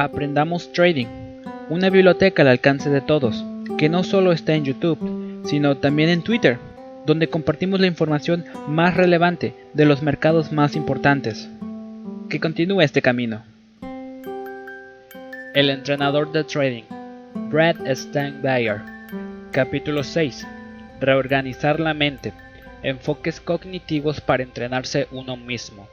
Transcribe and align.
Aprendamos 0.00 0.72
Trading, 0.72 1.08
una 1.68 1.90
biblioteca 1.90 2.42
al 2.42 2.48
alcance 2.48 2.88
de 2.88 3.00
todos, 3.00 3.44
que 3.78 3.88
no 3.88 4.04
solo 4.04 4.30
está 4.30 4.54
en 4.54 4.64
YouTube, 4.64 5.42
sino 5.44 5.76
también 5.78 6.08
en 6.08 6.22
Twitter, 6.22 6.56
donde 7.04 7.28
compartimos 7.28 7.80
la 7.80 7.88
información 7.88 8.44
más 8.68 8.96
relevante 8.96 9.54
de 9.74 9.86
los 9.86 10.00
mercados 10.04 10.52
más 10.52 10.76
importantes. 10.76 11.50
Que 12.30 12.38
continúe 12.38 12.82
este 12.82 13.02
camino. 13.02 13.42
El 15.52 15.68
entrenador 15.68 16.30
de 16.30 16.44
trading, 16.44 16.84
Brad 17.50 17.78
Steinbayer, 17.92 18.80
capítulo 19.50 20.04
6. 20.04 20.46
Reorganizar 21.00 21.80
la 21.80 21.92
mente, 21.92 22.32
enfoques 22.84 23.40
cognitivos 23.40 24.20
para 24.20 24.44
entrenarse 24.44 25.08
uno 25.10 25.36
mismo. 25.36 25.88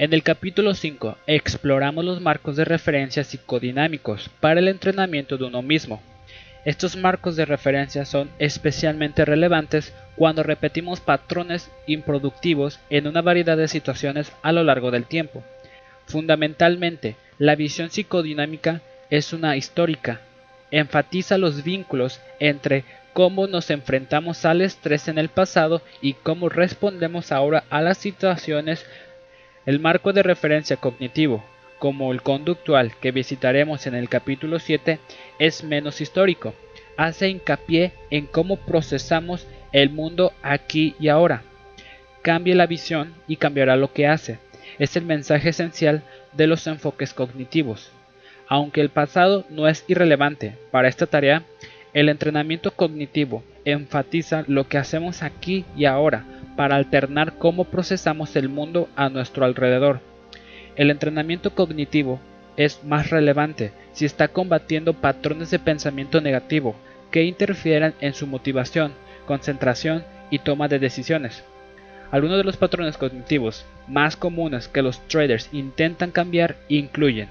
En 0.00 0.14
el 0.14 0.22
capítulo 0.22 0.72
5 0.72 1.18
exploramos 1.26 2.02
los 2.02 2.22
marcos 2.22 2.56
de 2.56 2.64
referencia 2.64 3.22
psicodinámicos 3.22 4.30
para 4.40 4.58
el 4.58 4.68
entrenamiento 4.68 5.36
de 5.36 5.44
uno 5.44 5.60
mismo. 5.60 6.00
Estos 6.64 6.96
marcos 6.96 7.36
de 7.36 7.44
referencia 7.44 8.06
son 8.06 8.30
especialmente 8.38 9.26
relevantes 9.26 9.92
cuando 10.16 10.42
repetimos 10.42 11.00
patrones 11.00 11.70
improductivos 11.86 12.80
en 12.88 13.08
una 13.08 13.20
variedad 13.20 13.58
de 13.58 13.68
situaciones 13.68 14.32
a 14.40 14.52
lo 14.52 14.64
largo 14.64 14.90
del 14.90 15.04
tiempo. 15.04 15.44
Fundamentalmente, 16.06 17.16
la 17.36 17.54
visión 17.54 17.90
psicodinámica 17.90 18.80
es 19.10 19.34
una 19.34 19.58
histórica. 19.58 20.22
Enfatiza 20.70 21.36
los 21.36 21.62
vínculos 21.62 22.22
entre 22.38 22.84
cómo 23.12 23.46
nos 23.48 23.68
enfrentamos 23.68 24.46
al 24.46 24.62
estrés 24.62 25.08
en 25.08 25.18
el 25.18 25.28
pasado 25.28 25.82
y 26.00 26.14
cómo 26.14 26.48
respondemos 26.48 27.32
ahora 27.32 27.64
a 27.68 27.82
las 27.82 27.98
situaciones 27.98 28.86
el 29.70 29.78
marco 29.78 30.12
de 30.12 30.24
referencia 30.24 30.78
cognitivo, 30.78 31.44
como 31.78 32.10
el 32.10 32.22
conductual 32.22 32.90
que 33.00 33.12
visitaremos 33.12 33.86
en 33.86 33.94
el 33.94 34.08
capítulo 34.08 34.58
7, 34.58 34.98
es 35.38 35.62
menos 35.62 36.00
histórico. 36.00 36.54
Hace 36.96 37.28
hincapié 37.28 37.92
en 38.10 38.26
cómo 38.26 38.56
procesamos 38.56 39.46
el 39.70 39.90
mundo 39.90 40.32
aquí 40.42 40.96
y 40.98 41.06
ahora. 41.06 41.44
Cambie 42.22 42.56
la 42.56 42.66
visión 42.66 43.14
y 43.28 43.36
cambiará 43.36 43.76
lo 43.76 43.92
que 43.92 44.08
hace. 44.08 44.40
Es 44.80 44.96
el 44.96 45.04
mensaje 45.04 45.50
esencial 45.50 46.02
de 46.32 46.48
los 46.48 46.66
enfoques 46.66 47.14
cognitivos. 47.14 47.92
Aunque 48.48 48.80
el 48.80 48.88
pasado 48.88 49.44
no 49.50 49.68
es 49.68 49.84
irrelevante 49.86 50.58
para 50.72 50.88
esta 50.88 51.06
tarea, 51.06 51.44
el 51.92 52.08
entrenamiento 52.08 52.72
cognitivo 52.72 53.44
enfatiza 53.64 54.42
lo 54.48 54.66
que 54.66 54.78
hacemos 54.78 55.22
aquí 55.22 55.64
y 55.76 55.84
ahora 55.84 56.24
para 56.56 56.76
alternar 56.76 57.34
cómo 57.38 57.64
procesamos 57.64 58.36
el 58.36 58.48
mundo 58.48 58.88
a 58.96 59.08
nuestro 59.08 59.44
alrededor. 59.44 60.00
El 60.76 60.90
entrenamiento 60.90 61.54
cognitivo 61.54 62.20
es 62.56 62.84
más 62.84 63.10
relevante 63.10 63.72
si 63.92 64.04
está 64.04 64.28
combatiendo 64.28 64.94
patrones 64.94 65.50
de 65.50 65.58
pensamiento 65.58 66.20
negativo 66.20 66.74
que 67.10 67.24
interfieran 67.24 67.94
en 68.00 68.14
su 68.14 68.26
motivación, 68.26 68.92
concentración 69.26 70.04
y 70.30 70.40
toma 70.40 70.68
de 70.68 70.78
decisiones. 70.78 71.44
Algunos 72.10 72.38
de 72.38 72.44
los 72.44 72.56
patrones 72.56 72.96
cognitivos 72.96 73.64
más 73.86 74.16
comunes 74.16 74.68
que 74.68 74.82
los 74.82 75.00
traders 75.08 75.48
intentan 75.52 76.10
cambiar 76.10 76.56
incluyen 76.68 77.28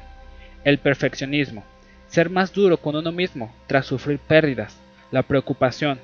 el 0.64 0.78
perfeccionismo, 0.78 1.64
ser 2.08 2.30
más 2.30 2.54
duro 2.54 2.78
con 2.78 2.95
uno 2.95 3.11
mismo 3.11 3.54
tras 3.67 3.86
sufrir 3.86 4.20
pérdidas, 4.20 4.78
la 5.11 5.23
preocupación, 5.23 6.00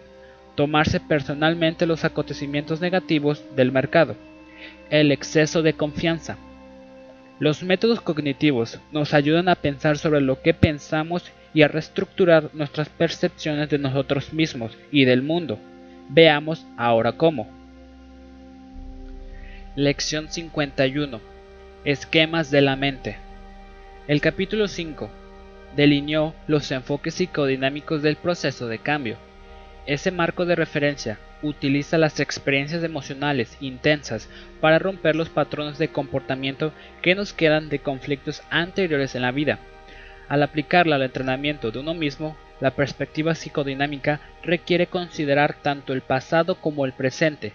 tomarse 0.55 0.99
personalmente 0.99 1.85
los 1.85 2.05
acontecimientos 2.05 2.81
negativos 2.81 3.43
del 3.55 3.71
mercado, 3.71 4.15
el 4.89 5.11
exceso 5.11 5.61
de 5.61 5.73
confianza. 5.73 6.37
Los 7.39 7.63
métodos 7.63 7.99
cognitivos 7.99 8.79
nos 8.91 9.13
ayudan 9.13 9.49
a 9.49 9.55
pensar 9.55 9.97
sobre 9.97 10.21
lo 10.21 10.41
que 10.41 10.53
pensamos 10.53 11.31
y 11.53 11.63
a 11.63 11.67
reestructurar 11.67 12.49
nuestras 12.53 12.89
percepciones 12.89 13.69
de 13.69 13.77
nosotros 13.77 14.31
mismos 14.31 14.77
y 14.91 15.05
del 15.05 15.21
mundo. 15.21 15.59
Veamos 16.09 16.65
ahora 16.77 17.13
cómo. 17.13 17.49
Lección 19.75 20.29
51. 20.29 21.19
Esquemas 21.83 22.49
de 22.51 22.61
la 22.61 22.77
mente. 22.77 23.17
El 24.07 24.21
capítulo 24.21 24.67
5 24.67 25.09
delineó 25.75 26.33
los 26.47 26.71
enfoques 26.71 27.15
psicodinámicos 27.15 28.01
del 28.01 28.15
proceso 28.15 28.67
de 28.67 28.79
cambio. 28.79 29.17
Ese 29.87 30.09
marco 30.09 30.45
de 30.45 30.55
referencia 30.55 31.19
utiliza 31.43 31.99
las 31.99 32.19
experiencias 32.19 32.83
emocionales 32.83 33.55
intensas 33.59 34.27
para 34.59 34.79
romper 34.79 35.15
los 35.15 35.29
patrones 35.29 35.77
de 35.77 35.89
comportamiento 35.89 36.73
que 37.03 37.13
nos 37.13 37.33
quedan 37.33 37.69
de 37.69 37.79
conflictos 37.79 38.41
anteriores 38.49 39.13
en 39.13 39.21
la 39.21 39.31
vida. 39.31 39.59
Al 40.27 40.41
aplicarla 40.41 40.95
al 40.95 41.03
entrenamiento 41.03 41.69
de 41.69 41.79
uno 41.79 41.93
mismo, 41.93 42.35
la 42.59 42.71
perspectiva 42.71 43.35
psicodinámica 43.35 44.21
requiere 44.41 44.87
considerar 44.87 45.53
tanto 45.61 45.93
el 45.93 46.01
pasado 46.01 46.55
como 46.55 46.85
el 46.85 46.93
presente, 46.93 47.53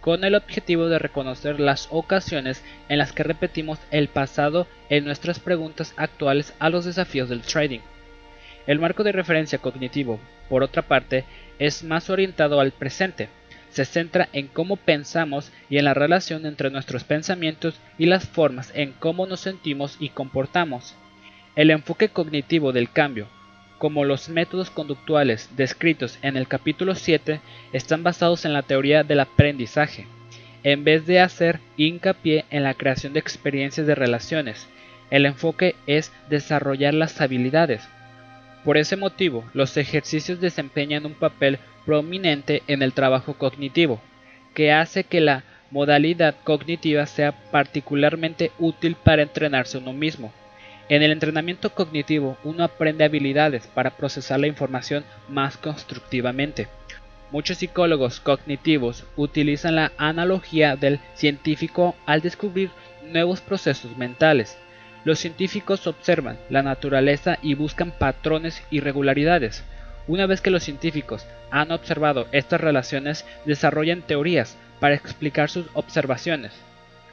con 0.00 0.22
el 0.22 0.36
objetivo 0.36 0.86
de 0.86 1.00
reconocer 1.00 1.58
las 1.58 1.88
ocasiones 1.90 2.62
en 2.88 2.98
las 2.98 3.12
que 3.12 3.24
repetimos 3.24 3.80
el 3.90 4.08
pasado 4.08 4.68
en 4.90 5.04
nuestras 5.04 5.40
preguntas 5.40 5.92
actuales 5.96 6.54
a 6.60 6.68
los 6.68 6.84
desafíos 6.84 7.28
del 7.28 7.40
trading. 7.40 7.80
El 8.66 8.78
marco 8.78 9.02
de 9.02 9.12
referencia 9.12 9.58
cognitivo, 9.58 10.20
por 10.48 10.62
otra 10.62 10.82
parte, 10.82 11.24
es 11.58 11.84
más 11.84 12.10
orientado 12.10 12.60
al 12.60 12.72
presente. 12.72 13.28
Se 13.70 13.84
centra 13.84 14.28
en 14.32 14.46
cómo 14.46 14.76
pensamos 14.76 15.50
y 15.68 15.78
en 15.78 15.84
la 15.84 15.94
relación 15.94 16.46
entre 16.46 16.70
nuestros 16.70 17.04
pensamientos 17.04 17.74
y 17.98 18.06
las 18.06 18.28
formas 18.28 18.70
en 18.74 18.92
cómo 18.92 19.26
nos 19.26 19.40
sentimos 19.40 19.96
y 19.98 20.10
comportamos. 20.10 20.94
El 21.56 21.70
enfoque 21.70 22.08
cognitivo 22.08 22.72
del 22.72 22.90
cambio, 22.90 23.26
como 23.78 24.04
los 24.04 24.28
métodos 24.28 24.70
conductuales 24.70 25.50
descritos 25.56 26.18
en 26.22 26.36
el 26.36 26.48
capítulo 26.48 26.94
7, 26.94 27.40
están 27.72 28.02
basados 28.02 28.44
en 28.44 28.52
la 28.52 28.62
teoría 28.62 29.02
del 29.02 29.20
aprendizaje, 29.20 30.06
en 30.62 30.84
vez 30.84 31.06
de 31.06 31.20
hacer 31.20 31.60
hincapié 31.76 32.44
en 32.50 32.62
la 32.62 32.74
creación 32.74 33.12
de 33.12 33.20
experiencias 33.20 33.86
de 33.86 33.94
relaciones. 33.94 34.68
El 35.10 35.26
enfoque 35.26 35.74
es 35.86 36.12
desarrollar 36.30 36.94
las 36.94 37.20
habilidades, 37.20 37.88
por 38.64 38.78
ese 38.78 38.96
motivo, 38.96 39.44
los 39.52 39.76
ejercicios 39.76 40.40
desempeñan 40.40 41.04
un 41.04 41.14
papel 41.14 41.58
prominente 41.84 42.62
en 42.66 42.82
el 42.82 42.94
trabajo 42.94 43.34
cognitivo, 43.34 44.00
que 44.54 44.72
hace 44.72 45.04
que 45.04 45.20
la 45.20 45.44
modalidad 45.70 46.36
cognitiva 46.44 47.04
sea 47.06 47.32
particularmente 47.50 48.52
útil 48.58 48.96
para 48.96 49.22
entrenarse 49.22 49.78
uno 49.78 49.92
mismo. 49.92 50.32
En 50.88 51.02
el 51.02 51.12
entrenamiento 51.12 51.74
cognitivo 51.74 52.36
uno 52.44 52.64
aprende 52.64 53.04
habilidades 53.04 53.66
para 53.66 53.90
procesar 53.90 54.40
la 54.40 54.46
información 54.46 55.04
más 55.28 55.56
constructivamente. 55.56 56.68
Muchos 57.32 57.58
psicólogos 57.58 58.20
cognitivos 58.20 59.04
utilizan 59.16 59.76
la 59.76 59.92
analogía 59.96 60.76
del 60.76 61.00
científico 61.14 61.96
al 62.06 62.20
descubrir 62.20 62.70
nuevos 63.02 63.40
procesos 63.40 63.96
mentales. 63.96 64.56
Los 65.04 65.18
científicos 65.18 65.86
observan 65.86 66.38
la 66.48 66.62
naturaleza 66.62 67.38
y 67.42 67.54
buscan 67.54 67.90
patrones 67.90 68.62
y 68.70 68.80
regularidades. 68.80 69.62
Una 70.06 70.26
vez 70.26 70.40
que 70.40 70.50
los 70.50 70.64
científicos 70.64 71.26
han 71.50 71.70
observado 71.72 72.26
estas 72.32 72.60
relaciones, 72.60 73.26
desarrollan 73.44 74.02
teorías 74.02 74.56
para 74.80 74.94
explicar 74.94 75.50
sus 75.50 75.66
observaciones. 75.74 76.52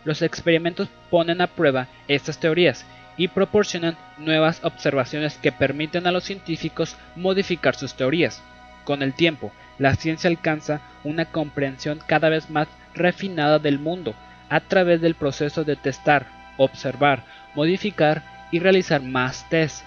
Los 0.04 0.22
experimentos 0.22 0.88
ponen 1.10 1.42
a 1.42 1.48
prueba 1.48 1.88
estas 2.08 2.40
teorías 2.40 2.86
y 3.18 3.28
proporcionan 3.28 3.98
nuevas 4.18 4.64
observaciones 4.64 5.38
que 5.38 5.52
permiten 5.52 6.08
a 6.08 6.12
los 6.12 6.24
científicos 6.24 6.96
modificar 7.16 7.76
sus 7.76 7.94
teorías. 7.94 8.42
Con 8.86 9.04
el 9.04 9.14
tiempo, 9.14 9.52
la 9.78 9.96
ciencia 9.96 10.30
alcanza 10.30 10.82
una 11.04 11.26
comprensión 11.26 12.00
cada 12.08 12.30
vez 12.30 12.50
más 12.50 12.68
refinada 12.94 13.60
del 13.60 13.80
mundo 13.80 14.16
a 14.50 14.60
través 14.62 15.02
del 15.02 15.16
proceso 15.16 15.64
de 15.64 15.76
testar, 15.76 16.28
observar, 16.58 17.24
modificar 17.56 18.24
y 18.52 18.60
realizar 18.60 19.02
más 19.02 19.48
tests. 19.50 19.84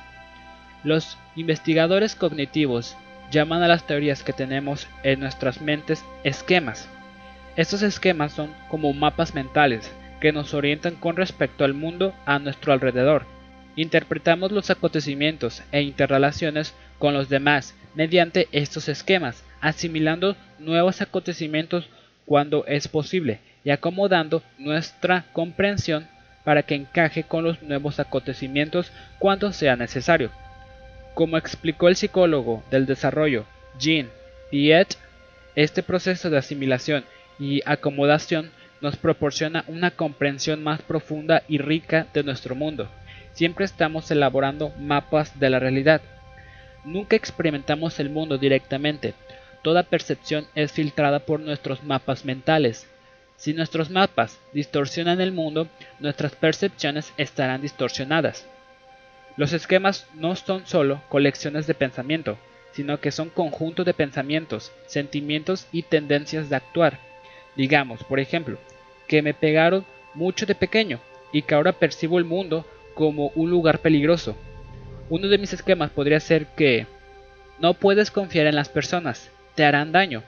Los 0.83 1.19
investigadores 1.37 2.15
cognitivos 2.15 2.97
llaman 3.31 3.63
a 3.63 3.69
las 3.69 3.87
teorías 3.87 4.23
que 4.23 4.33
tenemos 4.33 4.87
en 5.03 5.21
nuestras 5.21 5.61
mentes 5.61 6.05
esquemas. 6.25 6.89
Estos 7.57 7.83
esquemas 7.83 8.33
son 8.33 8.51
como 8.69 8.93
mapas 8.93 9.35
mentales 9.35 9.91
que 10.21 10.33
nos 10.33 10.55
orientan 10.55 10.95
con 10.95 11.17
respecto 11.17 11.65
al 11.65 11.75
mundo 11.75 12.15
a 12.27 12.39
nuestro 12.39 12.73
alrededor. 12.73 13.27
Interpretamos 13.77 14.53
los 14.53 14.71
acontecimientos 14.71 15.63
e 15.73 15.83
interrelaciones 15.83 16.75
con 16.99 17.15
los 17.15 17.29
demás 17.29 17.75
mediante 17.95 18.49
estos 18.53 18.89
esquemas, 18.89 19.45
asimilando 19.61 20.37
nuevos 20.59 21.01
acontecimientos 21.01 21.89
cuando 22.27 22.65
es 22.67 22.89
posible 22.89 23.41
y 23.65 23.71
acomodando 23.71 24.43
nuestra 24.59 25.27
comprensión 25.33 26.09
para 26.45 26.63
que 26.63 26.75
encaje 26.75 27.25
con 27.25 27.43
los 27.43 27.63
nuevos 27.63 27.99
acontecimientos 27.99 28.93
cuando 29.19 29.53
sea 29.53 29.77
necesario. 29.77 30.31
Como 31.15 31.37
explicó 31.37 31.89
el 31.89 31.97
psicólogo 31.97 32.63
del 32.71 32.87
desarrollo 32.87 33.47
Jean 33.79 34.11
Piet, 34.51 34.97
este 35.57 35.83
proceso 35.83 36.31
de 36.31 36.39
asimilación 36.39 37.05
y 37.39 37.63
acomodación 37.65 38.51
nos 38.81 38.97
proporciona 38.97 39.65
una 39.67 39.91
comprensión 39.91 40.63
más 40.63 40.83
profunda 40.83 41.43
y 41.49 41.59
rica 41.59 42.07
de 42.13 42.23
nuestro 42.23 42.55
mundo. 42.55 42.89
siempre 43.33 43.65
estamos 43.65 44.11
elaborando 44.13 44.73
mapas 44.79 45.41
de 45.41 45.51
la 45.51 45.59
realidad. 45.59 46.01
Nunca 46.85 47.17
experimentamos 47.17 47.99
el 47.99 48.11
mundo 48.11 48.39
directamente. 48.39 49.15
Toda 49.63 49.83
percepción 49.83 50.47
es 50.55 50.71
filtrada 50.71 51.19
por 51.21 51.41
nuestros 51.41 51.83
mapas 51.83 52.25
mentales. 52.25 52.87
Si 53.45 53.53
nuestros 53.53 53.91
mapas 53.91 54.41
distorsionan 54.55 55.21
el 55.21 55.31
mundo, 55.31 55.69
nuestras 56.01 56.35
percepciones 56.35 57.13
estarán 57.19 57.61
distorsionadas. 57.61 58.47
Los 59.37 59.53
esquemas 59.53 60.07
no 60.15 60.35
son 60.35 60.67
solo 60.67 61.03
colecciones 61.11 61.67
de 61.67 61.75
pensamiento, 61.75 62.39
sino 62.73 63.01
que 63.01 63.11
son 63.11 63.29
conjuntos 63.29 63.85
de 63.85 63.93
pensamientos, 63.93 64.73
sentimientos 64.87 65.67
y 65.73 65.83
tendencias 65.83 66.49
de 66.49 66.57
actuar. 66.57 66.99
Digamos, 67.55 68.03
por 68.05 68.19
ejemplo, 68.19 68.57
que 69.09 69.21
me 69.21 69.35
pegaron 69.35 69.85
mucho 70.15 70.47
de 70.47 70.55
pequeño 70.55 70.99
y 71.31 71.43
que 71.43 71.55
ahora 71.55 71.73
percibo 71.73 72.19
el 72.19 72.25
mundo 72.25 72.65
como 72.95 73.31
un 73.35 73.51
lugar 73.51 73.81
peligroso. 73.81 74.39
Uno 75.11 75.29
de 75.29 75.37
mis 75.37 75.53
esquemas 75.53 75.91
podría 75.91 76.21
ser 76.21 76.47
que 76.57 76.87
no 77.59 77.75
puedes 77.75 78.11
confiar 78.11 78.47
en 78.47 78.57
las 78.57 78.71
personas, 78.71 79.31
te 79.55 79.67
harán 79.67 79.93
daño. 79.93 80.23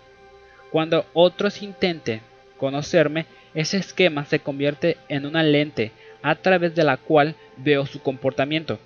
Cuando 0.70 1.06
otros 1.14 1.62
intenten 1.62 2.20
conocerme, 2.56 3.26
ese 3.54 3.78
esquema 3.78 4.24
se 4.24 4.40
convierte 4.40 4.96
en 5.08 5.26
una 5.26 5.42
lente 5.42 5.92
a 6.22 6.34
través 6.34 6.74
de 6.74 6.84
la 6.84 6.96
cual 6.96 7.34
veo 7.56 7.86
su 7.86 8.00
comportamiento. 8.00 8.78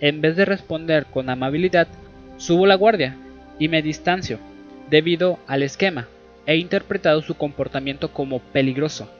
En 0.00 0.20
vez 0.20 0.36
de 0.36 0.44
responder 0.44 1.06
con 1.06 1.28
amabilidad, 1.28 1.88
subo 2.38 2.66
la 2.66 2.74
guardia 2.74 3.16
y 3.58 3.68
me 3.68 3.82
distancio 3.82 4.38
debido 4.88 5.38
al 5.46 5.62
esquema. 5.62 6.08
He 6.46 6.56
interpretado 6.56 7.22
su 7.22 7.34
comportamiento 7.34 8.12
como 8.12 8.40
peligroso. 8.40 9.10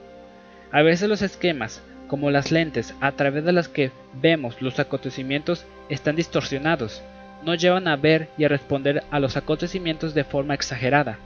A 0.71 0.81
veces 0.81 1.07
los 1.07 1.21
esquemas, 1.21 1.83
como 2.07 2.31
las 2.31 2.51
lentes 2.51 2.93
a 2.99 3.11
través 3.13 3.45
de 3.45 3.53
las 3.53 3.69
que 3.69 3.91
vemos 4.13 4.61
los 4.61 4.79
acontecimientos, 4.79 5.65
están 5.87 6.15
distorsionados. 6.15 7.01
No 7.43 7.55
llevan 7.55 7.87
a 7.87 7.95
ver 7.95 8.29
y 8.37 8.43
a 8.43 8.49
responder 8.49 9.03
a 9.11 9.19
los 9.19 9.37
acontecimientos 9.37 10.13
de 10.13 10.23
forma 10.23 10.53
exagerada, 10.53 11.19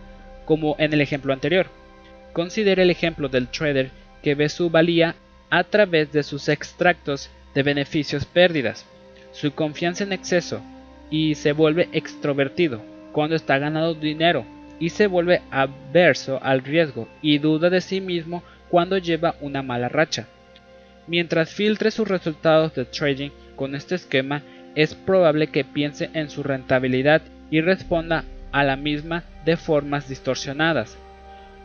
como 0.46 0.76
en 0.78 0.94
el 0.94 1.02
ejemplo 1.02 1.34
anterior. 1.34 1.68
Considere 2.36 2.84
el 2.84 2.90
ejemplo 2.90 3.30
del 3.30 3.48
trader 3.48 3.92
que 4.22 4.36
ve 4.36 4.50
su 4.50 4.70
valía 4.70 5.16
a 5.50 5.64
través 5.64 6.12
de 6.12 6.22
sus 6.22 6.50
extractos 6.50 7.30
de 7.54 7.64
beneficios 7.64 8.26
pérdidas, 8.26 8.86
su 9.32 9.54
confianza 9.54 10.04
en 10.04 10.12
exceso 10.12 10.60
y 11.10 11.36
se 11.36 11.54
vuelve 11.54 11.88
extrovertido 11.94 12.82
cuando 13.14 13.38
está 13.38 13.58
ganando 13.58 13.94
dinero 13.94 14.44
y 14.82 14.90
se 14.90 15.08
vuelve 15.08 15.44
adverso 15.50 16.38
al 16.44 16.62
riesgo 16.62 17.08
y 17.22 17.38
duda 17.38 17.70
de 17.70 17.80
sí 17.80 18.02
mismo 18.02 18.44
cuando 18.70 18.98
lleva 18.98 19.36
una 19.40 19.62
mala 19.62 19.88
racha. 19.88 20.28
Mientras 21.08 21.54
filtre 21.54 21.90
sus 21.90 22.06
resultados 22.06 22.76
de 22.76 22.84
trading 22.84 23.30
con 23.56 23.76
este 23.76 23.96
esquema, 23.96 24.42
es 24.76 24.94
probable 24.94 25.48
que 25.48 25.64
piense 25.64 26.10
en 26.14 26.30
su 26.30 26.44
rentabilidad 26.44 27.22
y 27.50 27.62
responda 27.62 28.26
a 28.52 28.66
la 28.66 28.76
misma 28.76 29.24
de 29.46 29.56
formas 29.56 30.10
distorsionadas. 30.10 30.98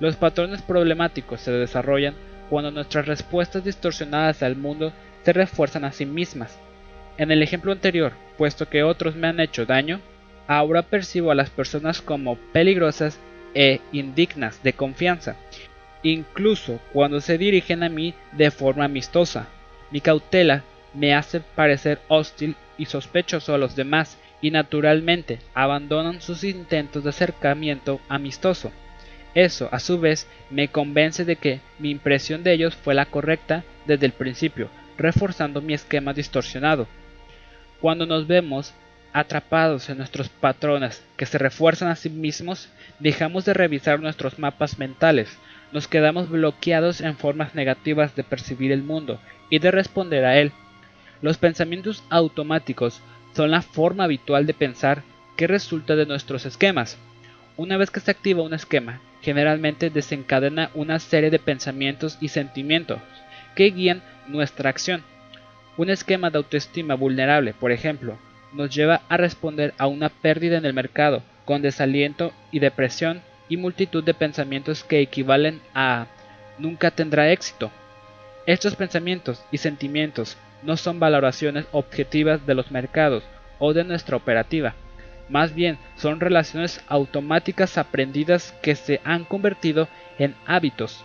Los 0.01 0.17
patrones 0.17 0.63
problemáticos 0.63 1.43
se 1.43 1.53
desarrollan 1.53 2.15
cuando 2.49 2.71
nuestras 2.71 3.07
respuestas 3.07 3.63
distorsionadas 3.63 4.43
al 4.43 4.57
mundo 4.57 4.93
se 5.23 5.33
refuerzan 5.35 5.85
a 5.85 5.93
sí 5.93 6.07
mismas. 6.07 6.59
En 7.19 7.31
el 7.31 7.43
ejemplo 7.43 7.71
anterior, 7.71 8.13
puesto 8.39 8.69
que 8.69 8.83
otros 8.83 9.15
me 9.15 9.29
han 9.29 9.41
hecho 9.41 9.67
daño, 9.67 10.01
ahora 10.49 10.83
percibo 10.83 11.31
a 11.31 11.35
las 11.35 11.51
personas 11.51 12.01
como 12.01 12.37
peligrosas 12.53 13.21
e 13.55 13.81
indignas 13.93 14.63
de 14.63 14.73
confianza, 14.73 15.37
incluso 16.03 16.81
cuando 16.95 17.21
se 17.21 17.37
dirigen 17.37 17.83
a 17.83 17.91
mí 17.91 18.15
de 18.33 18.51
forma 18.51 18.87
amistosa. 18.87 19.49
Mi 19.91 20.01
cautela 20.01 20.65
me 20.95 21.15
hace 21.15 21.41
parecer 21.41 22.01
hostil 22.09 22.57
y 22.79 22.87
sospechoso 22.87 23.55
a 23.55 23.59
los 23.59 23.77
demás 23.77 24.19
y 24.41 24.51
naturalmente 24.51 25.41
abandonan 25.53 26.23
sus 26.23 26.43
intentos 26.43 27.05
de 27.05 27.11
acercamiento 27.11 28.01
amistoso. 28.09 28.73
Eso, 29.35 29.69
a 29.73 29.79
su 29.79 30.01
vez, 30.01 30.27
me 30.51 30.69
convence 30.69 31.25
de 31.25 31.37
que 31.37 31.61
mi 31.79 31.91
impresión 31.91 32.43
de 32.43 32.53
ellos 32.53 32.75
fue 32.75 32.95
la 32.95 33.07
correcta 33.07 33.65
desde 33.87 34.07
el 34.07 34.13
principio, 34.13 34.69
reforzando 34.99 35.61
mi 35.61 35.75
esquema 35.75 36.13
distorsionado. 36.13 36.89
Cuando 37.81 38.07
nos 38.07 38.27
vemos 38.27 38.75
atrapados 39.13 39.89
en 39.89 39.99
nuestros 39.99 40.29
patrones 40.29 41.03
que 41.17 41.27
se 41.27 41.39
refuerzan 41.39 41.89
a 41.89 41.97
sí 41.97 42.11
mismos, 42.11 42.69
dejamos 42.99 43.45
de 43.45 43.55
revisar 43.55 44.01
nuestros 44.01 44.39
mapas 44.39 44.79
mentales, 44.79 45.39
nos 45.73 45.87
quedamos 45.87 46.29
bloqueados 46.29 47.01
en 47.01 47.17
formas 47.17 47.55
negativas 47.55 48.17
de 48.17 48.25
percibir 48.25 48.73
el 48.73 48.83
mundo 48.83 49.21
y 49.51 49.61
de 49.61 49.71
responder 49.71 50.25
a 50.25 50.39
él. 50.39 50.53
Los 51.23 51.39
pensamientos 51.39 52.03
automáticos 52.11 53.01
son 53.35 53.51
la 53.51 53.63
forma 53.63 54.05
habitual 54.05 54.47
de 54.47 54.55
pensar 54.55 55.03
que 55.37 55.47
resulta 55.47 55.95
de 55.95 56.07
nuestros 56.07 56.45
esquemas. 56.47 56.99
Una 57.61 57.77
vez 57.77 57.91
que 57.91 58.01
se 58.01 58.11
activa 58.11 58.43
un 58.43 58.55
esquema, 58.55 59.03
generalmente 59.21 59.91
desencadena 59.91 60.71
una 60.73 60.99
serie 60.99 61.29
de 61.29 61.39
pensamientos 61.39 62.17
y 62.19 62.29
sentimientos 62.29 63.01
que 63.55 63.71
guían 63.71 64.03
nuestra 64.29 64.71
acción. 64.71 65.05
Un 65.77 65.91
esquema 65.91 66.31
de 66.31 66.39
autoestima 66.39 66.95
vulnerable, 66.95 67.53
por 67.53 67.71
ejemplo, 67.71 68.17
nos 68.55 68.75
lleva 68.75 69.03
a 69.11 69.19
responder 69.19 69.75
a 69.77 69.89
una 69.89 70.09
pérdida 70.09 70.57
en 70.57 70.65
el 70.65 70.73
mercado 70.73 71.23
con 71.45 71.61
desaliento 71.61 72.33
y 72.51 72.61
depresión 72.61 73.21
y 73.51 73.59
multitud 73.59 74.03
de 74.03 74.15
pensamientos 74.15 74.83
que 74.83 75.01
equivalen 75.03 75.61
a 75.75 76.07
nunca 76.57 76.91
tendrá 76.91 77.31
éxito. 77.31 77.71
Estos 78.47 78.75
pensamientos 78.75 79.45
y 79.53 79.59
sentimientos 79.59 80.39
no 80.63 80.79
son 80.79 80.99
valoraciones 80.99 81.67
objetivas 81.73 82.47
de 82.47 82.55
los 82.55 82.71
mercados 82.71 83.23
o 83.59 83.75
de 83.75 83.85
nuestra 83.85 84.17
operativa, 84.17 84.75
más 85.31 85.55
bien 85.55 85.79
son 85.97 86.21
relaciones 86.21 86.83
automáticas 86.89 87.79
aprendidas 87.79 88.53
que 88.63 88.75
se 88.75 89.01
han 89.05 89.25
convertido 89.25 89.89
en 90.19 90.35
hábitos. 90.47 91.05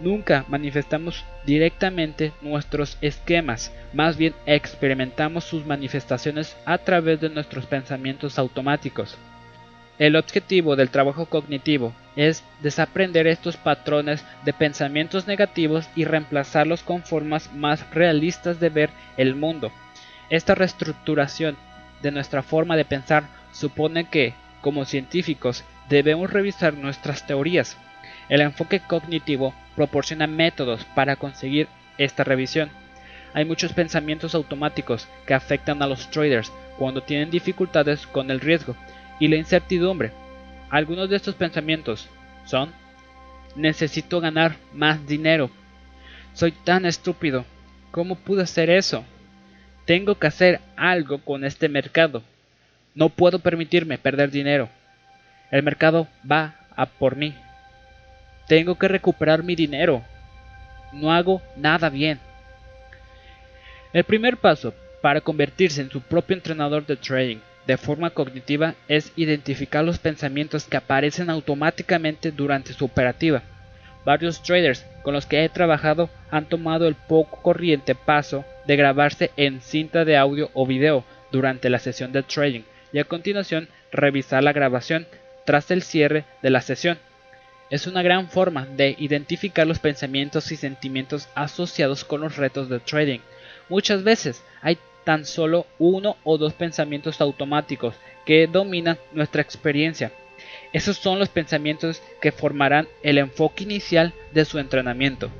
Nunca 0.00 0.44
manifestamos 0.48 1.24
directamente 1.44 2.32
nuestros 2.40 2.96
esquemas, 3.00 3.72
más 3.92 4.16
bien 4.16 4.32
experimentamos 4.46 5.44
sus 5.44 5.66
manifestaciones 5.66 6.56
a 6.64 6.78
través 6.78 7.20
de 7.20 7.30
nuestros 7.30 7.66
pensamientos 7.66 8.38
automáticos. 8.38 9.18
El 9.98 10.14
objetivo 10.14 10.76
del 10.76 10.90
trabajo 10.90 11.26
cognitivo 11.26 11.92
es 12.14 12.44
desaprender 12.62 13.26
estos 13.26 13.56
patrones 13.56 14.24
de 14.44 14.52
pensamientos 14.52 15.26
negativos 15.26 15.88
y 15.96 16.04
reemplazarlos 16.04 16.84
con 16.84 17.02
formas 17.02 17.52
más 17.52 17.84
realistas 17.90 18.60
de 18.60 18.68
ver 18.68 18.90
el 19.16 19.34
mundo. 19.34 19.72
Esta 20.30 20.54
reestructuración 20.54 21.56
de 22.02 22.10
nuestra 22.10 22.42
forma 22.42 22.76
de 22.76 22.84
pensar 22.84 23.24
supone 23.52 24.04
que, 24.04 24.34
como 24.60 24.84
científicos, 24.84 25.64
debemos 25.88 26.30
revisar 26.30 26.74
nuestras 26.74 27.26
teorías. 27.26 27.76
El 28.28 28.40
enfoque 28.40 28.80
cognitivo 28.80 29.54
proporciona 29.74 30.26
métodos 30.26 30.84
para 30.94 31.16
conseguir 31.16 31.68
esta 31.96 32.24
revisión. 32.24 32.70
Hay 33.34 33.44
muchos 33.44 33.72
pensamientos 33.72 34.34
automáticos 34.34 35.08
que 35.26 35.34
afectan 35.34 35.82
a 35.82 35.86
los 35.86 36.10
traders 36.10 36.52
cuando 36.78 37.02
tienen 37.02 37.30
dificultades 37.30 38.06
con 38.06 38.30
el 38.30 38.40
riesgo 38.40 38.76
y 39.18 39.28
la 39.28 39.36
incertidumbre. 39.36 40.12
Algunos 40.70 41.08
de 41.08 41.16
estos 41.16 41.34
pensamientos 41.34 42.08
son, 42.44 42.72
necesito 43.56 44.20
ganar 44.20 44.56
más 44.72 45.06
dinero. 45.06 45.50
Soy 46.34 46.52
tan 46.52 46.86
estúpido. 46.86 47.44
¿Cómo 47.90 48.14
pude 48.14 48.42
hacer 48.42 48.70
eso? 48.70 49.04
Tengo 49.88 50.16
que 50.16 50.26
hacer 50.26 50.60
algo 50.76 51.16
con 51.16 51.44
este 51.46 51.66
mercado. 51.66 52.22
No 52.94 53.08
puedo 53.08 53.38
permitirme 53.38 53.96
perder 53.96 54.30
dinero. 54.30 54.68
El 55.50 55.62
mercado 55.62 56.06
va 56.30 56.56
a 56.76 56.84
por 56.84 57.16
mí. 57.16 57.34
Tengo 58.48 58.74
que 58.74 58.86
recuperar 58.86 59.42
mi 59.42 59.56
dinero. 59.56 60.04
No 60.92 61.10
hago 61.10 61.40
nada 61.56 61.88
bien. 61.88 62.20
El 63.94 64.04
primer 64.04 64.36
paso 64.36 64.74
para 65.00 65.22
convertirse 65.22 65.80
en 65.80 65.90
su 65.90 66.02
propio 66.02 66.36
entrenador 66.36 66.84
de 66.84 66.96
trading 66.96 67.38
de 67.66 67.78
forma 67.78 68.10
cognitiva 68.10 68.74
es 68.88 69.10
identificar 69.16 69.82
los 69.86 69.98
pensamientos 69.98 70.66
que 70.66 70.76
aparecen 70.76 71.30
automáticamente 71.30 72.30
durante 72.30 72.74
su 72.74 72.84
operativa. 72.84 73.42
Varios 74.04 74.42
traders 74.42 74.84
con 75.02 75.14
los 75.14 75.24
que 75.24 75.44
he 75.44 75.48
trabajado 75.48 76.10
han 76.30 76.44
tomado 76.44 76.86
el 76.86 76.94
poco 76.94 77.40
corriente 77.40 77.94
paso 77.94 78.44
de 78.68 78.76
grabarse 78.76 79.30
en 79.38 79.62
cinta 79.62 80.04
de 80.04 80.18
audio 80.18 80.50
o 80.52 80.66
video 80.66 81.02
durante 81.32 81.70
la 81.70 81.78
sesión 81.78 82.12
de 82.12 82.22
trading 82.22 82.62
y 82.92 82.98
a 82.98 83.04
continuación 83.04 83.68
revisar 83.90 84.44
la 84.44 84.52
grabación 84.52 85.06
tras 85.46 85.70
el 85.70 85.82
cierre 85.82 86.26
de 86.42 86.50
la 86.50 86.60
sesión. 86.60 86.98
Es 87.70 87.86
una 87.86 88.02
gran 88.02 88.28
forma 88.28 88.66
de 88.66 88.94
identificar 88.98 89.66
los 89.66 89.78
pensamientos 89.78 90.52
y 90.52 90.56
sentimientos 90.56 91.28
asociados 91.34 92.04
con 92.04 92.20
los 92.20 92.36
retos 92.36 92.68
de 92.68 92.78
trading. 92.78 93.20
Muchas 93.70 94.04
veces 94.04 94.44
hay 94.60 94.76
tan 95.04 95.24
solo 95.24 95.66
uno 95.78 96.18
o 96.22 96.36
dos 96.36 96.52
pensamientos 96.52 97.22
automáticos 97.22 97.94
que 98.26 98.46
dominan 98.46 98.98
nuestra 99.12 99.40
experiencia. 99.40 100.12
Esos 100.74 100.98
son 100.98 101.18
los 101.18 101.30
pensamientos 101.30 102.02
que 102.20 102.32
formarán 102.32 102.86
el 103.02 103.16
enfoque 103.16 103.64
inicial 103.64 104.12
de 104.32 104.44
su 104.44 104.58
entrenamiento. 104.58 105.30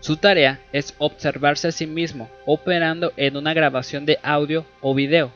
Su 0.00 0.16
tarea 0.16 0.60
es 0.72 0.94
observarse 0.98 1.68
a 1.68 1.72
sí 1.72 1.86
mismo 1.86 2.30
operando 2.46 3.12
en 3.16 3.36
una 3.36 3.52
grabación 3.52 4.06
de 4.06 4.18
audio 4.22 4.64
o 4.80 4.94
video, 4.94 5.32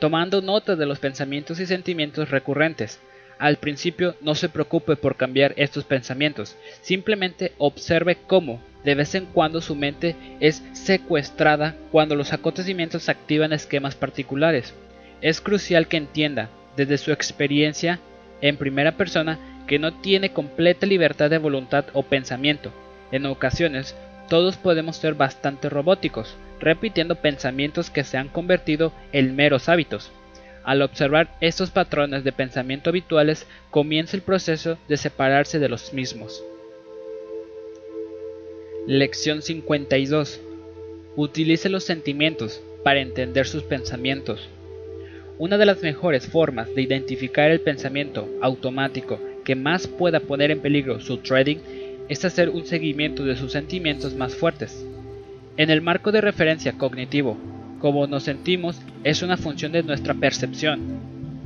tomando 0.00 0.42
nota 0.42 0.74
de 0.74 0.86
los 0.86 0.98
pensamientos 0.98 1.60
y 1.60 1.66
sentimientos 1.66 2.30
recurrentes. 2.30 3.00
Al 3.38 3.56
principio 3.56 4.16
no 4.20 4.34
se 4.34 4.48
preocupe 4.48 4.96
por 4.96 5.16
cambiar 5.16 5.54
estos 5.56 5.84
pensamientos, 5.84 6.56
simplemente 6.82 7.52
observe 7.56 8.18
cómo, 8.26 8.60
de 8.84 8.94
vez 8.94 9.14
en 9.14 9.26
cuando 9.26 9.60
su 9.60 9.74
mente 9.76 10.16
es 10.40 10.62
secuestrada 10.72 11.76
cuando 11.92 12.16
los 12.16 12.32
acontecimientos 12.32 13.08
activan 13.08 13.52
esquemas 13.52 13.94
particulares. 13.94 14.74
Es 15.22 15.40
crucial 15.40 15.86
que 15.86 15.98
entienda, 15.98 16.50
desde 16.76 16.98
su 16.98 17.12
experiencia 17.12 18.00
en 18.40 18.56
primera 18.56 18.92
persona, 18.92 19.38
que 19.66 19.78
no 19.78 20.00
tiene 20.00 20.32
completa 20.32 20.84
libertad 20.84 21.30
de 21.30 21.38
voluntad 21.38 21.84
o 21.92 22.02
pensamiento. 22.02 22.72
En 23.12 23.26
ocasiones, 23.26 23.94
todos 24.28 24.56
podemos 24.56 24.96
ser 24.96 25.14
bastante 25.14 25.68
robóticos, 25.68 26.36
repitiendo 26.60 27.16
pensamientos 27.16 27.90
que 27.90 28.04
se 28.04 28.16
han 28.16 28.28
convertido 28.28 28.92
en 29.12 29.34
meros 29.34 29.68
hábitos. 29.68 30.12
Al 30.62 30.82
observar 30.82 31.36
estos 31.40 31.70
patrones 31.70 32.22
de 32.22 32.32
pensamiento 32.32 32.90
habituales, 32.90 33.46
comienza 33.70 34.16
el 34.16 34.22
proceso 34.22 34.78
de 34.88 34.96
separarse 34.96 35.58
de 35.58 35.68
los 35.68 35.92
mismos. 35.92 36.44
Lección 38.86 39.42
52. 39.42 40.40
Utilice 41.16 41.68
los 41.68 41.84
sentimientos 41.84 42.62
para 42.84 43.00
entender 43.00 43.46
sus 43.46 43.62
pensamientos. 43.62 44.48
Una 45.38 45.58
de 45.58 45.66
las 45.66 45.82
mejores 45.82 46.26
formas 46.26 46.72
de 46.74 46.82
identificar 46.82 47.50
el 47.50 47.60
pensamiento 47.60 48.28
automático 48.42 49.18
que 49.44 49.54
más 49.54 49.86
pueda 49.86 50.20
poner 50.20 50.50
en 50.50 50.60
peligro 50.60 51.00
su 51.00 51.18
trading 51.18 51.58
es 52.10 52.24
hacer 52.24 52.50
un 52.50 52.66
seguimiento 52.66 53.24
de 53.24 53.36
sus 53.36 53.52
sentimientos 53.52 54.16
más 54.16 54.34
fuertes. 54.34 54.84
En 55.56 55.70
el 55.70 55.80
marco 55.80 56.10
de 56.10 56.20
referencia 56.20 56.72
cognitivo, 56.72 57.38
cómo 57.78 58.08
nos 58.08 58.24
sentimos 58.24 58.82
es 59.04 59.22
una 59.22 59.36
función 59.36 59.70
de 59.70 59.84
nuestra 59.84 60.14
percepción. 60.14 60.80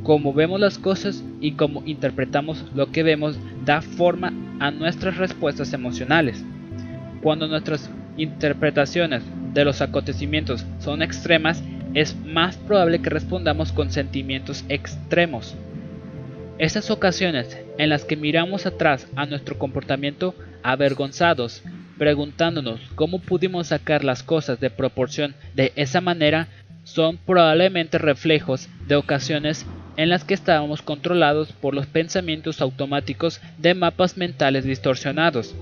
Cómo 0.02 0.33
vemos 0.33 0.59
las 0.59 0.78
cosas 0.78 1.23
y 1.42 1.52
cómo 1.52 1.83
interpretamos 1.85 2.64
lo 2.75 2.90
que 2.90 3.02
vemos 3.02 3.38
da 3.66 3.83
forma 3.83 4.33
a 4.59 4.71
nuestras 4.71 5.18
respuestas 5.18 5.75
emocionales. 5.75 6.42
Cuando 7.23 7.47
nuestras 7.47 7.90
interpretaciones 8.16 9.23
de 9.52 9.66
los 9.66 9.83
acontecimientos 9.83 10.64
son 10.78 11.02
extremas, 11.02 11.62
es 11.92 12.16
más 12.25 12.56
probable 12.56 13.02
que 13.02 13.11
respondamos 13.11 13.71
con 13.71 13.90
sentimientos 13.90 14.64
extremos. 14.71 15.56
Esas 16.56 16.90
ocasiones 16.90 17.59
en 17.76 17.90
las 17.90 18.06
que 18.06 18.16
miramos 18.16 18.64
atrás 18.64 19.09
a 19.14 19.26
nuestro 19.26 19.59
comportamiento 19.59 20.35
avergonzados, 20.64 21.62
preguntándonos 21.97 22.80
cómo 22.97 23.21
pudimos 23.21 23.68
sacar 23.68 24.02
las 24.02 24.25
cosas 24.25 24.59
de 24.59 24.71
proporción 24.71 25.37
de 25.54 25.73
esa 25.76 26.00
manera, 26.00 26.49
son 26.83 27.16
probablemente 27.18 27.99
reflejos 27.99 28.68
de 28.88 28.97
ocasiones 28.97 29.64
en 29.97 30.09
las 30.09 30.25
que 30.25 30.35
estábamos 30.35 30.83
controlados 30.83 31.52
por 31.52 31.73
los 31.75 31.87
pensamientos 31.87 32.61
automáticos 32.61 33.40
de 33.59 33.75
mapas 33.75 34.16
mentales 34.16 34.64
distorsionados. 34.64 35.54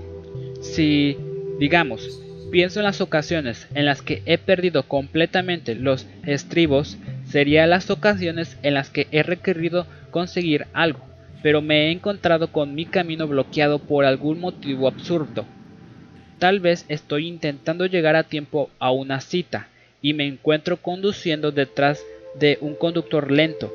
Si 0.61 1.15
Digamos, 1.59 2.19
pienso 2.51 2.79
en 2.79 2.85
las 2.85 2.99
ocasiones 2.99 3.67
en 3.75 3.85
las 3.85 4.01
que 4.01 4.21
he 4.25 4.37
perdido 4.37 4.83
completamente 4.83 5.75
los 5.75 6.07
estribos, 6.25 6.97
serían 7.25 7.69
las 7.69 7.89
ocasiones 7.89 8.57
en 8.63 8.73
las 8.73 8.89
que 8.89 9.07
he 9.11 9.23
requerido 9.23 9.85
conseguir 10.11 10.67
algo, 10.73 10.99
pero 11.43 11.61
me 11.61 11.87
he 11.87 11.91
encontrado 11.91 12.47
con 12.51 12.73
mi 12.73 12.85
camino 12.85 13.27
bloqueado 13.27 13.77
por 13.77 14.05
algún 14.05 14.39
motivo 14.39 14.87
absurdo. 14.87 15.45
Tal 16.39 16.61
vez 16.61 16.85
estoy 16.87 17.27
intentando 17.27 17.85
llegar 17.85 18.15
a 18.15 18.23
tiempo 18.23 18.71
a 18.79 18.91
una 18.91 19.21
cita 19.21 19.67
y 20.01 20.13
me 20.13 20.25
encuentro 20.25 20.77
conduciendo 20.77 21.51
detrás 21.51 22.03
de 22.39 22.57
un 22.61 22.75
conductor 22.75 23.29
lento 23.29 23.71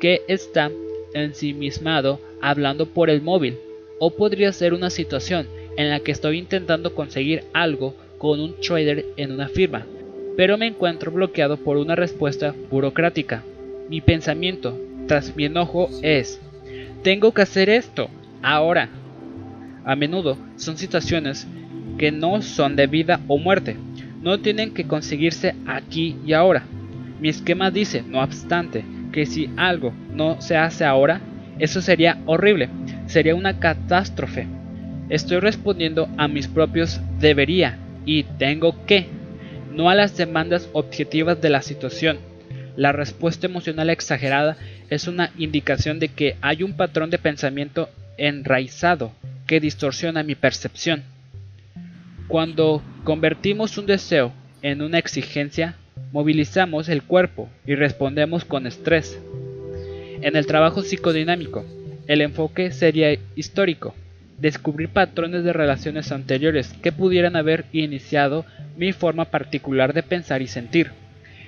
que 0.00 0.22
está 0.28 0.70
ensimismado 1.14 2.20
hablando 2.40 2.86
por 2.86 3.10
el 3.10 3.20
móvil. 3.22 3.58
O 3.98 4.10
podría 4.10 4.52
ser 4.52 4.72
una 4.72 4.90
situación 4.90 5.46
en 5.76 5.90
la 5.90 6.00
que 6.00 6.12
estoy 6.12 6.38
intentando 6.38 6.94
conseguir 6.94 7.44
algo 7.52 7.94
con 8.18 8.40
un 8.40 8.60
trader 8.60 9.04
en 9.16 9.32
una 9.32 9.48
firma, 9.48 9.86
pero 10.36 10.58
me 10.58 10.66
encuentro 10.66 11.10
bloqueado 11.10 11.56
por 11.56 11.76
una 11.76 11.94
respuesta 11.94 12.54
burocrática. 12.70 13.44
Mi 13.88 14.00
pensamiento, 14.00 14.78
tras 15.06 15.36
mi 15.36 15.44
enojo, 15.44 15.88
es, 16.02 16.40
tengo 17.04 17.32
que 17.32 17.42
hacer 17.42 17.68
esto, 17.68 18.08
ahora. 18.42 18.88
A 19.84 19.94
menudo 19.94 20.38
son 20.56 20.78
situaciones 20.78 21.46
que 21.98 22.10
no 22.10 22.40
son 22.40 22.76
de 22.76 22.86
vida 22.86 23.20
o 23.28 23.36
muerte, 23.36 23.76
no 24.22 24.40
tienen 24.40 24.72
que 24.72 24.86
conseguirse 24.86 25.54
aquí 25.66 26.16
y 26.24 26.32
ahora. 26.32 26.64
Mi 27.20 27.28
esquema 27.28 27.70
dice, 27.70 28.02
no 28.02 28.22
obstante, 28.22 28.84
que 29.12 29.26
si 29.26 29.50
algo 29.58 29.92
no 30.14 30.40
se 30.40 30.56
hace 30.56 30.86
ahora, 30.86 31.20
eso 31.58 31.82
sería 31.82 32.22
horrible, 32.24 32.70
sería 33.06 33.34
una 33.34 33.60
catástrofe. 33.60 34.46
Estoy 35.10 35.40
respondiendo 35.40 36.08
a 36.16 36.26
mis 36.26 36.48
propios 36.48 37.02
debería 37.20 37.78
y 38.06 38.22
tengo 38.22 38.86
que, 38.86 39.08
no 39.70 39.90
a 39.90 39.94
las 39.94 40.16
demandas 40.16 40.70
objetivas 40.72 41.38
de 41.42 41.50
la 41.50 41.60
situación. 41.60 42.16
La 42.76 42.92
respuesta 42.92 43.46
emocional 43.46 43.90
exagerada 43.90 44.56
es 44.90 45.08
una 45.08 45.30
indicación 45.38 45.98
de 45.98 46.08
que 46.08 46.36
hay 46.40 46.62
un 46.62 46.74
patrón 46.74 47.10
de 47.10 47.18
pensamiento 47.18 47.88
enraizado 48.18 49.12
que 49.46 49.60
distorsiona 49.60 50.22
mi 50.22 50.34
percepción. 50.34 51.02
Cuando 52.28 52.82
convertimos 53.04 53.76
un 53.78 53.86
deseo 53.86 54.32
en 54.62 54.82
una 54.82 54.98
exigencia, 54.98 55.76
movilizamos 56.12 56.88
el 56.88 57.02
cuerpo 57.02 57.48
y 57.66 57.74
respondemos 57.74 58.44
con 58.44 58.66
estrés. 58.66 59.18
En 60.22 60.36
el 60.36 60.46
trabajo 60.46 60.82
psicodinámico, 60.82 61.64
el 62.06 62.20
enfoque 62.20 62.70
sería 62.70 63.16
histórico 63.36 63.94
descubrir 64.38 64.88
patrones 64.88 65.44
de 65.44 65.52
relaciones 65.52 66.10
anteriores 66.12 66.72
que 66.82 66.92
pudieran 66.92 67.36
haber 67.36 67.66
iniciado 67.72 68.44
mi 68.76 68.92
forma 68.92 69.26
particular 69.26 69.92
de 69.92 70.02
pensar 70.02 70.42
y 70.42 70.46
sentir. 70.46 70.90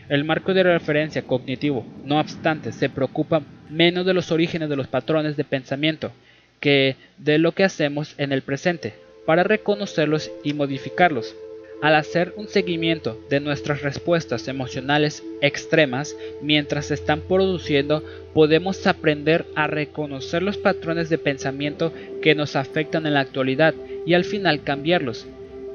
El 0.08 0.22
marco 0.22 0.54
de 0.54 0.62
referencia 0.62 1.22
cognitivo, 1.22 1.84
no 2.04 2.20
obstante, 2.20 2.70
se 2.70 2.88
preocupa 2.88 3.42
menos 3.68 4.06
de 4.06 4.14
los 4.14 4.30
orígenes 4.30 4.68
de 4.68 4.76
los 4.76 4.86
patrones 4.86 5.36
de 5.36 5.42
pensamiento 5.42 6.12
que 6.60 6.94
de 7.18 7.38
lo 7.38 7.52
que 7.52 7.64
hacemos 7.64 8.14
en 8.16 8.30
el 8.30 8.42
presente, 8.42 8.94
para 9.26 9.42
reconocerlos 9.42 10.30
y 10.44 10.52
modificarlos. 10.52 11.34
Al 11.82 11.96
hacer 11.96 12.32
un 12.36 12.46
seguimiento 12.46 13.20
de 13.28 13.40
nuestras 13.40 13.82
respuestas 13.82 14.46
emocionales 14.46 15.24
extremas 15.42 16.16
mientras 16.40 16.86
se 16.86 16.94
están 16.94 17.20
produciendo, 17.20 18.04
podemos 18.32 18.86
aprender 18.86 19.44
a 19.56 19.66
reconocer 19.66 20.42
los 20.42 20.56
patrones 20.56 21.10
de 21.10 21.18
pensamiento 21.18 21.92
que 22.22 22.36
nos 22.36 22.54
afectan 22.54 23.06
en 23.06 23.14
la 23.14 23.20
actualidad 23.20 23.74
y 24.06 24.14
al 24.14 24.24
final 24.24 24.62
cambiarlos. 24.62 25.26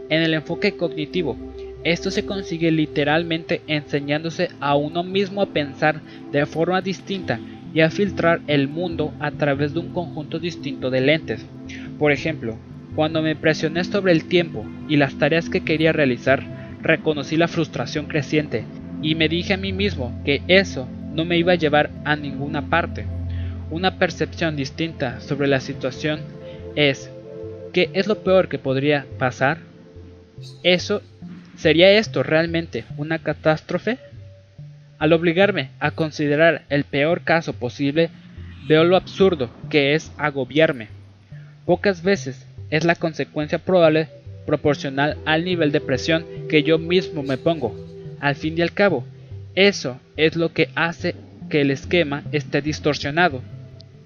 En 0.10 0.24
el 0.24 0.34
enfoque 0.34 0.76
cognitivo, 0.76 1.38
esto 1.84 2.12
se 2.12 2.26
consigue 2.26 2.72
literalmente 2.72 3.62
enseñándose 3.68 4.50
a 4.60 4.76
uno 4.76 5.04
mismo 5.04 5.42
a 5.42 5.48
pensar 5.48 6.02
de 6.32 6.46
forma 6.46 6.82
distinta 6.82 7.40
y 7.74 7.82
a 7.82 7.90
filtrar 7.90 8.42
el 8.48 8.68
mundo 8.68 9.14
a 9.20 9.32
través 9.32 9.74
de 9.74 9.80
un 9.80 9.94
conjunto 9.94 10.40
distinto 10.40 10.90
de 10.90 11.02
lentes. 11.02 11.46
Por 11.98 12.12
ejemplo, 12.12 12.58
cuando 12.96 13.22
me 13.22 13.36
presioné 13.36 13.84
sobre 13.84 14.12
el 14.12 14.26
tiempo 14.26 14.66
y 14.90 14.98
las 14.98 15.16
tareas 15.16 15.50
que 15.50 15.62
quería 15.62 15.94
realizar, 15.94 16.44
reconocí 16.82 17.38
la 17.38 17.48
frustración 17.48 18.08
creciente 18.08 18.66
y 19.02 19.16
me 19.16 19.30
dije 19.30 19.54
a 19.54 19.58
mí 19.58 19.72
mismo 19.72 20.22
que 20.26 20.42
eso 20.48 20.88
no 21.14 21.26
me 21.26 21.38
iba 21.38 21.54
a 21.54 21.56
llevar 21.56 21.90
a 22.04 22.16
ninguna 22.16 22.70
parte. 22.70 23.06
Una 23.70 23.98
percepción 23.98 24.56
distinta 24.56 25.22
sobre 25.22 25.48
la 25.48 25.62
situación 25.62 26.20
es 26.76 27.10
¿qué 27.74 27.90
es 27.94 28.08
lo 28.08 28.20
peor 28.20 28.50
que 28.50 28.60
podría 28.60 29.06
pasar? 29.18 29.60
¿Eso 30.64 31.02
sería 31.56 31.92
esto 31.92 32.24
realmente 32.24 32.86
una 32.98 33.20
catástrofe? 33.20 33.98
Al 35.00 35.14
obligarme 35.14 35.70
a 35.80 35.92
considerar 35.92 36.64
el 36.70 36.84
peor 36.84 37.22
caso 37.22 37.54
posible, 37.54 38.10
veo 38.68 38.84
lo 38.84 38.96
absurdo 38.96 39.50
que 39.70 39.96
es 39.96 40.12
agobiarme. 40.18 40.90
Pocas 41.66 42.04
veces 42.04 42.46
es 42.70 42.84
la 42.84 42.96
consecuencia 42.96 43.60
probable 43.60 44.10
proporcional 44.46 45.18
al 45.26 45.46
nivel 45.46 45.72
de 45.72 45.82
presión 45.82 46.26
que 46.50 46.64
yo 46.64 46.78
mismo 46.78 47.24
me 47.24 47.38
pongo. 47.38 47.76
Al 48.20 48.36
fin 48.36 48.58
y 48.58 48.62
al 48.62 48.74
cabo, 48.74 49.06
eso 49.56 50.00
es 50.18 50.36
lo 50.36 50.54
que 50.54 50.70
hace 50.76 51.16
que 51.50 51.62
el 51.62 51.72
esquema 51.72 52.24
esté 52.32 52.62
distorsionado. 52.62 53.42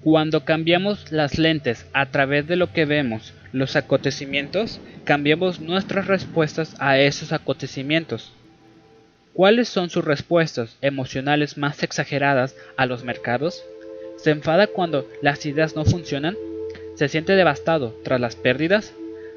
Cuando 0.02 0.44
cambiamos 0.44 1.12
las 1.12 1.38
lentes 1.38 1.86
a 1.92 2.06
través 2.06 2.46
de 2.46 2.56
lo 2.56 2.72
que 2.72 2.84
vemos 2.84 3.32
los 3.58 3.76
acontecimientos, 3.76 4.80
cambiamos 5.04 5.60
nuestras 5.60 6.06
respuestas 6.06 6.74
a 6.78 6.98
esos 6.98 7.32
acontecimientos. 7.32 8.32
¿Cuáles 9.32 9.68
son 9.68 9.90
sus 9.90 10.04
respuestas 10.04 10.76
emocionales 10.80 11.58
más 11.58 11.82
exageradas 11.82 12.56
a 12.76 12.86
los 12.86 13.04
mercados? 13.04 13.62
¿Se 14.16 14.30
enfada 14.30 14.66
cuando 14.66 15.06
las 15.20 15.44
ideas 15.46 15.76
no 15.76 15.84
funcionan? 15.84 16.36
se 16.96 17.08
siente 17.08 17.36
devastado 17.36 17.94
tras 18.02 18.20
las 18.20 18.36
pérdidas, 18.36 18.94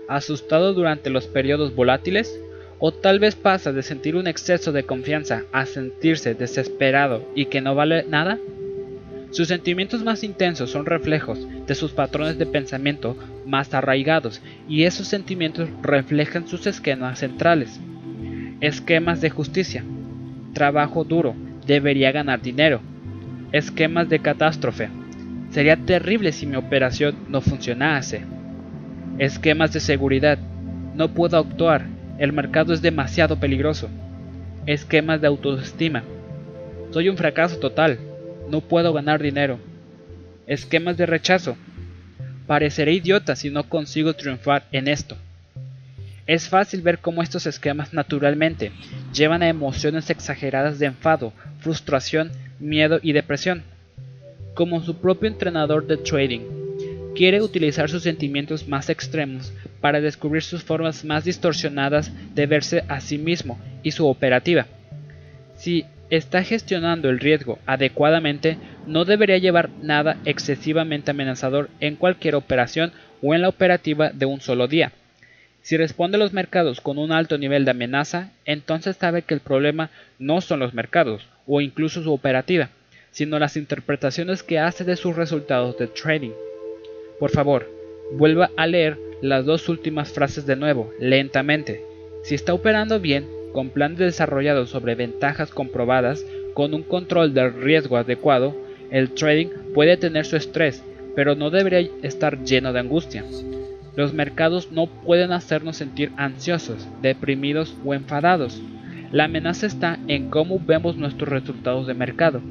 asustado 0.08 0.74
durante 0.74 1.10
los 1.10 1.28
periodos 1.28 1.76
volátiles? 1.76 2.40
¿O 2.80 2.94
tal 2.94 3.20
vez 3.20 3.36
pasa 3.36 3.74
de 3.74 3.84
sentir 3.84 4.16
un 4.16 4.28
exceso 4.28 4.72
de 4.72 4.84
confianza 4.84 5.44
a 5.52 5.66
sentirse 5.66 6.34
desesperado 6.34 7.26
y 7.36 7.48
que 7.48 7.60
no 7.60 7.76
vale 7.76 8.04
nada? 8.04 8.40
Sus 9.32 9.50
sentimientos 9.50 10.04
más 10.04 10.24
intensos 10.24 10.72
son 10.72 10.86
reflejos 10.86 11.40
de 11.70 11.76
sus 11.76 11.92
patrones 11.92 12.38
de 12.38 12.46
pensamiento 12.46 13.16
más 13.46 13.74
arraigados 13.74 14.42
y 14.68 14.84
esos 14.84 15.08
sentimientos 15.08 15.70
reflejan 15.82 16.48
sus 16.48 16.68
esquemas 16.68 17.20
centrales. 17.20 17.80
Esquemas 18.60 19.22
de 19.22 19.30
justicia. 19.30 19.86
Trabajo 20.54 21.04
duro. 21.06 21.36
Debería 21.66 22.12
ganar 22.12 22.42
dinero. 22.42 22.82
Esquemas 23.52 24.10
de 24.10 24.20
catástrofe. 24.20 24.90
Sería 25.52 25.78
terrible 25.78 26.32
si 26.32 26.46
mi 26.46 26.58
operación 26.58 27.16
no 27.30 27.40
funcionase. 27.40 28.24
Esquemas 29.20 29.72
de 29.72 29.80
seguridad. 29.80 30.40
No 30.96 31.14
puedo 31.14 31.38
actuar. 31.38 31.86
El 32.18 32.34
mercado 32.34 32.74
es 32.74 32.82
demasiado 32.82 33.40
peligroso. 33.40 33.90
Esquemas 34.66 35.22
de 35.22 35.28
autoestima. 35.28 36.04
Soy 36.92 37.10
un 37.10 37.16
fracaso 37.16 37.58
total 37.60 38.00
no 38.50 38.62
puedo 38.62 38.92
ganar 38.94 39.22
dinero. 39.22 39.60
Esquemas 40.50 40.98
de 40.98 41.06
rechazo. 41.06 41.58
Pareceré 42.48 42.94
idiota 42.94 43.36
si 43.36 43.52
no 43.52 43.70
consigo 43.70 44.16
triunfar 44.16 44.64
en 44.72 44.88
esto. 44.88 45.16
Es 46.26 46.50
fácil 46.50 46.82
ver 46.82 46.98
cómo 46.98 47.22
estos 47.22 47.46
esquemas 47.46 47.94
naturalmente 47.94 48.72
llevan 49.14 49.44
a 49.44 49.48
emociones 49.48 50.10
exageradas 50.10 50.80
de 50.80 50.88
enfado, 50.88 51.34
frustración, 51.60 52.32
miedo 52.60 53.00
y 53.04 53.14
depresión. 53.14 53.62
Como 54.56 54.82
su 54.82 54.98
propio 54.98 55.30
entrenador 55.30 55.86
de 55.86 55.98
trading, 55.98 56.42
quiere 57.16 57.44
utilizar 57.44 57.88
sus 57.88 58.02
sentimientos 58.02 58.68
más 58.68 58.90
extremos 58.90 59.54
para 59.82 60.02
descubrir 60.02 60.42
sus 60.42 60.64
formas 60.64 61.06
más 61.06 61.26
distorsionadas 61.26 62.12
de 62.34 62.48
verse 62.48 62.84
a 62.88 63.02
sí 63.02 63.20
mismo 63.20 63.60
y 63.84 63.92
su 63.92 64.08
operativa. 64.08 64.66
Si 65.58 65.86
está 66.10 66.44
gestionando 66.44 67.08
el 67.10 67.20
riesgo 67.20 67.60
adecuadamente, 67.68 68.58
no 68.90 69.06
debería 69.06 69.38
llevar 69.38 69.70
nada 69.84 70.18
excesivamente 70.26 71.12
amenazador 71.12 71.70
en 71.80 71.96
cualquier 71.96 72.34
operación 72.34 72.92
o 73.22 73.36
en 73.36 73.44
la 73.44 73.50
operativa 73.50 74.10
de 74.10 74.26
un 74.26 74.42
solo 74.42 74.68
día. 74.68 74.92
Si 75.62 75.78
responde 75.78 76.18
a 76.18 76.20
los 76.20 76.34
mercados 76.34 76.82
con 76.82 76.98
un 76.98 77.12
alto 77.12 77.38
nivel 77.38 77.66
de 77.66 77.72
amenaza, 77.72 78.32
entonces 78.46 78.98
sabe 78.98 79.22
que 79.22 79.36
el 79.36 79.42
problema 79.42 79.92
no 80.18 80.42
son 80.42 80.60
los 80.60 80.74
mercados 80.74 81.28
o 81.46 81.62
incluso 81.62 82.02
su 82.02 82.12
operativa, 82.12 82.70
sino 83.12 83.38
las 83.38 83.58
interpretaciones 83.58 84.42
que 84.42 84.58
hace 84.58 84.84
de 84.84 84.96
sus 84.96 85.16
resultados 85.16 85.78
de 85.78 85.86
trading. 85.86 86.32
Por 87.20 87.30
favor, 87.30 87.70
vuelva 88.14 88.50
a 88.58 88.66
leer 88.66 88.98
las 89.22 89.46
dos 89.46 89.70
últimas 89.70 90.12
frases 90.12 90.48
de 90.48 90.56
nuevo, 90.56 90.92
lentamente. 91.00 91.84
Si 92.24 92.34
está 92.34 92.56
operando 92.56 93.00
bien, 93.00 93.28
con 93.54 93.70
planes 93.70 94.00
desarrollados 94.00 94.72
sobre 94.72 94.96
ventajas 94.96 95.52
comprobadas, 95.52 96.26
con 96.56 96.74
un 96.74 96.82
control 96.82 97.36
del 97.36 97.54
riesgo 97.54 97.98
adecuado, 97.98 98.56
el 98.92 99.12
trading 99.12 99.50
puede 99.74 99.98
tener 99.98 100.26
su 100.26 100.36
estrés, 100.36 100.84
pero 101.16 101.36
no 101.36 101.50
debería 101.50 101.90
estar 102.02 102.44
lleno 102.44 102.74
de 102.74 102.80
angustia. 102.80 103.24
Los 103.96 104.14
mercados 104.14 104.72
no 104.72 104.88
pueden 104.88 105.32
hacernos 105.32 105.78
sentir 105.78 106.12
ansiosos, 106.18 106.88
deprimidos 107.02 107.76
o 107.86 107.94
enfadados. 107.94 108.62
La 109.12 109.26
amenaza 109.26 109.66
está 109.66 110.00
en 110.08 110.30
cómo 110.30 110.60
vemos 110.60 110.96
nuestros 110.96 111.30
resultados 111.30 111.88
de 111.88 111.94
mercado. 111.94 112.42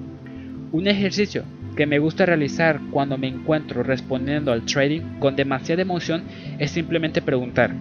Un 0.73 0.87
ejercicio 0.87 1.45
que 1.77 1.87
me 1.87 1.99
gusta 1.99 2.27
realizar 2.27 2.81
cuando 2.91 3.17
me 3.17 3.29
encuentro 3.29 3.83
respondiendo 3.83 4.53
al 4.53 4.67
trading 4.67 5.19
con 5.21 5.37
demasiada 5.37 5.83
emoción 5.83 6.25
es 6.59 6.73
simplemente 6.73 7.23
preguntar, 7.23 7.73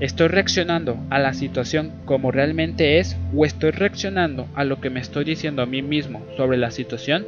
¿Estoy 0.00 0.26
reaccionando 0.26 0.98
a 1.08 1.20
la 1.20 1.34
situación 1.34 1.92
como 2.04 2.32
realmente 2.32 2.98
es 2.98 3.16
o 3.34 3.44
estoy 3.44 3.70
reaccionando 3.70 4.48
a 4.54 4.64
lo 4.64 4.80
que 4.80 4.90
me 4.90 4.98
estoy 4.98 5.24
diciendo 5.24 5.62
a 5.62 5.66
mí 5.66 5.82
mismo 5.82 6.26
sobre 6.36 6.56
la 6.56 6.72
situación? 6.72 7.24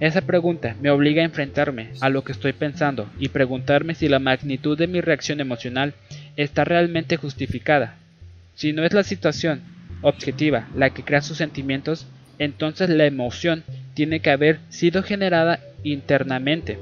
Esa 0.00 0.22
pregunta 0.22 0.76
me 0.80 0.90
obliga 0.90 1.20
a 1.20 1.26
enfrentarme 1.26 1.90
a 2.00 2.08
lo 2.08 2.24
que 2.24 2.32
estoy 2.32 2.54
pensando 2.54 3.10
y 3.18 3.28
preguntarme 3.28 3.94
si 3.94 4.08
la 4.08 4.18
magnitud 4.18 4.78
de 4.78 4.86
mi 4.86 5.02
reacción 5.02 5.40
emocional 5.40 5.92
está 6.36 6.64
realmente 6.64 7.18
justificada. 7.18 7.96
Si 8.54 8.72
no 8.72 8.82
es 8.82 8.94
la 8.94 9.04
situación 9.04 9.60
objetiva 10.00 10.68
la 10.74 10.88
que 10.88 11.02
crea 11.02 11.20
sus 11.20 11.36
sentimientos, 11.36 12.06
entonces 12.38 12.88
la 12.88 13.04
emoción 13.04 13.62
tiene 13.92 14.20
que 14.20 14.30
haber 14.30 14.60
sido 14.70 15.02
generada 15.02 15.60
internamente, 15.84 16.78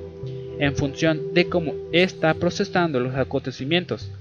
en 0.61 0.77
función 0.77 1.35
de 1.35 1.49
cómo 1.49 1.75
está 1.93 2.35
procesando 2.35 3.01
los 3.01 3.17
acontecimientos. 3.17 4.13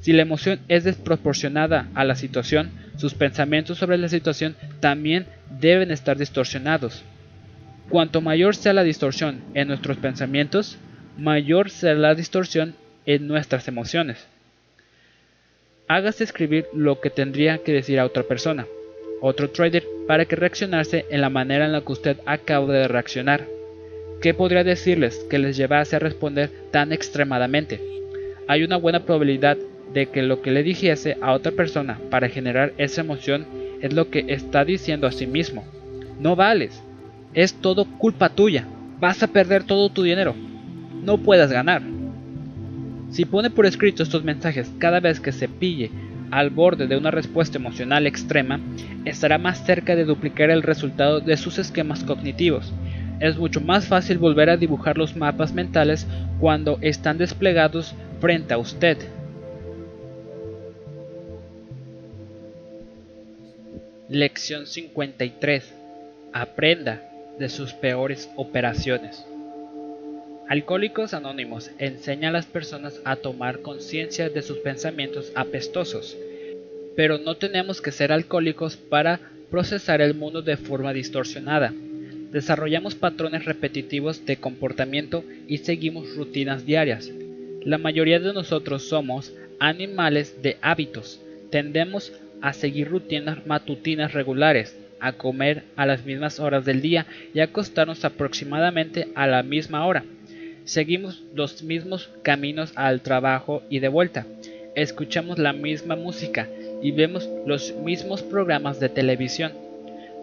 Si 0.00 0.14
la 0.14 0.22
emoción 0.22 0.60
es 0.68 0.84
desproporcionada 0.84 1.90
a 1.94 2.04
la 2.04 2.16
situación, 2.16 2.70
sus 2.96 3.12
pensamientos 3.12 3.76
sobre 3.76 3.98
la 3.98 4.08
situación 4.08 4.56
también 4.80 5.26
deben 5.60 5.90
estar 5.90 6.16
distorsionados. 6.16 7.04
Cuanto 7.92 8.22
mayor 8.22 8.56
sea 8.56 8.72
la 8.72 8.84
distorsión 8.84 9.42
en 9.52 9.68
nuestros 9.68 9.98
pensamientos, 9.98 10.78
mayor 11.18 11.68
será 11.68 11.94
la 11.94 12.14
distorsión 12.14 12.74
en 13.04 13.28
nuestras 13.28 13.68
emociones. 13.68 14.26
Hágase 15.88 16.24
escribir 16.24 16.64
lo 16.72 17.02
que 17.02 17.10
tendría 17.10 17.58
que 17.58 17.74
decir 17.74 18.00
a 18.00 18.06
otra 18.06 18.22
persona, 18.22 18.66
otro 19.20 19.50
trader, 19.50 19.84
para 20.08 20.24
que 20.24 20.36
reaccionase 20.36 21.04
en 21.10 21.20
la 21.20 21.28
manera 21.28 21.66
en 21.66 21.72
la 21.72 21.82
que 21.82 21.92
usted 21.92 22.16
acaba 22.24 22.72
de 22.72 22.88
reaccionar. 22.88 23.44
¿Qué 24.22 24.32
podría 24.32 24.64
decirles 24.64 25.26
que 25.28 25.38
les 25.38 25.58
llevase 25.58 25.96
a 25.96 25.98
responder 25.98 26.50
tan 26.70 26.94
extremadamente? 26.94 27.78
Hay 28.48 28.62
una 28.62 28.78
buena 28.78 29.04
probabilidad 29.04 29.58
de 29.92 30.06
que 30.06 30.22
lo 30.22 30.40
que 30.40 30.50
le 30.50 30.62
dijese 30.62 31.18
a 31.20 31.34
otra 31.34 31.52
persona 31.52 32.00
para 32.08 32.30
generar 32.30 32.72
esa 32.78 33.02
emoción 33.02 33.46
es 33.82 33.92
lo 33.92 34.08
que 34.08 34.24
está 34.28 34.64
diciendo 34.64 35.06
a 35.06 35.12
sí 35.12 35.26
mismo. 35.26 35.66
No 36.18 36.36
vales. 36.36 36.82
Es 37.34 37.54
todo 37.54 37.86
culpa 37.86 38.28
tuya. 38.28 38.66
Vas 39.00 39.22
a 39.22 39.28
perder 39.28 39.64
todo 39.64 39.88
tu 39.88 40.02
dinero. 40.02 40.34
No 41.02 41.18
puedas 41.18 41.50
ganar. 41.50 41.82
Si 43.10 43.24
pone 43.24 43.50
por 43.50 43.66
escrito 43.66 44.02
estos 44.02 44.24
mensajes 44.24 44.70
cada 44.78 45.00
vez 45.00 45.20
que 45.20 45.32
se 45.32 45.48
pille 45.48 45.90
al 46.30 46.50
borde 46.50 46.86
de 46.86 46.96
una 46.96 47.10
respuesta 47.10 47.58
emocional 47.58 48.06
extrema, 48.06 48.60
estará 49.04 49.38
más 49.38 49.64
cerca 49.64 49.96
de 49.96 50.04
duplicar 50.04 50.50
el 50.50 50.62
resultado 50.62 51.20
de 51.20 51.36
sus 51.36 51.58
esquemas 51.58 52.04
cognitivos. 52.04 52.72
Es 53.20 53.36
mucho 53.36 53.60
más 53.60 53.86
fácil 53.86 54.18
volver 54.18 54.50
a 54.50 54.56
dibujar 54.56 54.98
los 54.98 55.16
mapas 55.16 55.52
mentales 55.52 56.06
cuando 56.40 56.78
están 56.80 57.18
desplegados 57.18 57.94
frente 58.20 58.54
a 58.54 58.58
usted. 58.58 58.98
Lección 64.08 64.66
53. 64.66 65.74
Aprenda 66.32 67.11
de 67.42 67.48
sus 67.48 67.72
peores 67.72 68.30
operaciones. 68.36 69.26
Alcohólicos 70.48 71.12
Anónimos 71.12 71.72
enseña 71.78 72.28
a 72.28 72.32
las 72.32 72.46
personas 72.46 73.00
a 73.04 73.16
tomar 73.16 73.62
conciencia 73.62 74.28
de 74.28 74.42
sus 74.42 74.58
pensamientos 74.58 75.32
apestosos, 75.34 76.16
pero 76.94 77.18
no 77.18 77.36
tenemos 77.36 77.80
que 77.80 77.90
ser 77.90 78.12
alcohólicos 78.12 78.76
para 78.76 79.18
procesar 79.50 80.00
el 80.00 80.14
mundo 80.14 80.42
de 80.42 80.56
forma 80.56 80.92
distorsionada. 80.92 81.74
Desarrollamos 82.30 82.94
patrones 82.94 83.44
repetitivos 83.44 84.24
de 84.24 84.36
comportamiento 84.36 85.24
y 85.48 85.58
seguimos 85.58 86.14
rutinas 86.14 86.64
diarias. 86.64 87.10
La 87.64 87.78
mayoría 87.78 88.20
de 88.20 88.32
nosotros 88.32 88.84
somos 88.88 89.34
animales 89.58 90.40
de 90.42 90.58
hábitos. 90.62 91.20
Tendemos 91.50 92.12
a 92.40 92.52
seguir 92.52 92.88
rutinas 92.88 93.44
matutinas 93.48 94.12
regulares, 94.12 94.76
a 95.02 95.12
comer 95.12 95.64
a 95.76 95.84
las 95.84 96.06
mismas 96.06 96.40
horas 96.40 96.64
del 96.64 96.80
día 96.80 97.06
y 97.34 97.40
acostarnos 97.40 98.04
aproximadamente 98.04 99.08
a 99.14 99.26
la 99.26 99.42
misma 99.42 99.84
hora. 99.84 100.04
Seguimos 100.64 101.22
los 101.34 101.62
mismos 101.62 102.08
caminos 102.22 102.72
al 102.76 103.00
trabajo 103.00 103.62
y 103.68 103.80
de 103.80 103.88
vuelta. 103.88 104.26
Escuchamos 104.74 105.38
la 105.38 105.52
misma 105.52 105.96
música 105.96 106.48
y 106.82 106.92
vemos 106.92 107.28
los 107.46 107.74
mismos 107.74 108.22
programas 108.22 108.80
de 108.80 108.88
televisión. 108.88 109.52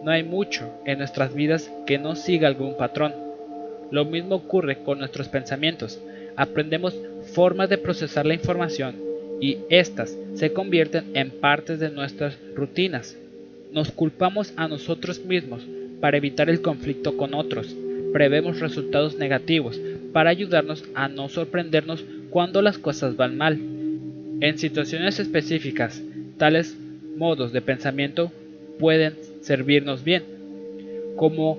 No 0.02 0.10
hay 0.10 0.24
mucho 0.24 0.72
en 0.86 0.98
nuestras 0.98 1.34
vidas 1.34 1.70
que 1.86 1.98
no 1.98 2.16
siga 2.16 2.48
algún 2.48 2.76
patrón. 2.76 3.12
Lo 3.90 4.06
mismo 4.06 4.36
ocurre 4.36 4.78
con 4.82 4.98
nuestros 4.98 5.28
pensamientos. 5.28 6.00
Aprendemos 6.36 6.96
formas 7.34 7.68
de 7.68 7.76
procesar 7.76 8.24
la 8.24 8.34
información 8.34 8.96
y 9.40 9.58
éstas 9.68 10.16
se 10.34 10.52
convierten 10.52 11.10
en 11.14 11.30
partes 11.30 11.78
de 11.80 11.90
nuestras 11.90 12.38
rutinas. 12.54 13.16
Nos 13.72 13.90
culpamos 13.92 14.52
a 14.56 14.68
nosotros 14.68 15.24
mismos 15.24 15.62
para 16.00 16.16
evitar 16.16 16.50
el 16.50 16.60
conflicto 16.60 17.16
con 17.16 17.34
otros. 17.34 17.74
Prevemos 18.12 18.60
resultados 18.60 19.16
negativos 19.16 19.80
para 20.12 20.30
ayudarnos 20.30 20.84
a 20.94 21.08
no 21.08 21.28
sorprendernos 21.28 22.04
cuando 22.30 22.62
las 22.62 22.78
cosas 22.78 23.16
van 23.16 23.36
mal. 23.36 23.58
En 24.40 24.58
situaciones 24.58 25.20
específicas, 25.20 26.02
tales 26.38 26.76
modos 27.16 27.52
de 27.52 27.60
pensamiento 27.60 28.32
pueden 28.78 29.14
servirnos 29.42 30.02
bien. 30.02 30.24
Como 31.16 31.58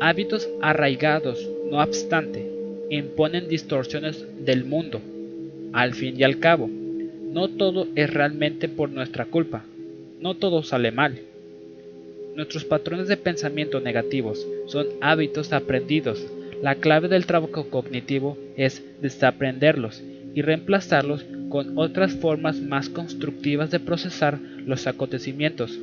hábitos 0.00 0.48
arraigados, 0.60 1.48
no 1.70 1.80
obstante, 1.82 2.44
imponen 2.90 3.48
distorsiones 3.48 4.26
del 4.44 4.64
mundo 4.64 5.00
al 5.72 5.94
fin 5.94 6.18
y 6.18 6.22
al 6.22 6.38
cabo, 6.38 6.68
no 6.68 7.48
todo 7.48 7.86
es 7.94 8.12
realmente 8.12 8.66
por 8.68 8.90
nuestra 8.90 9.26
culpa, 9.26 9.64
no 10.20 10.34
todo 10.34 10.62
sale 10.62 10.90
mal. 10.90 11.20
Nuestros 12.36 12.66
patrones 12.66 13.08
de 13.08 13.16
pensamiento 13.16 13.80
negativos 13.80 14.46
son 14.66 14.86
hábitos 15.00 15.54
aprendidos. 15.54 16.22
La 16.62 16.74
clave 16.74 17.08
del 17.08 17.24
trabajo 17.24 17.70
cognitivo 17.70 18.36
es 18.58 18.84
desaprenderlos 19.00 20.02
y 20.34 20.42
reemplazarlos 20.42 21.24
con 21.48 21.78
otras 21.78 22.14
formas 22.14 22.60
más 22.60 22.90
constructivas 22.90 23.70
de 23.70 23.80
procesar 23.80 24.38
los 24.66 24.86
acontecimientos. 24.86 25.78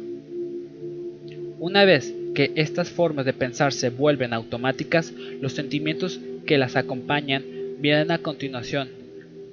Una 1.57 1.85
vez 1.85 2.13
que 2.35 2.51
estas 2.53 2.91
formas 2.91 3.25
de 3.25 3.33
pensar 3.33 3.73
se 3.73 3.89
vuelven 3.89 4.31
automáticas, 4.31 5.11
los 5.41 5.53
sentimientos 5.53 6.19
que 6.45 6.59
las 6.59 6.75
acompañan 6.75 7.43
vienen 7.79 8.11
a 8.11 8.19
continuación. 8.19 8.89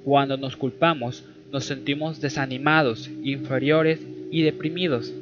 Cuando 0.04 0.36
nos 0.36 0.54
culpamos, 0.54 1.24
nos 1.50 1.64
sentimos 1.64 2.20
desanimados, 2.20 3.08
inferiores 3.22 4.00
y 4.30 4.42
deprimidos. 4.42 5.14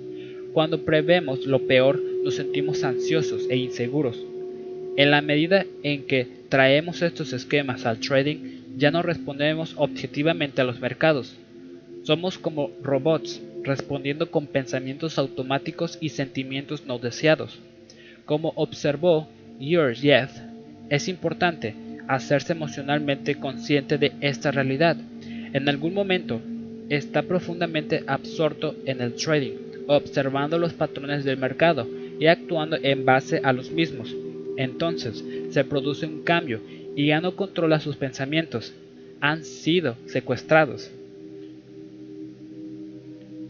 Cuando 0.52 0.84
prevemos 0.84 1.46
lo 1.46 1.66
peor, 1.66 2.02
nos 2.24 2.36
sentimos 2.36 2.84
ansiosos 2.84 3.46
e 3.48 3.56
inseguros. 3.56 4.18
En 4.96 5.10
la 5.10 5.20
medida 5.20 5.66
en 5.82 6.04
que 6.04 6.26
traemos 6.48 7.02
estos 7.02 7.32
esquemas 7.32 7.86
al 7.86 8.00
trading, 8.00 8.58
ya 8.76 8.90
no 8.90 9.02
respondemos 9.02 9.74
objetivamente 9.76 10.60
a 10.60 10.64
los 10.64 10.80
mercados. 10.80 11.36
Somos 12.02 12.38
como 12.38 12.70
robots, 12.82 13.42
respondiendo 13.62 14.30
con 14.30 14.46
pensamientos 14.46 15.18
automáticos 15.18 15.98
y 16.00 16.08
sentimientos 16.10 16.86
no 16.86 16.98
deseados. 16.98 17.60
Como 18.24 18.52
observó 18.56 19.28
Jeff, 19.60 20.30
es 20.88 21.08
importante 21.08 21.74
hacerse 22.08 22.52
emocionalmente 22.52 23.34
consciente 23.34 23.98
de 23.98 24.12
esta 24.20 24.50
realidad. 24.50 24.96
En 25.52 25.68
algún 25.68 25.94
momento 25.94 26.40
está 26.88 27.22
profundamente 27.22 28.04
absorto 28.06 28.74
en 28.86 29.00
el 29.00 29.14
trading, 29.14 29.67
observando 29.88 30.58
los 30.58 30.74
patrones 30.74 31.24
del 31.24 31.38
mercado 31.38 31.88
y 32.20 32.26
actuando 32.26 32.76
en 32.80 33.04
base 33.04 33.40
a 33.42 33.52
los 33.52 33.70
mismos. 33.70 34.14
Entonces 34.56 35.24
se 35.50 35.64
produce 35.64 36.06
un 36.06 36.22
cambio 36.22 36.60
y 36.94 37.06
ya 37.06 37.20
no 37.20 37.34
controla 37.34 37.80
sus 37.80 37.96
pensamientos. 37.96 38.74
Han 39.20 39.44
sido 39.44 39.96
secuestrados. 40.06 40.90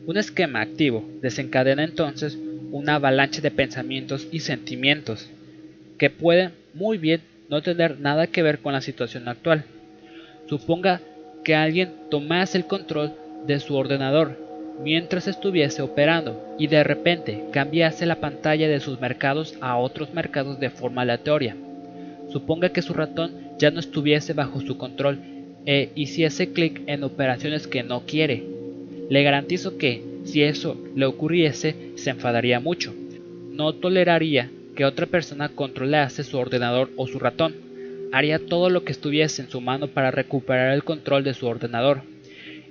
Un 0.06 0.16
esquema 0.16 0.62
activo 0.62 1.06
desencadena 1.20 1.84
entonces 1.84 2.38
una 2.70 2.94
avalancha 2.94 3.40
de 3.40 3.50
pensamientos 3.50 4.28
y 4.30 4.40
sentimientos 4.40 5.28
que 5.98 6.08
pueden 6.08 6.52
muy 6.72 6.98
bien 6.98 7.20
no 7.50 7.62
tener 7.62 7.98
nada 7.98 8.26
que 8.26 8.42
ver 8.42 8.60
con 8.60 8.72
la 8.72 8.80
situación 8.80 9.28
actual. 9.28 9.64
Suponga 10.48 11.00
que 11.44 11.54
alguien 11.54 11.92
tomase 12.10 12.58
el 12.58 12.66
control 12.66 13.12
de 13.46 13.58
su 13.60 13.74
ordenador 13.74 14.47
mientras 14.82 15.28
estuviese 15.28 15.82
operando 15.82 16.54
y 16.58 16.66
de 16.66 16.84
repente 16.84 17.44
cambiase 17.52 18.06
la 18.06 18.16
pantalla 18.16 18.68
de 18.68 18.80
sus 18.80 19.00
mercados 19.00 19.54
a 19.60 19.76
otros 19.76 20.12
mercados 20.14 20.60
de 20.60 20.70
forma 20.70 21.02
aleatoria. 21.02 21.56
Suponga 22.30 22.70
que 22.70 22.82
su 22.82 22.94
ratón 22.94 23.32
ya 23.58 23.70
no 23.70 23.80
estuviese 23.80 24.32
bajo 24.32 24.60
su 24.60 24.76
control 24.78 25.18
e 25.66 25.90
hiciese 25.94 26.52
clic 26.52 26.82
en 26.86 27.04
operaciones 27.04 27.66
que 27.66 27.82
no 27.82 28.02
quiere 28.06 28.58
le 29.08 29.22
garantizo 29.22 29.78
que, 29.78 30.02
si 30.24 30.42
eso 30.42 30.76
le 30.94 31.06
ocurriese, 31.06 31.92
se 31.96 32.10
enfadaría 32.10 32.60
mucho. 32.60 32.94
No 33.50 33.72
toleraría 33.72 34.50
que 34.76 34.84
otra 34.84 35.06
persona 35.06 35.48
controlase 35.48 36.24
su 36.24 36.36
ordenador 36.36 36.90
o 36.96 37.06
su 37.06 37.18
ratón. 37.18 37.54
Haría 38.12 38.38
todo 38.38 38.68
lo 38.70 38.84
que 38.84 38.92
estuviese 38.92 39.42
en 39.42 39.50
su 39.50 39.60
mano 39.60 39.88
para 39.88 40.10
recuperar 40.10 40.74
el 40.74 40.84
control 40.84 41.24
de 41.24 41.34
su 41.34 41.46
ordenador. 41.46 42.02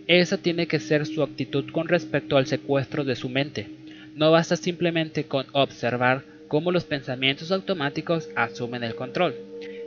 Esa 0.08 0.38
tiene 0.38 0.68
que 0.68 0.80
ser 0.80 1.06
su 1.06 1.22
actitud 1.22 1.70
con 1.72 1.90
respecto 1.90 2.38
al 2.38 2.48
secuestro 2.48 3.04
de 3.04 3.18
su 3.18 3.28
mente. 3.28 3.68
No 4.16 4.32
basta 4.32 4.56
simplemente 4.56 5.26
con 5.26 5.46
observar 5.52 6.24
cómo 6.48 6.72
los 6.72 6.86
pensamientos 6.86 7.52
automáticos 7.52 8.30
asumen 8.36 8.84
el 8.84 8.96
control. 8.96 9.36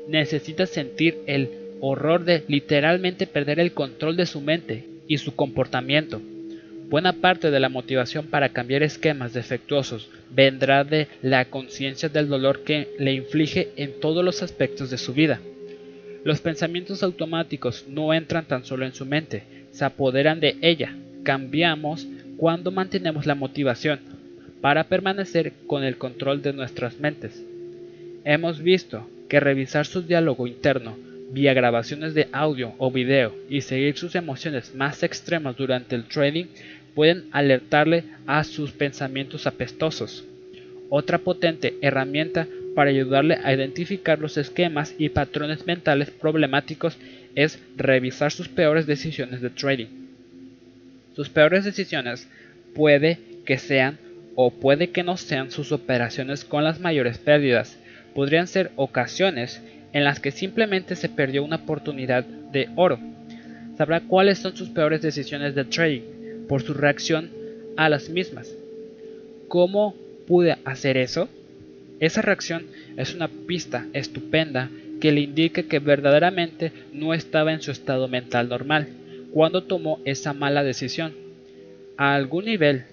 Necesita 0.08 0.66
sentir 0.66 1.18
el 1.26 1.48
horror 1.80 2.24
de 2.24 2.44
literalmente 2.48 3.26
perder 3.26 3.60
el 3.60 3.72
control 3.72 4.16
de 4.16 4.26
su 4.26 4.42
mente 4.42 4.84
y 5.08 5.16
su 5.18 5.34
comportamiento. 5.34 6.20
Buena 6.90 7.14
parte 7.14 7.50
de 7.50 7.60
la 7.60 7.68
motivación 7.68 8.26
para 8.26 8.50
cambiar 8.50 8.82
esquemas 8.82 9.32
defectuosos 9.32 10.10
vendrá 10.30 10.84
de 10.84 11.08
la 11.22 11.46
conciencia 11.46 12.08
del 12.08 12.28
dolor 12.28 12.64
que 12.64 12.88
le 12.98 13.12
inflige 13.14 13.70
en 13.76 14.00
todos 14.00 14.24
los 14.24 14.42
aspectos 14.42 14.90
de 14.90 14.98
su 14.98 15.14
vida. 15.14 15.40
Los 16.24 16.40
pensamientos 16.40 17.02
automáticos 17.02 17.86
no 17.88 18.12
entran 18.12 18.44
tan 18.44 18.64
solo 18.64 18.84
en 18.84 18.92
su 18.92 19.06
mente, 19.06 19.44
se 19.72 19.84
apoderan 19.84 20.40
de 20.40 20.56
ella. 20.60 20.94
Cambiamos 21.22 22.06
cuando 22.36 22.70
mantenemos 22.70 23.26
la 23.26 23.34
motivación 23.34 24.00
para 24.60 24.84
permanecer 24.84 25.52
con 25.66 25.84
el 25.84 25.96
control 25.96 26.42
de 26.42 26.52
nuestras 26.52 26.98
mentes. 27.00 27.44
Hemos 28.24 28.62
visto 28.62 29.08
que 29.28 29.40
revisar 29.40 29.86
su 29.86 30.02
diálogo 30.02 30.46
interno 30.46 30.96
vía 31.32 31.54
grabaciones 31.54 32.14
de 32.14 32.28
audio 32.32 32.74
o 32.78 32.90
video 32.90 33.34
y 33.48 33.60
seguir 33.60 33.96
sus 33.96 34.14
emociones 34.14 34.74
más 34.74 35.02
extremas 35.02 35.56
durante 35.56 35.94
el 35.94 36.04
trading 36.04 36.46
pueden 36.94 37.24
alertarle 37.30 38.04
a 38.26 38.42
sus 38.44 38.72
pensamientos 38.72 39.46
apestosos. 39.46 40.24
Otra 40.88 41.18
potente 41.18 41.76
herramienta 41.80 42.48
para 42.74 42.90
ayudarle 42.90 43.38
a 43.42 43.52
identificar 43.52 44.18
los 44.18 44.36
esquemas 44.36 44.94
y 44.98 45.08
patrones 45.10 45.66
mentales 45.66 46.10
problemáticos 46.10 46.98
es 47.34 47.58
revisar 47.76 48.32
sus 48.32 48.48
peores 48.48 48.86
decisiones 48.86 49.40
de 49.40 49.50
trading. 49.50 49.86
Sus 51.14 51.28
peores 51.28 51.64
decisiones 51.64 52.28
puede 52.74 53.18
que 53.44 53.58
sean 53.58 53.98
o 54.34 54.50
puede 54.50 54.90
que 54.90 55.02
no 55.02 55.16
sean 55.16 55.50
sus 55.50 55.72
operaciones 55.72 56.44
con 56.44 56.64
las 56.64 56.80
mayores 56.80 57.18
pérdidas. 57.18 57.78
Podrían 58.14 58.46
ser 58.46 58.70
ocasiones 58.76 59.60
en 59.92 60.04
las 60.04 60.20
que 60.20 60.30
simplemente 60.30 60.96
se 60.96 61.08
perdió 61.08 61.44
una 61.44 61.56
oportunidad 61.56 62.24
de 62.24 62.68
oro. 62.76 62.98
Sabrá 63.76 64.00
cuáles 64.00 64.38
son 64.38 64.56
sus 64.56 64.68
peores 64.68 65.02
decisiones 65.02 65.54
de 65.54 65.64
trading 65.64 66.46
por 66.48 66.62
su 66.62 66.74
reacción 66.74 67.30
a 67.76 67.88
las 67.88 68.08
mismas. 68.08 68.54
¿Cómo 69.48 69.94
pude 70.26 70.56
hacer 70.64 70.96
eso? 70.96 71.28
Esa 71.98 72.22
reacción 72.22 72.66
es 72.96 73.14
una 73.14 73.28
pista 73.28 73.86
estupenda 73.92 74.70
que 75.00 75.12
le 75.12 75.22
indica 75.22 75.62
que 75.62 75.78
verdaderamente 75.78 76.72
no 76.92 77.14
estaba 77.14 77.52
en 77.52 77.62
su 77.62 77.70
estado 77.70 78.06
mental 78.08 78.48
normal 78.48 78.88
cuando 79.32 79.62
tomó 79.62 80.00
esa 80.04 80.32
mala 80.32 80.62
decisión. 80.62 81.14
A 81.96 82.14
algún 82.14 82.44
nivel, 82.44 82.84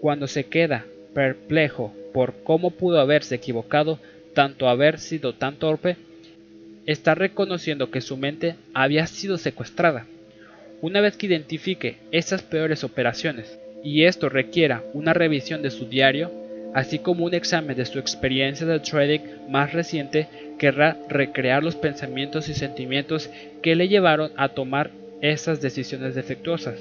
cuando 0.00 0.26
se 0.26 0.44
queda 0.44 0.86
perplejo 1.14 1.92
por 2.12 2.42
cómo 2.42 2.70
pudo 2.70 3.00
haberse 3.00 3.34
equivocado, 3.36 3.98
tanto 4.34 4.68
haber 4.68 4.98
sido 4.98 5.34
tan 5.34 5.56
torpe, 5.56 5.96
está 6.86 7.14
reconociendo 7.14 7.90
que 7.90 8.00
su 8.00 8.16
mente 8.16 8.56
había 8.74 9.06
sido 9.06 9.38
secuestrada. 9.38 10.06
Una 10.80 11.00
vez 11.00 11.16
que 11.16 11.26
identifique 11.26 11.96
esas 12.10 12.42
peores 12.42 12.84
operaciones 12.84 13.58
y 13.84 14.04
esto 14.04 14.28
requiera 14.28 14.82
una 14.92 15.12
revisión 15.12 15.62
de 15.62 15.70
su 15.70 15.86
diario, 15.86 16.30
así 16.74 16.98
como 16.98 17.24
un 17.24 17.34
examen 17.34 17.76
de 17.76 17.86
su 17.86 17.98
experiencia 17.98 18.66
de 18.66 18.80
trading 18.80 19.20
más 19.48 19.72
reciente, 19.72 20.28
querrá 20.60 20.98
recrear 21.08 21.64
los 21.64 21.74
pensamientos 21.74 22.50
y 22.50 22.54
sentimientos 22.54 23.30
que 23.62 23.74
le 23.74 23.88
llevaron 23.88 24.30
a 24.36 24.50
tomar 24.50 24.90
esas 25.22 25.62
decisiones 25.62 26.14
defectuosas. 26.14 26.78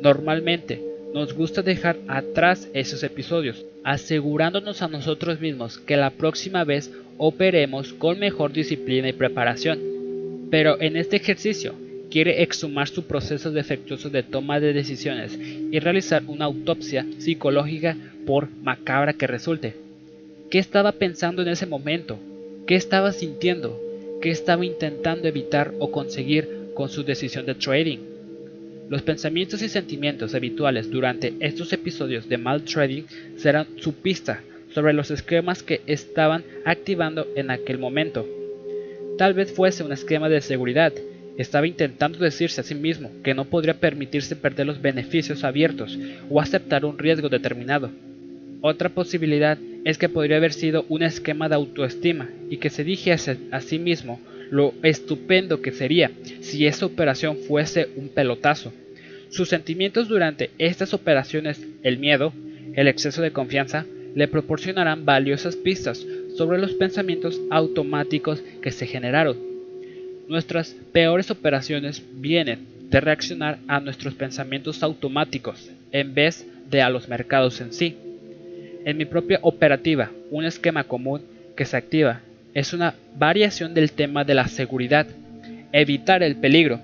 Normalmente, 0.00 0.80
nos 1.12 1.34
gusta 1.34 1.62
dejar 1.62 1.96
atrás 2.06 2.68
esos 2.72 3.02
episodios, 3.02 3.66
asegurándonos 3.82 4.80
a 4.80 4.86
nosotros 4.86 5.40
mismos 5.40 5.78
que 5.78 5.96
la 5.96 6.10
próxima 6.10 6.62
vez 6.62 6.92
operemos 7.16 7.92
con 7.94 8.20
mejor 8.20 8.52
disciplina 8.52 9.08
y 9.08 9.12
preparación. 9.12 9.80
Pero 10.52 10.80
en 10.80 10.96
este 10.96 11.16
ejercicio 11.16 11.74
quiere 12.08 12.44
exhumar 12.44 12.86
su 12.86 13.08
proceso 13.08 13.50
defectuoso 13.50 14.08
de 14.08 14.22
toma 14.22 14.60
de 14.60 14.72
decisiones 14.72 15.36
y 15.36 15.76
realizar 15.80 16.22
una 16.28 16.44
autopsia 16.44 17.04
psicológica 17.18 17.96
por 18.24 18.48
macabra 18.62 19.14
que 19.14 19.26
resulte. 19.26 19.74
¿Qué 20.48 20.60
estaba 20.60 20.92
pensando 20.92 21.42
en 21.42 21.48
ese 21.48 21.66
momento? 21.66 22.20
¿Qué 22.66 22.74
estaba 22.74 23.12
sintiendo? 23.12 23.80
¿Qué 24.20 24.30
estaba 24.30 24.66
intentando 24.66 25.28
evitar 25.28 25.72
o 25.78 25.92
conseguir 25.92 26.48
con 26.74 26.88
su 26.88 27.04
decisión 27.04 27.46
de 27.46 27.54
trading? 27.54 27.98
Los 28.88 29.02
pensamientos 29.02 29.62
y 29.62 29.68
sentimientos 29.68 30.34
habituales 30.34 30.90
durante 30.90 31.32
estos 31.38 31.72
episodios 31.72 32.28
de 32.28 32.38
mal 32.38 32.62
trading 32.62 33.04
serán 33.36 33.68
su 33.76 33.92
pista 33.92 34.42
sobre 34.74 34.94
los 34.94 35.12
esquemas 35.12 35.62
que 35.62 35.80
estaban 35.86 36.42
activando 36.64 37.28
en 37.36 37.52
aquel 37.52 37.78
momento. 37.78 38.26
Tal 39.16 39.34
vez 39.34 39.52
fuese 39.52 39.84
un 39.84 39.92
esquema 39.92 40.28
de 40.28 40.40
seguridad 40.40 40.92
estaba 41.38 41.68
intentando 41.68 42.18
decirse 42.18 42.62
a 42.62 42.64
sí 42.64 42.74
mismo 42.74 43.12
que 43.22 43.34
no 43.34 43.44
podría 43.44 43.74
permitirse 43.74 44.34
perder 44.34 44.66
los 44.66 44.82
beneficios 44.82 45.44
abiertos 45.44 45.96
o 46.28 46.40
aceptar 46.40 46.84
un 46.84 46.98
riesgo 46.98 47.28
determinado. 47.28 47.90
Otra 48.60 48.88
posibilidad 48.88 49.56
es 49.86 49.98
que 49.98 50.08
podría 50.08 50.38
haber 50.38 50.52
sido 50.52 50.84
un 50.88 51.04
esquema 51.04 51.48
de 51.48 51.54
autoestima 51.54 52.28
y 52.50 52.56
que 52.56 52.70
se 52.70 52.82
dijese 52.82 53.38
a 53.52 53.60
sí 53.60 53.78
mismo 53.78 54.20
lo 54.50 54.74
estupendo 54.82 55.62
que 55.62 55.70
sería 55.70 56.10
si 56.40 56.66
esa 56.66 56.86
operación 56.86 57.36
fuese 57.36 57.90
un 57.94 58.08
pelotazo. 58.08 58.72
Sus 59.28 59.48
sentimientos 59.48 60.08
durante 60.08 60.50
estas 60.58 60.92
operaciones, 60.92 61.64
el 61.84 61.98
miedo, 61.98 62.32
el 62.74 62.88
exceso 62.88 63.22
de 63.22 63.30
confianza, 63.30 63.86
le 64.16 64.26
proporcionarán 64.26 65.04
valiosas 65.04 65.54
pistas 65.54 66.04
sobre 66.36 66.58
los 66.58 66.72
pensamientos 66.72 67.40
automáticos 67.48 68.42
que 68.60 68.72
se 68.72 68.88
generaron. 68.88 69.36
Nuestras 70.26 70.74
peores 70.90 71.30
operaciones 71.30 72.02
vienen 72.12 72.66
de 72.90 73.00
reaccionar 73.00 73.60
a 73.68 73.78
nuestros 73.78 74.14
pensamientos 74.14 74.82
automáticos 74.82 75.70
en 75.92 76.12
vez 76.12 76.44
de 76.68 76.82
a 76.82 76.90
los 76.90 77.06
mercados 77.06 77.60
en 77.60 77.72
sí. 77.72 77.96
En 78.86 78.96
mi 78.96 79.04
propia 79.04 79.40
operativa, 79.42 80.12
un 80.30 80.44
esquema 80.44 80.84
común 80.84 81.20
que 81.56 81.64
se 81.64 81.76
activa 81.76 82.20
es 82.54 82.72
una 82.72 82.94
variación 83.18 83.74
del 83.74 83.90
tema 83.90 84.22
de 84.22 84.34
la 84.34 84.46
seguridad, 84.46 85.08
evitar 85.72 86.22
el 86.22 86.36
peligro. 86.36 86.78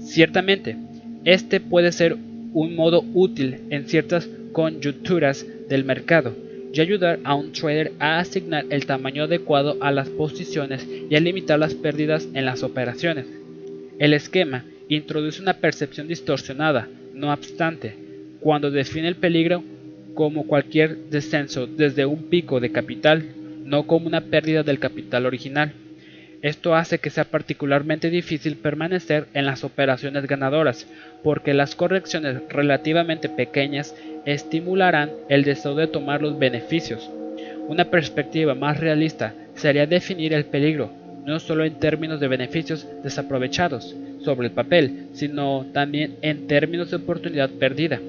Ciertamente, 0.00 0.76
este 1.24 1.60
puede 1.60 1.92
ser 1.92 2.16
un 2.52 2.74
modo 2.74 3.04
útil 3.14 3.60
en 3.70 3.86
ciertas 3.86 4.28
coyunturas 4.50 5.46
del 5.68 5.84
mercado 5.84 6.34
y 6.72 6.80
ayudar 6.80 7.20
a 7.22 7.36
un 7.36 7.52
trader 7.52 7.92
a 8.00 8.18
asignar 8.18 8.64
el 8.70 8.84
tamaño 8.84 9.22
adecuado 9.22 9.76
a 9.80 9.92
las 9.92 10.08
posiciones 10.08 10.84
y 11.08 11.14
a 11.14 11.20
limitar 11.20 11.60
las 11.60 11.74
pérdidas 11.74 12.26
en 12.34 12.44
las 12.44 12.64
operaciones. 12.64 13.26
El 14.00 14.14
esquema 14.14 14.64
introduce 14.88 15.40
una 15.40 15.54
percepción 15.54 16.08
distorsionada, 16.08 16.88
no 17.14 17.32
obstante, 17.32 17.94
cuando 18.40 18.72
define 18.72 19.06
el 19.06 19.14
peligro 19.14 19.62
como 20.14 20.46
cualquier 20.46 20.96
descenso 21.10 21.66
desde 21.66 22.06
un 22.06 22.24
pico 22.24 22.60
de 22.60 22.72
capital, 22.72 23.24
no 23.64 23.86
como 23.86 24.06
una 24.06 24.22
pérdida 24.22 24.62
del 24.62 24.78
capital 24.78 25.26
original. 25.26 25.72
Esto 26.42 26.74
hace 26.74 26.98
que 26.98 27.08
sea 27.08 27.24
particularmente 27.24 28.10
difícil 28.10 28.56
permanecer 28.56 29.28
en 29.32 29.46
las 29.46 29.64
operaciones 29.64 30.26
ganadoras, 30.26 30.86
porque 31.22 31.54
las 31.54 31.74
correcciones 31.74 32.42
relativamente 32.50 33.30
pequeñas 33.30 33.96
estimularán 34.26 35.10
el 35.30 35.44
deseo 35.44 35.74
de 35.74 35.86
tomar 35.86 36.20
los 36.20 36.38
beneficios. 36.38 37.10
Una 37.66 37.86
perspectiva 37.86 38.54
más 38.54 38.78
realista 38.78 39.34
sería 39.54 39.86
definir 39.86 40.34
el 40.34 40.44
peligro, 40.44 40.90
no 41.24 41.40
solo 41.40 41.64
en 41.64 41.78
términos 41.78 42.20
de 42.20 42.28
beneficios 42.28 42.86
desaprovechados 43.02 43.96
sobre 44.22 44.48
el 44.48 44.52
papel, 44.52 45.06
sino 45.14 45.66
también 45.72 46.16
en 46.20 46.46
términos 46.46 46.90
de 46.90 46.96
oportunidad 46.96 47.48
perdida. 47.50 48.00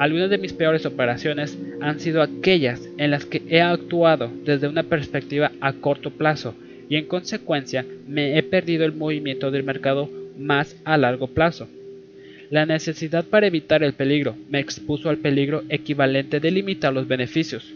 Algunas 0.00 0.30
de 0.30 0.38
mis 0.38 0.54
peores 0.54 0.86
operaciones 0.86 1.58
han 1.82 2.00
sido 2.00 2.22
aquellas 2.22 2.80
en 2.96 3.10
las 3.10 3.26
que 3.26 3.42
he 3.50 3.60
actuado 3.60 4.32
desde 4.46 4.66
una 4.66 4.82
perspectiva 4.82 5.52
a 5.60 5.74
corto 5.74 6.08
plazo 6.10 6.54
y 6.88 6.96
en 6.96 7.04
consecuencia 7.04 7.84
me 8.08 8.38
he 8.38 8.42
perdido 8.42 8.86
el 8.86 8.94
movimiento 8.94 9.50
del 9.50 9.62
mercado 9.62 10.08
más 10.38 10.74
a 10.86 10.96
largo 10.96 11.26
plazo. 11.26 11.68
La 12.48 12.64
necesidad 12.64 13.26
para 13.26 13.46
evitar 13.46 13.82
el 13.82 13.92
peligro 13.92 14.36
me 14.48 14.58
expuso 14.58 15.10
al 15.10 15.18
peligro 15.18 15.64
equivalente 15.68 16.40
de 16.40 16.50
limitar 16.50 16.94
los 16.94 17.06
beneficios. 17.06 17.70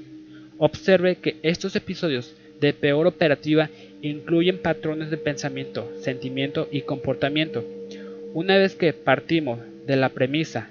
Observe 0.56 1.16
que 1.16 1.37
estos 1.42 1.76
episodios 1.76 2.34
de 2.58 2.72
peor 2.72 3.06
operativa 3.06 3.68
incluyen 4.00 4.62
patrones 4.62 5.10
de 5.10 5.18
pensamiento, 5.18 5.92
sentimiento 6.00 6.70
y 6.72 6.80
comportamiento. 6.80 7.62
Una 8.32 8.56
vez 8.56 8.76
que 8.76 8.94
partimos 8.94 9.58
de 9.87 9.96
la 9.96 10.08
premisa, 10.08 10.70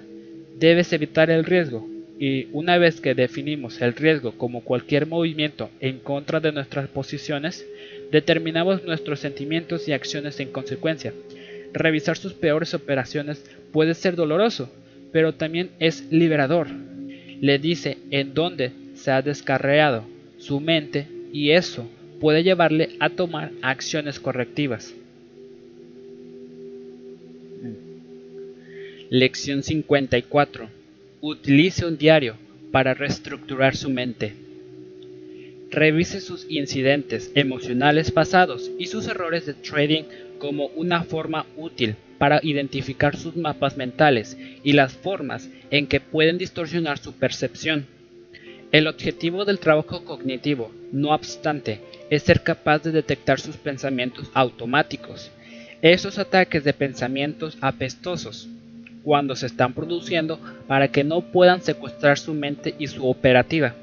debes 0.58 0.92
evitar 0.92 1.30
el 1.30 1.44
riesgo, 1.44 1.86
y 2.18 2.48
una 2.52 2.78
vez 2.78 3.00
que 3.00 3.14
definimos 3.14 3.80
el 3.80 3.94
riesgo 3.94 4.32
como 4.32 4.62
cualquier 4.62 5.06
movimiento 5.06 5.70
en 5.80 5.98
contra 5.98 6.40
de 6.40 6.52
nuestras 6.52 6.88
posiciones, 6.88 7.66
determinamos 8.12 8.84
nuestros 8.84 9.20
sentimientos 9.20 9.88
y 9.88 9.92
acciones 9.92 10.38
en 10.40 10.52
consecuencia. 10.52 11.12
Revisar 11.72 12.16
sus 12.16 12.34
peores 12.34 12.72
operaciones 12.72 13.44
puede 13.72 13.94
ser 13.94 14.14
doloroso, 14.14 14.72
pero 15.12 15.34
también 15.34 15.70
es 15.80 16.06
liberador. 16.12 16.68
Le 17.40 17.58
dice 17.58 17.98
en 18.10 18.32
dónde 18.32 18.70
se 18.94 19.10
ha 19.10 19.22
descarreado 19.22 20.04
su 20.38 20.60
mente 20.60 21.08
y 21.32 21.50
eso 21.50 21.88
puede 22.20 22.44
llevarle 22.44 22.90
a 23.00 23.10
tomar 23.10 23.50
acciones 23.60 24.20
correctivas. 24.20 24.94
Lección 29.16 29.62
54. 29.62 30.68
Utilice 31.20 31.86
un 31.86 31.96
diario 31.96 32.36
para 32.72 32.94
reestructurar 32.94 33.76
su 33.76 33.88
mente. 33.88 34.34
Revise 35.70 36.20
sus 36.20 36.50
incidentes 36.50 37.30
emocionales 37.36 38.10
pasados 38.10 38.72
y 38.76 38.86
sus 38.86 39.06
errores 39.06 39.46
de 39.46 39.54
trading 39.54 40.02
como 40.38 40.66
una 40.66 41.04
forma 41.04 41.46
útil 41.56 41.94
para 42.18 42.40
identificar 42.42 43.16
sus 43.16 43.36
mapas 43.36 43.76
mentales 43.76 44.36
y 44.64 44.72
las 44.72 44.94
formas 44.94 45.48
en 45.70 45.86
que 45.86 46.00
pueden 46.00 46.36
distorsionar 46.36 46.98
su 46.98 47.12
percepción. 47.12 47.86
El 48.72 48.88
objetivo 48.88 49.44
del 49.44 49.60
trabajo 49.60 50.04
cognitivo, 50.04 50.72
no 50.90 51.14
obstante, 51.14 51.78
es 52.10 52.24
ser 52.24 52.42
capaz 52.42 52.82
de 52.82 52.90
detectar 52.90 53.38
sus 53.38 53.58
pensamientos 53.58 54.28
automáticos, 54.34 55.30
esos 55.82 56.18
ataques 56.18 56.64
de 56.64 56.72
pensamientos 56.72 57.56
apestosos, 57.60 58.48
cuando 59.04 59.36
se 59.36 59.46
están 59.46 59.74
produciendo 59.74 60.40
para 60.66 60.88
que 60.88 61.04
no 61.04 61.20
puedan 61.20 61.60
secuestrar 61.60 62.18
su 62.18 62.34
mente 62.34 62.74
y 62.78 62.86
su 62.88 63.08
operativa. 63.08 63.74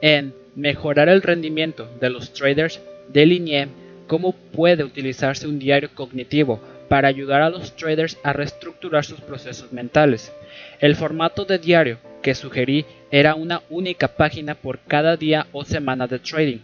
En 0.00 0.32
mejorar 0.54 1.08
el 1.08 1.22
rendimiento 1.22 1.88
de 2.00 2.08
los 2.10 2.32
traders, 2.32 2.80
delineé 3.08 3.68
cómo 4.06 4.32
puede 4.32 4.84
utilizarse 4.84 5.46
un 5.46 5.58
diario 5.58 5.90
cognitivo 5.94 6.60
para 6.88 7.08
ayudar 7.08 7.42
a 7.42 7.50
los 7.50 7.76
traders 7.76 8.18
a 8.22 8.32
reestructurar 8.32 9.04
sus 9.04 9.20
procesos 9.20 9.72
mentales. 9.72 10.32
El 10.80 10.96
formato 10.96 11.44
de 11.44 11.58
diario 11.58 11.98
que 12.22 12.34
sugerí 12.34 12.86
era 13.10 13.34
una 13.34 13.62
única 13.68 14.08
página 14.08 14.54
por 14.54 14.78
cada 14.80 15.16
día 15.16 15.46
o 15.52 15.64
semana 15.64 16.06
de 16.06 16.18
trading, 16.18 16.58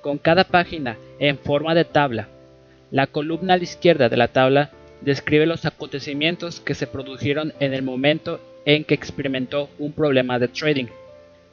con 0.00 0.18
cada 0.18 0.44
página 0.44 0.96
en 1.18 1.38
forma 1.38 1.74
de 1.74 1.84
tabla. 1.84 2.28
La 2.90 3.06
columna 3.06 3.54
a 3.54 3.56
la 3.58 3.64
izquierda 3.64 4.08
de 4.08 4.16
la 4.16 4.28
tabla 4.28 4.70
describe 5.00 5.46
los 5.46 5.64
acontecimientos 5.64 6.60
que 6.60 6.74
se 6.74 6.86
produjeron 6.86 7.52
en 7.60 7.74
el 7.74 7.82
momento 7.82 8.40
en 8.64 8.84
que 8.84 8.94
experimentó 8.94 9.70
un 9.78 9.92
problema 9.92 10.38
de 10.38 10.48
trading. 10.48 10.86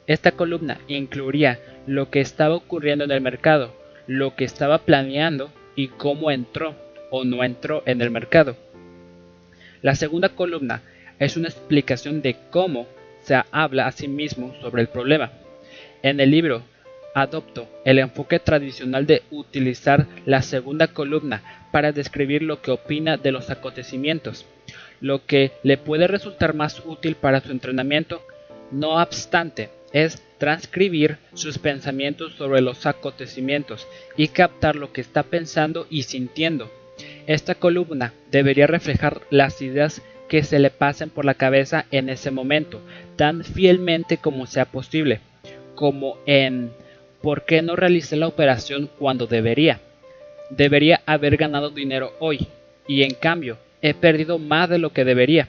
Esta 0.06 0.32
columna 0.32 0.78
incluiría 0.88 1.58
lo 1.86 2.10
que 2.10 2.20
estaba 2.20 2.54
ocurriendo 2.54 3.04
en 3.04 3.10
el 3.10 3.20
mercado, 3.20 3.74
lo 4.06 4.36
que 4.36 4.44
estaba 4.44 4.78
planeando 4.78 5.50
y 5.74 5.88
cómo 5.88 6.30
entró 6.30 6.74
o 7.10 7.24
no 7.24 7.42
entró 7.42 7.82
en 7.86 8.00
el 8.00 8.10
mercado. 8.10 8.56
La 9.82 9.94
segunda 9.94 10.30
columna 10.30 10.82
es 11.18 11.36
una 11.36 11.48
explicación 11.48 12.22
de 12.22 12.36
cómo 12.50 12.86
se 13.22 13.40
habla 13.50 13.86
a 13.86 13.92
sí 13.92 14.08
mismo 14.08 14.54
sobre 14.60 14.82
el 14.82 14.88
problema. 14.88 15.32
En 16.02 16.20
el 16.20 16.30
libro 16.30 16.62
adopto 17.16 17.66
el 17.86 17.98
enfoque 17.98 18.38
tradicional 18.38 19.06
de 19.06 19.22
utilizar 19.30 20.06
la 20.26 20.42
segunda 20.42 20.88
columna 20.88 21.42
para 21.72 21.90
describir 21.90 22.42
lo 22.42 22.60
que 22.60 22.70
opina 22.70 23.16
de 23.16 23.32
los 23.32 23.48
acontecimientos, 23.48 24.44
lo 25.00 25.24
que 25.24 25.52
le 25.62 25.78
puede 25.78 26.08
resultar 26.08 26.52
más 26.52 26.82
útil 26.84 27.14
para 27.14 27.40
su 27.40 27.52
entrenamiento. 27.52 28.20
No 28.70 29.00
obstante, 29.02 29.70
es 29.94 30.22
transcribir 30.36 31.16
sus 31.32 31.58
pensamientos 31.58 32.34
sobre 32.34 32.60
los 32.60 32.84
acontecimientos 32.84 33.88
y 34.18 34.28
captar 34.28 34.76
lo 34.76 34.92
que 34.92 35.00
está 35.00 35.22
pensando 35.22 35.86
y 35.88 36.02
sintiendo. 36.02 36.70
Esta 37.26 37.54
columna 37.54 38.12
debería 38.30 38.66
reflejar 38.66 39.22
las 39.30 39.62
ideas 39.62 40.02
que 40.28 40.42
se 40.42 40.58
le 40.58 40.68
pasen 40.68 41.08
por 41.08 41.24
la 41.24 41.34
cabeza 41.34 41.86
en 41.90 42.10
ese 42.10 42.30
momento, 42.30 42.82
tan 43.16 43.42
fielmente 43.42 44.18
como 44.18 44.46
sea 44.46 44.66
posible, 44.66 45.20
como 45.74 46.18
en 46.26 46.72
¿por 47.22 47.44
qué 47.44 47.62
no 47.62 47.76
realicé 47.76 48.16
la 48.16 48.28
operación 48.28 48.90
cuando 48.98 49.26
debería? 49.26 49.80
Debería 50.50 51.02
haber 51.06 51.36
ganado 51.36 51.70
dinero 51.70 52.12
hoy, 52.18 52.48
y 52.86 53.02
en 53.02 53.14
cambio 53.14 53.58
he 53.82 53.94
perdido 53.94 54.38
más 54.38 54.68
de 54.68 54.78
lo 54.78 54.92
que 54.92 55.04
debería. 55.04 55.48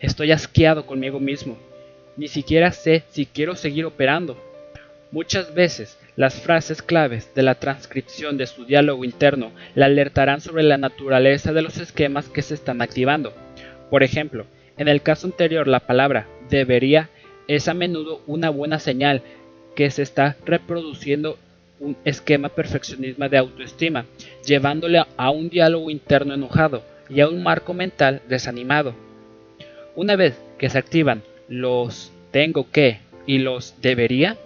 Estoy 0.00 0.32
asqueado 0.32 0.86
conmigo 0.86 1.18
mismo 1.20 1.56
ni 2.18 2.26
siquiera 2.26 2.72
sé 2.72 3.04
si 3.10 3.26
quiero 3.26 3.54
seguir 3.54 3.86
operando. 3.86 4.36
Muchas 5.12 5.54
veces 5.54 5.96
las 6.16 6.34
frases 6.42 6.82
claves 6.82 7.32
de 7.34 7.44
la 7.44 7.54
transcripción 7.54 8.36
de 8.36 8.48
su 8.48 8.64
diálogo 8.64 9.04
interno 9.04 9.52
le 9.76 9.84
alertarán 9.84 10.40
sobre 10.40 10.64
la 10.64 10.76
naturaleza 10.76 11.52
de 11.52 11.62
los 11.62 11.78
esquemas 11.78 12.28
que 12.28 12.42
se 12.42 12.54
están 12.54 12.82
activando. 12.82 13.32
Por 13.88 14.02
ejemplo, 14.02 14.46
en 14.76 14.88
el 14.88 15.00
caso 15.00 15.28
anterior 15.28 15.68
la 15.68 15.78
palabra 15.78 16.26
debería 16.50 17.08
es 17.46 17.68
a 17.68 17.74
menudo 17.74 18.20
una 18.26 18.50
buena 18.50 18.80
señal 18.80 19.22
que 19.78 19.92
se 19.92 20.02
está 20.02 20.36
reproduciendo 20.44 21.38
un 21.78 21.96
esquema 22.04 22.48
perfeccionismo 22.48 23.28
de 23.28 23.38
autoestima, 23.38 24.06
llevándole 24.44 25.04
a 25.16 25.30
un 25.30 25.50
diálogo 25.50 25.88
interno 25.88 26.34
enojado 26.34 26.82
y 27.08 27.20
a 27.20 27.28
un 27.28 27.44
marco 27.44 27.74
mental 27.74 28.20
desanimado. 28.28 28.96
Una 29.94 30.16
vez 30.16 30.36
que 30.58 30.68
se 30.68 30.78
activan 30.78 31.22
los 31.48 32.10
tengo 32.32 32.68
que 32.72 32.98
y 33.24 33.38
los 33.38 33.80
debería 33.80 34.36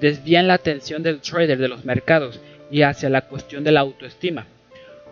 desvían 0.00 0.48
la 0.48 0.54
atención 0.54 1.04
del 1.04 1.20
trader 1.20 1.58
de 1.58 1.68
los 1.68 1.84
mercados 1.84 2.40
y 2.68 2.82
hacia 2.82 3.08
la 3.08 3.20
cuestión 3.20 3.62
de 3.62 3.70
la 3.70 3.82
autoestima. 3.82 4.48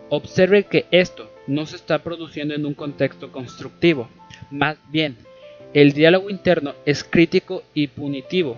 Observe 0.09 0.65
que 0.65 0.83
esto 0.91 1.31
no 1.47 1.65
se 1.65 1.77
está 1.77 1.99
produciendo 1.99 2.55
en 2.55 2.65
un 2.65 2.73
contexto 2.73 3.31
constructivo, 3.31 4.09
más 4.51 4.75
bien, 4.91 5.15
el 5.73 5.93
diálogo 5.93 6.29
interno 6.29 6.73
es 6.85 7.05
crítico 7.05 7.63
y 7.73 7.87
punitivo. 7.87 8.57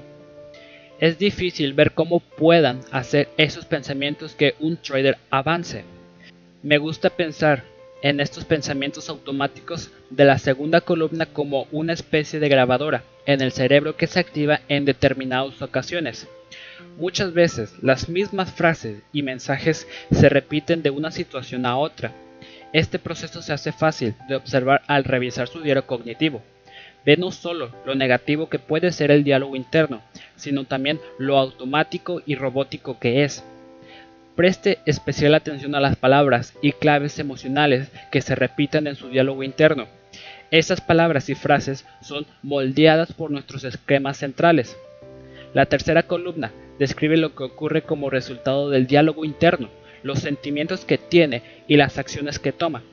Es 1.00 1.20
difícil 1.20 1.74
ver 1.74 1.92
cómo 1.92 2.20
puedan 2.20 2.80
hacer 2.92 3.30
esos 3.38 3.66
pensamientos 3.66 4.34
que 4.34 4.56
un 4.60 4.78
trader 4.78 5.20
avance. 5.30 5.84
Me 6.64 6.80
gusta 6.80 7.12
pensar 7.12 7.64
en 8.02 8.20
estos 8.20 8.46
pensamientos 8.46 9.08
automáticos 9.08 9.92
de 10.10 10.26
la 10.26 10.40
segunda 10.40 10.82
columna 10.82 11.28
como 11.28 11.68
una 11.72 11.94
especie 11.94 12.40
de 12.40 12.50
grabadora 12.50 13.04
en 13.28 13.42
el 13.42 13.52
cerebro 13.52 13.96
que 13.96 14.08
se 14.08 14.20
activa 14.20 14.62
en 14.70 14.86
determinadas 14.86 15.62
ocasiones. 15.62 16.28
Muchas 16.98 17.32
veces 17.32 17.76
las 17.84 18.10
mismas 18.10 18.52
frases 18.52 19.04
y 19.14 19.22
mensajes 19.22 19.88
se 20.12 20.30
repiten 20.30 20.82
de 20.82 20.90
una 20.90 21.12
situación 21.12 21.68
a 21.68 21.78
otra. 21.78 22.12
Este 22.74 22.98
proceso 22.98 23.44
se 23.44 23.54
hace 23.54 23.72
fácil 23.72 24.16
de 24.28 24.36
observar 24.36 24.82
al 24.88 25.04
revisar 25.04 25.48
su 25.48 25.62
diario 25.62 25.86
cognitivo. 25.86 26.42
Ve 27.08 27.16
no 27.16 27.32
solo 27.32 27.72
lo 27.86 27.96
negativo 27.96 28.50
que 28.50 28.60
puede 28.60 28.92
ser 28.92 29.12
el 29.12 29.24
diálogo 29.24 29.56
interno, 29.56 30.02
sino 30.36 30.66
también 30.66 31.00
lo 31.18 31.38
automático 31.38 32.22
y 32.26 32.36
robótico 32.36 33.00
que 33.00 33.24
es. 33.24 33.46
Preste 34.36 34.80
especial 34.86 35.34
atención 35.34 35.74
a 35.74 35.80
las 35.80 35.96
palabras 35.96 36.54
y 36.62 36.74
claves 36.74 37.18
emocionales 37.18 37.90
que 38.12 38.20
se 38.20 38.36
repiten 38.36 38.88
en 38.88 38.98
su 38.98 39.08
diálogo 39.08 39.44
interno. 39.44 39.88
Esas 40.52 40.82
palabras 40.82 41.30
y 41.30 41.36
frases 41.36 41.86
son 42.02 42.26
moldeadas 42.44 43.14
por 43.14 43.32
nuestros 43.32 43.64
esquemas 43.64 44.18
centrales. 44.18 44.78
La 45.54 45.66
tercera 45.66 46.04
columna 46.04 46.52
describe 46.78 47.16
lo 47.16 47.34
que 47.36 47.44
ocurre 47.44 47.84
como 47.84 48.10
resultado 48.10 48.70
del 48.70 48.86
diálogo 48.86 49.24
interno, 49.24 49.70
los 50.04 50.20
sentimientos 50.20 50.84
que 50.84 50.98
tiene 50.98 51.42
y 51.70 51.78
las 51.78 52.00
acciones 52.00 52.38
que 52.38 52.52
toma. 52.52 52.84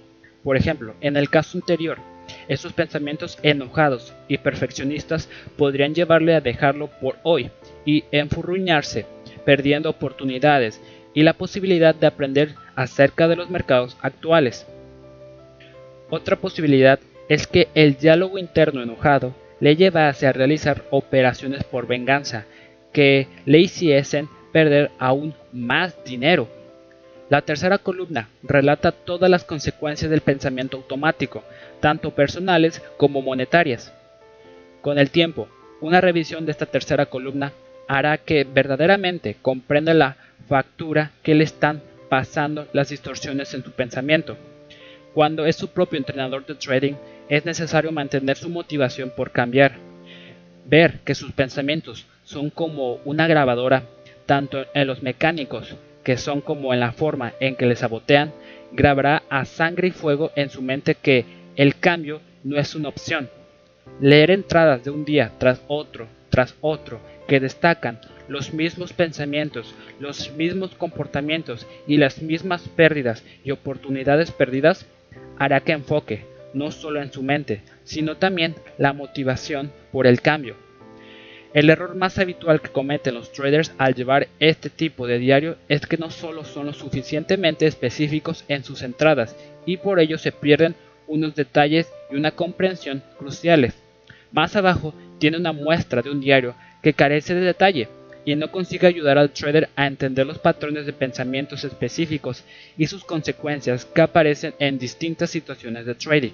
Por 0.44 0.56
ejemplo, 0.56 0.94
en 1.00 1.16
el 1.16 1.30
caso 1.30 1.58
anterior, 1.58 1.98
esos 2.48 2.72
pensamientos 2.72 3.38
enojados 3.42 4.12
y 4.28 4.38
perfeccionistas 4.38 5.28
podrían 5.56 5.94
llevarle 5.94 6.34
a 6.34 6.40
dejarlo 6.40 6.88
por 7.00 7.16
hoy 7.22 7.50
y 7.84 8.04
enfurruñarse, 8.10 9.06
perdiendo 9.44 9.90
oportunidades 9.90 10.80
y 11.14 11.22
la 11.22 11.34
posibilidad 11.34 11.94
de 11.94 12.06
aprender 12.06 12.54
acerca 12.74 13.28
de 13.28 13.36
los 13.36 13.50
mercados 13.50 13.96
actuales. 14.00 14.66
Otra 16.10 16.36
posibilidad 16.36 16.98
es 17.28 17.46
que 17.46 17.68
el 17.74 17.96
diálogo 17.96 18.38
interno 18.38 18.82
enojado 18.82 19.34
le 19.60 19.76
llevase 19.76 20.26
a 20.26 20.32
realizar 20.32 20.84
operaciones 20.90 21.64
por 21.64 21.86
venganza 21.86 22.44
que 22.92 23.28
le 23.46 23.60
hiciesen 23.60 24.28
perder 24.52 24.90
aún 24.98 25.34
más 25.52 26.04
dinero. 26.04 26.48
La 27.30 27.40
tercera 27.40 27.78
columna 27.78 28.28
relata 28.42 28.92
todas 28.92 29.30
las 29.30 29.44
consecuencias 29.44 30.10
del 30.10 30.20
pensamiento 30.20 30.76
automático, 30.76 31.42
tanto 31.80 32.10
personales 32.10 32.82
como 32.98 33.22
monetarias. 33.22 33.92
Con 34.82 34.98
el 34.98 35.10
tiempo, 35.10 35.48
una 35.80 36.02
revisión 36.02 36.44
de 36.44 36.52
esta 36.52 36.66
tercera 36.66 37.06
columna 37.06 37.52
hará 37.88 38.18
que 38.18 38.44
verdaderamente 38.44 39.36
comprenda 39.40 39.94
la 39.94 40.16
factura 40.48 41.12
que 41.22 41.34
le 41.34 41.44
están 41.44 41.82
pasando 42.10 42.68
las 42.74 42.90
distorsiones 42.90 43.54
en 43.54 43.64
su 43.64 43.72
pensamiento. 43.72 44.36
Cuando 45.14 45.46
es 45.46 45.56
su 45.56 45.68
propio 45.68 45.98
entrenador 45.98 46.44
de 46.44 46.56
trading, 46.56 46.94
es 47.30 47.46
necesario 47.46 47.90
mantener 47.90 48.36
su 48.36 48.50
motivación 48.50 49.10
por 49.16 49.30
cambiar. 49.30 49.76
Ver 50.66 51.00
que 51.04 51.14
sus 51.14 51.32
pensamientos 51.32 52.06
son 52.24 52.50
como 52.50 52.96
una 53.04 53.26
grabadora, 53.26 53.84
tanto 54.26 54.66
en 54.74 54.86
los 54.86 55.02
mecánicos, 55.02 55.74
que 56.04 56.16
son 56.16 56.40
como 56.40 56.72
en 56.72 56.80
la 56.80 56.92
forma 56.92 57.32
en 57.40 57.56
que 57.56 57.66
le 57.66 57.76
sabotean, 57.76 58.32
grabará 58.72 59.22
a 59.28 59.44
sangre 59.44 59.88
y 59.88 59.90
fuego 59.90 60.30
en 60.36 60.50
su 60.50 60.62
mente 60.62 60.94
que 60.94 61.24
el 61.56 61.78
cambio 61.78 62.20
no 62.44 62.58
es 62.58 62.74
una 62.74 62.90
opción. 62.90 63.28
Leer 64.00 64.30
entradas 64.30 64.84
de 64.84 64.90
un 64.90 65.04
día 65.04 65.32
tras 65.38 65.62
otro, 65.66 66.06
tras 66.30 66.54
otro, 66.60 67.00
que 67.26 67.40
destacan 67.40 68.00
los 68.28 68.52
mismos 68.52 68.92
pensamientos, 68.92 69.74
los 69.98 70.32
mismos 70.32 70.74
comportamientos 70.74 71.66
y 71.86 71.96
las 71.96 72.22
mismas 72.22 72.68
pérdidas 72.68 73.24
y 73.44 73.50
oportunidades 73.50 74.30
perdidas, 74.30 74.86
hará 75.38 75.60
que 75.60 75.72
enfoque 75.72 76.24
no 76.52 76.70
solo 76.70 77.02
en 77.02 77.12
su 77.12 77.22
mente, 77.22 77.62
sino 77.84 78.16
también 78.16 78.54
la 78.78 78.92
motivación 78.92 79.72
por 79.92 80.06
el 80.06 80.20
cambio. 80.20 80.56
El 81.54 81.70
error 81.70 81.94
más 81.94 82.18
habitual 82.18 82.60
que 82.60 82.72
cometen 82.72 83.14
los 83.14 83.30
traders 83.30 83.72
al 83.78 83.94
llevar 83.94 84.26
este 84.40 84.70
tipo 84.70 85.06
de 85.06 85.20
diario 85.20 85.56
es 85.68 85.86
que 85.86 85.96
no 85.96 86.10
solo 86.10 86.44
son 86.44 86.66
lo 86.66 86.72
suficientemente 86.72 87.68
específicos 87.68 88.44
en 88.48 88.64
sus 88.64 88.82
entradas 88.82 89.36
y 89.64 89.76
por 89.76 90.00
ello 90.00 90.18
se 90.18 90.32
pierden 90.32 90.74
unos 91.06 91.36
detalles 91.36 91.88
y 92.10 92.16
una 92.16 92.32
comprensión 92.32 93.04
cruciales. 93.16 93.72
Más 94.32 94.56
abajo 94.56 94.94
tiene 95.20 95.36
una 95.36 95.52
muestra 95.52 96.02
de 96.02 96.10
un 96.10 96.20
diario 96.20 96.56
que 96.82 96.92
carece 96.92 97.36
de 97.36 97.42
detalle 97.42 97.88
y 98.24 98.34
no 98.34 98.50
consigue 98.50 98.88
ayudar 98.88 99.16
al 99.16 99.30
trader 99.30 99.68
a 99.76 99.86
entender 99.86 100.26
los 100.26 100.40
patrones 100.40 100.86
de 100.86 100.92
pensamientos 100.92 101.62
específicos 101.62 102.42
y 102.76 102.88
sus 102.88 103.04
consecuencias 103.04 103.84
que 103.84 104.00
aparecen 104.00 104.54
en 104.58 104.76
distintas 104.76 105.30
situaciones 105.30 105.86
de 105.86 105.94
trading. 105.94 106.32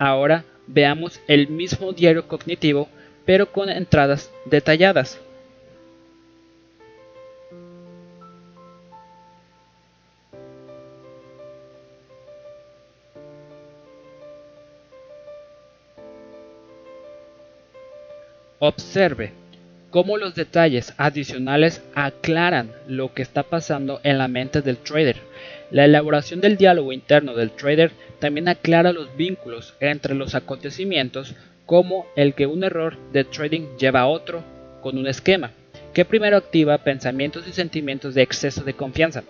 Ahora 0.00 0.44
veamos 0.66 1.20
el 1.28 1.48
mismo 1.48 1.92
diario 1.92 2.26
cognitivo 2.26 2.88
pero 3.24 3.50
con 3.50 3.70
entradas 3.70 4.30
detalladas. 4.44 5.18
Observe 18.58 19.32
cómo 19.90 20.16
los 20.16 20.34
detalles 20.34 20.94
adicionales 20.96 21.82
aclaran 21.94 22.72
lo 22.88 23.12
que 23.12 23.20
está 23.22 23.42
pasando 23.42 24.00
en 24.04 24.16
la 24.16 24.26
mente 24.26 24.62
del 24.62 24.78
trader. 24.78 25.18
La 25.70 25.84
elaboración 25.84 26.40
del 26.40 26.56
diálogo 26.56 26.92
interno 26.92 27.34
del 27.34 27.50
trader 27.50 27.92
también 28.18 28.48
aclara 28.48 28.92
los 28.92 29.16
vínculos 29.16 29.74
entre 29.80 30.14
los 30.14 30.34
acontecimientos 30.34 31.34
como 31.66 32.06
el 32.16 32.34
que 32.34 32.46
un 32.46 32.64
error 32.64 32.96
de 33.12 33.24
trading 33.24 33.76
lleva 33.78 34.00
a 34.00 34.06
otro 34.06 34.42
con 34.82 34.98
un 34.98 35.06
esquema 35.06 35.50
que 35.94 36.04
primero 36.04 36.36
activa 36.36 36.76
pensamientos 36.78 37.46
y 37.46 37.52
sentimientos 37.52 38.14
de 38.14 38.22
exceso 38.22 38.64
de 38.64 38.74
confianza, 38.74 39.22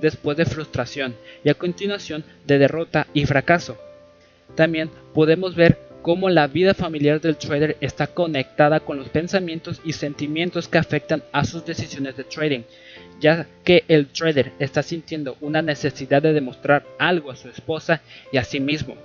después 0.00 0.36
de 0.36 0.46
frustración 0.46 1.16
y 1.44 1.50
a 1.50 1.54
continuación 1.54 2.24
de 2.46 2.58
derrota 2.58 3.08
y 3.12 3.26
fracaso. 3.26 3.76
También 4.54 4.88
podemos 5.12 5.56
ver 5.56 5.78
cómo 6.02 6.28
la 6.28 6.48
vida 6.48 6.74
familiar 6.74 7.20
del 7.20 7.36
trader 7.36 7.76
está 7.80 8.08
conectada 8.08 8.80
con 8.80 8.98
los 8.98 9.08
pensamientos 9.08 9.80
y 9.84 9.92
sentimientos 9.92 10.68
que 10.68 10.78
afectan 10.78 11.22
a 11.32 11.44
sus 11.44 11.64
decisiones 11.64 12.16
de 12.16 12.24
trading, 12.24 12.62
ya 13.20 13.46
que 13.64 13.84
el 13.86 14.08
trader 14.08 14.52
está 14.58 14.82
sintiendo 14.82 15.36
una 15.40 15.62
necesidad 15.62 16.20
de 16.20 16.32
demostrar 16.32 16.84
algo 16.98 17.30
a 17.30 17.36
su 17.36 17.48
esposa 17.48 18.02
y 18.32 18.38
a 18.38 18.44
sí 18.44 18.58
mismo. 18.58 18.96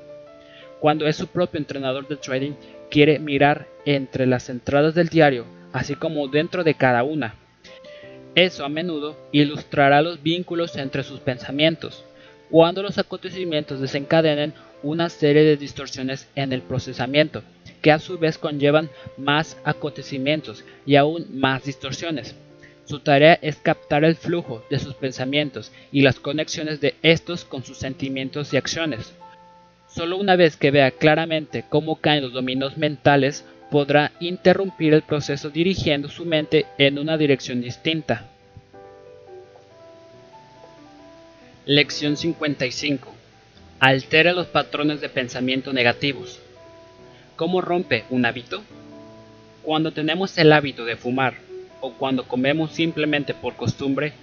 Cuando 0.80 1.08
es 1.08 1.16
su 1.16 1.28
propio 1.28 1.60
entrenador 1.60 2.08
de 2.08 2.18
trading, 2.18 2.54
quiere 2.90 3.20
mirar 3.20 3.68
entre 3.86 4.26
las 4.26 4.50
entradas 4.50 4.96
del 4.96 5.10
diario, 5.10 5.46
así 5.74 5.96
como 5.96 6.28
dentro 6.28 6.64
de 6.64 6.74
cada 6.74 7.04
una. 7.04 7.36
Eso 8.36 8.66
a 8.66 8.70
menudo 8.70 9.18
ilustrará 9.32 10.02
los 10.02 10.22
vínculos 10.22 10.76
entre 10.78 11.04
sus 11.04 11.20
pensamientos. 11.20 12.04
Cuando 12.50 12.82
los 12.82 12.98
acontecimientos 12.98 13.82
desencadenen 13.82 14.54
una 14.84 15.10
serie 15.10 15.44
de 15.44 15.58
distorsiones 15.58 16.28
en 16.36 16.54
el 16.54 16.62
procesamiento, 16.62 17.44
que 17.82 17.92
a 17.92 18.00
su 18.00 18.18
vez 18.18 18.38
conllevan 18.38 18.90
más 19.18 19.58
acontecimientos 19.63 20.63
y 20.86 20.96
aún 20.96 21.28
más 21.32 21.63
distorsiones. 21.63 22.36
Su 22.86 23.00
tarea 23.00 23.38
es 23.42 23.58
captar 23.58 24.04
el 24.06 24.16
flujo 24.16 24.63
de 24.70 24.80
sus 24.80 24.94
pensamientos 24.94 25.72
y 25.92 26.02
las 26.02 26.20
conexiones 26.20 26.80
de 26.80 26.95
estos 27.01 27.43
con 27.43 27.64
sus 27.64 27.78
sentimientos 27.78 28.54
y 28.54 28.58
acciones. 28.58 29.14
Solo 29.89 30.18
una 30.18 30.36
vez 30.36 30.56
que 30.56 30.72
vea 30.72 30.91
claramente 30.91 31.66
cómo 31.68 31.97
caen 31.97 32.24
los 32.24 32.34
dominos 32.34 32.78
mentales, 32.78 33.45
podrá 33.72 34.14
interrumpir 34.20 34.93
el 34.93 35.01
proceso 35.01 35.49
dirigiendo 35.49 36.08
su 36.08 36.24
mente 36.24 36.66
en 36.78 36.97
una 36.97 37.18
dirección 37.18 37.62
distinta. 37.62 38.26
Lección 41.66 42.16
55 42.16 43.16
altera 43.80 44.34
los 44.34 44.47
patrones 44.47 45.01
de 45.01 45.09
pensamiento 45.09 45.71
negativos. 45.71 46.39
¿Cómo 47.36 47.61
rompe 47.61 48.05
un 48.09 48.25
hábito? 48.25 48.63
Cuando 49.61 49.91
tenemos 49.91 50.38
el 50.38 50.51
hábito 50.51 50.86
de 50.86 50.95
fumar 50.95 51.36
o 51.82 51.93
cuando 51.93 52.28
comemos 52.28 52.71
simplemente 52.71 53.36
por 53.36 53.55
costumbre, 53.55 54.13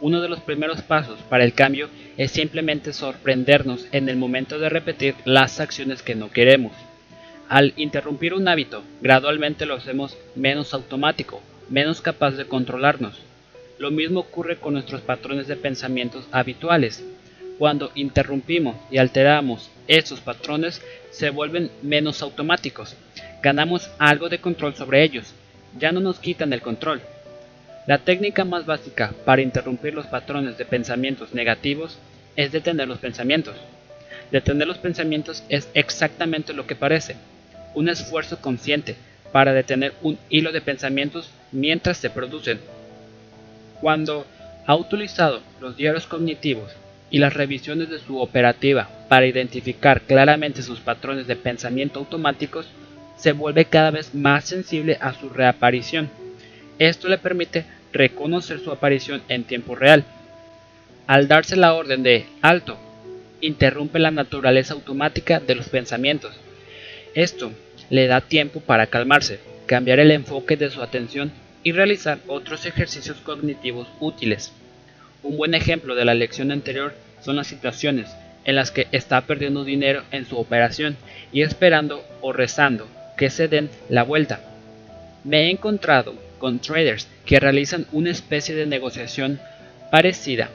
uno 0.00 0.22
de 0.22 0.28
los 0.28 0.40
primeros 0.40 0.80
pasos 0.80 1.18
para 1.28 1.44
el 1.44 1.52
cambio 1.52 1.88
es 2.16 2.30
simplemente 2.32 2.92
sorprendernos 2.92 3.86
en 3.92 4.08
el 4.08 4.16
momento 4.16 4.58
de 4.58 4.70
repetir 4.70 5.14
las 5.24 5.60
acciones 5.60 6.02
que 6.02 6.14
no 6.14 6.30
queremos. 6.30 6.72
Al 7.48 7.74
interrumpir 7.76 8.32
un 8.32 8.48
hábito, 8.48 8.82
gradualmente 9.02 9.66
lo 9.66 9.74
hacemos 9.74 10.16
menos 10.34 10.72
automático, 10.72 11.42
menos 11.68 12.00
capaz 12.00 12.32
de 12.32 12.46
controlarnos. 12.46 13.20
Lo 13.78 13.90
mismo 13.90 14.20
ocurre 14.20 14.56
con 14.56 14.72
nuestros 14.72 15.02
patrones 15.02 15.48
de 15.48 15.56
pensamientos 15.56 16.26
habituales. 16.32 17.04
Cuando 17.62 17.92
interrumpimos 17.94 18.74
y 18.90 18.98
alteramos 18.98 19.70
esos 19.86 20.20
patrones, 20.20 20.82
se 21.12 21.30
vuelven 21.30 21.70
menos 21.80 22.20
automáticos. 22.20 22.96
Ganamos 23.40 23.88
algo 24.00 24.28
de 24.28 24.40
control 24.40 24.74
sobre 24.74 25.04
ellos. 25.04 25.32
Ya 25.78 25.92
no 25.92 26.00
nos 26.00 26.18
quitan 26.18 26.52
el 26.52 26.60
control. 26.60 27.00
La 27.86 27.98
técnica 27.98 28.44
más 28.44 28.66
básica 28.66 29.14
para 29.24 29.42
interrumpir 29.42 29.94
los 29.94 30.06
patrones 30.06 30.58
de 30.58 30.64
pensamientos 30.64 31.34
negativos 31.34 32.00
es 32.34 32.50
detener 32.50 32.88
los 32.88 32.98
pensamientos. 32.98 33.54
Detener 34.32 34.66
los 34.66 34.78
pensamientos 34.78 35.44
es 35.48 35.68
exactamente 35.72 36.54
lo 36.54 36.66
que 36.66 36.74
parece, 36.74 37.14
un 37.76 37.88
esfuerzo 37.88 38.40
consciente 38.40 38.96
para 39.30 39.52
detener 39.52 39.94
un 40.02 40.18
hilo 40.30 40.50
de 40.50 40.62
pensamientos 40.62 41.30
mientras 41.52 41.98
se 41.98 42.10
producen. 42.10 42.58
Cuando 43.80 44.26
ha 44.66 44.74
utilizado 44.74 45.42
los 45.60 45.76
diarios 45.76 46.08
cognitivos 46.08 46.72
y 47.12 47.18
las 47.18 47.34
revisiones 47.34 47.90
de 47.90 47.98
su 47.98 48.18
operativa 48.18 48.88
para 49.08 49.26
identificar 49.26 50.00
claramente 50.00 50.62
sus 50.62 50.80
patrones 50.80 51.26
de 51.26 51.36
pensamiento 51.36 52.00
automáticos, 52.00 52.66
se 53.18 53.32
vuelve 53.32 53.66
cada 53.66 53.90
vez 53.90 54.14
más 54.14 54.46
sensible 54.46 54.96
a 54.98 55.12
su 55.12 55.28
reaparición. 55.28 56.08
Esto 56.78 57.08
le 57.08 57.18
permite 57.18 57.66
reconocer 57.92 58.58
su 58.60 58.72
aparición 58.72 59.22
en 59.28 59.44
tiempo 59.44 59.76
real. 59.76 60.04
Al 61.06 61.28
darse 61.28 61.54
la 61.54 61.74
orden 61.74 62.02
de 62.02 62.24
alto, 62.40 62.78
interrumpe 63.42 63.98
la 63.98 64.10
naturaleza 64.10 64.72
automática 64.72 65.38
de 65.38 65.54
los 65.54 65.68
pensamientos. 65.68 66.34
Esto 67.14 67.52
le 67.90 68.06
da 68.06 68.22
tiempo 68.22 68.60
para 68.60 68.86
calmarse, 68.86 69.38
cambiar 69.66 70.00
el 70.00 70.12
enfoque 70.12 70.56
de 70.56 70.70
su 70.70 70.82
atención 70.82 71.30
y 71.62 71.72
realizar 71.72 72.20
otros 72.26 72.64
ejercicios 72.64 73.18
cognitivos 73.18 73.86
útiles. 74.00 74.52
Un 75.22 75.36
buen 75.36 75.54
ejemplo 75.54 75.94
de 75.94 76.04
la 76.04 76.14
lección 76.14 76.50
anterior 76.50 76.94
son 77.20 77.36
las 77.36 77.46
situaciones 77.46 78.10
en 78.44 78.56
las 78.56 78.70
que 78.70 78.88
está 78.92 79.20
perdiendo 79.22 79.64
dinero 79.64 80.02
en 80.10 80.26
su 80.26 80.36
operación 80.36 80.96
y 81.32 81.42
esperando 81.42 82.04
o 82.20 82.32
rezando 82.32 82.88
que 83.16 83.30
se 83.30 83.48
den 83.48 83.70
la 83.88 84.02
vuelta. 84.02 84.40
Me 85.24 85.44
he 85.44 85.50
encontrado 85.50 86.14
con 86.38 86.58
traders 86.58 87.06
que 87.24 87.38
realizan 87.38 87.86
una 87.92 88.10
especie 88.10 88.54
de 88.54 88.66
negociación 88.66 89.38
parecida, 89.92 90.50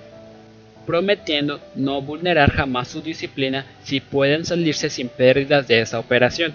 prometiendo 0.86 1.62
no 1.76 2.02
vulnerar 2.02 2.52
jamás 2.52 2.90
su 2.90 3.02
disciplina 3.02 3.66
si 3.84 4.02
pueden 4.02 4.46
salirse 4.46 4.90
sin 4.90 5.08
pérdidas 5.08 5.68
de 5.68 5.80
esa 5.80 6.00
operación. 6.00 6.54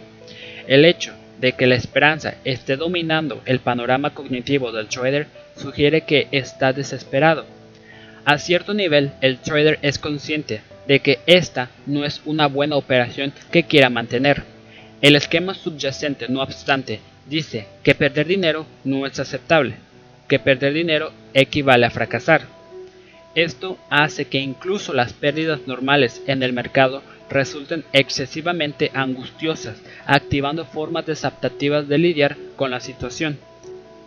El 0.67 0.85
hecho 0.85 1.15
de 1.41 1.53
que 1.53 1.67
la 1.67 1.77
esperanza 1.77 2.35
esté 2.45 2.77
dominando 2.77 3.41
el 3.47 3.61
panorama 3.61 4.11
cognitivo 4.15 4.71
del 4.71 4.89
trader 4.89 5.27
sugiere 5.57 6.03
que 6.03 6.29
está 6.31 6.73
desesperado. 6.75 7.47
A 8.25 8.39
cierto 8.39 8.73
nivel, 8.73 9.13
el 9.21 9.39
trader 9.39 9.81
es 9.83 9.99
consciente 9.99 10.61
de 10.87 11.01
que 11.01 11.19
esta 11.27 11.71
no 11.87 12.05
es 12.05 12.23
una 12.25 12.47
buena 12.47 12.77
operación 12.77 13.33
que 13.51 13.65
quiera 13.65 13.91
mantener. 13.91 14.45
El 15.01 15.17
esquema 15.17 15.55
subyacente, 15.55 16.29
no 16.29 16.41
obstante, 16.41 17.01
dice 17.29 17.67
que 17.83 17.97
perder 17.97 18.29
dinero 18.29 18.67
no 18.85 19.07
es 19.07 19.19
aceptable, 19.19 19.75
que 20.29 20.39
perder 20.39 20.73
dinero 20.73 21.13
equivale 21.35 21.87
a 21.87 21.91
fracasar. 21.91 22.43
Esto 23.35 23.79
hace 23.91 24.27
que 24.27 24.39
incluso 24.39 24.93
las 24.93 25.13
pérdidas 25.13 25.67
normales 25.67 26.23
en 26.27 26.45
el 26.45 26.53
mercado 26.53 27.03
resulten 27.29 27.85
excesivamente 27.93 28.91
angustiosas, 28.95 29.83
activando 30.07 30.65
formas 30.65 31.07
desadaptativas 31.07 31.89
de 31.89 31.99
lidiar 31.99 32.37
con 32.57 32.71
la 32.71 32.79
situación. 32.79 33.39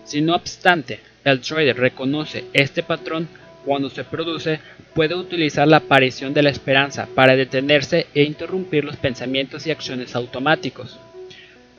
Si 0.06 0.22
no 0.22 0.36
obstante, 0.36 1.00
el 1.24 1.42
trader 1.42 1.78
reconoce 1.78 2.46
este 2.54 2.84
patrón, 2.84 3.28
cuando 3.66 3.90
se 3.90 4.04
produce, 4.04 4.60
puede 4.94 5.16
utilizar 5.16 5.68
la 5.68 5.78
aparición 5.78 6.34
de 6.34 6.44
la 6.44 6.52
esperanza 6.52 7.08
para 7.16 7.36
detenerse 7.36 8.08
e 8.14 8.24
interrumpir 8.24 8.86
los 8.86 8.96
pensamientos 8.96 9.66
y 9.66 9.72
acciones 9.72 10.16
automáticos. 10.16 11.00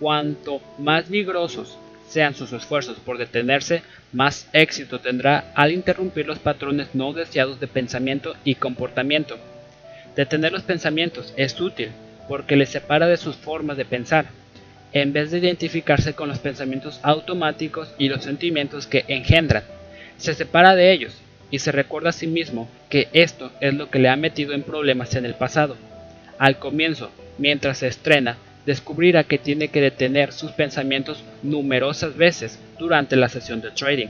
Cuanto 0.01 0.61
más 0.79 1.09
vigorosos 1.09 1.79
sean 2.09 2.35
sus 2.35 2.53
esfuerzos 2.53 2.99
por 2.99 3.19
detenerse, 3.19 3.83
más 4.13 4.49
éxito 4.53 5.01
tendrá 5.01 5.53
al 5.55 5.73
interrumpir 5.73 6.27
los 6.27 6.39
patrones 6.39 6.95
no 6.95 7.13
deseados 7.13 7.61
de 7.61 7.69
pensamiento 7.69 8.35
y 8.45 8.57
comportamiento. 8.57 9.39
Detener 10.15 10.53
los 10.53 10.63
pensamientos 10.63 11.33
es 11.37 11.59
útil 11.61 11.91
porque 12.29 12.57
les 12.57 12.71
separa 12.71 13.07
de 13.07 13.17
sus 13.17 13.37
formas 13.37 13.77
de 13.77 13.85
pensar, 13.85 14.27
en 14.93 15.13
vez 15.13 15.31
de 15.31 15.39
identificarse 15.39 16.15
con 16.15 16.29
los 16.29 16.39
pensamientos 16.39 17.01
automáticos 17.03 17.93
y 17.99 18.09
los 18.09 18.25
sentimientos 18.25 18.87
que 18.87 19.05
engendran. 19.09 19.63
Se 20.17 20.35
separa 20.35 20.75
de 20.75 20.93
ellos 20.93 21.15
y 21.51 21.59
se 21.61 21.73
recuerda 21.73 22.11
a 22.11 22.13
sí 22.13 22.27
mismo 22.27 22.69
que 22.89 23.09
esto 23.13 23.53
es 23.61 23.75
lo 23.75 23.91
que 23.91 23.99
le 23.99 24.09
ha 24.09 24.17
metido 24.17 24.53
en 24.53 24.63
problemas 24.63 25.15
en 25.15 25.25
el 25.25 25.35
pasado. 25.35 25.77
Al 26.39 26.59
comienzo, 26.59 27.11
mientras 27.39 27.79
se 27.79 27.87
estrena, 27.87 28.37
descubrirá 28.67 29.25
que 29.25 29.39
tiene 29.39 29.69
que 29.69 29.81
detener 29.81 30.33
sus 30.33 30.51
pensamientos 30.53 31.23
numerosas 31.43 32.17
veces 32.17 32.59
durante 32.79 33.17
la 33.17 33.29
sesión 33.29 33.61
de 33.61 33.71
trading. 33.71 34.09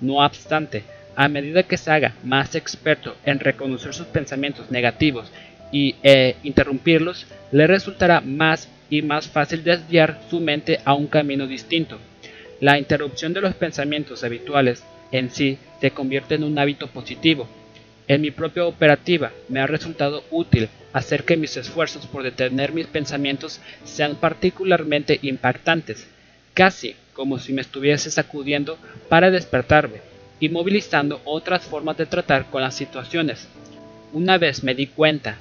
No 0.00 0.24
obstante, 0.24 0.84
a 1.16 1.28
medida 1.28 1.64
que 1.64 1.76
se 1.76 1.90
haga 1.90 2.14
más 2.24 2.54
experto 2.54 3.16
en 3.26 3.40
reconocer 3.40 3.92
sus 3.92 4.06
pensamientos 4.06 4.70
negativos 4.70 5.30
y 5.70 5.96
e 6.02 6.36
interrumpirlos, 6.42 7.26
le 7.52 7.66
resultará 7.66 8.20
más 8.20 8.68
y 8.88 9.02
más 9.02 9.28
fácil 9.28 9.62
desviar 9.62 10.18
su 10.30 10.40
mente 10.40 10.80
a 10.84 10.94
un 10.94 11.06
camino 11.06 11.46
distinto. 11.46 11.98
La 12.60 12.78
interrupción 12.78 13.32
de 13.32 13.40
los 13.40 13.54
pensamientos 13.54 14.24
habituales 14.24 14.82
en 15.12 15.30
sí 15.30 15.58
se 15.80 15.90
convierte 15.90 16.34
en 16.34 16.44
un 16.44 16.58
hábito 16.58 16.86
positivo. 16.88 17.48
En 18.08 18.20
mi 18.20 18.30
propia 18.30 18.66
operativa 18.66 19.30
me 19.48 19.60
ha 19.60 19.66
resultado 19.66 20.24
útil 20.30 20.68
hacer 20.92 21.24
que 21.24 21.36
mis 21.36 21.56
esfuerzos 21.56 22.06
por 22.06 22.22
detener 22.22 22.72
mis 22.72 22.86
pensamientos 22.86 23.60
sean 23.84 24.16
particularmente 24.16 25.18
impactantes, 25.22 26.08
casi 26.54 26.96
como 27.12 27.38
si 27.38 27.52
me 27.52 27.60
estuviese 27.60 28.10
sacudiendo 28.10 28.78
para 29.08 29.30
despertarme 29.30 29.98
y 30.40 30.48
movilizando 30.48 31.20
otras 31.24 31.64
formas 31.64 31.96
de 31.98 32.06
tratar 32.06 32.46
con 32.46 32.62
las 32.62 32.74
situaciones. 32.74 33.46
Una 34.12 34.38
vez 34.38 34.64
me 34.64 34.74
di 34.74 34.86
cuenta 34.86 35.36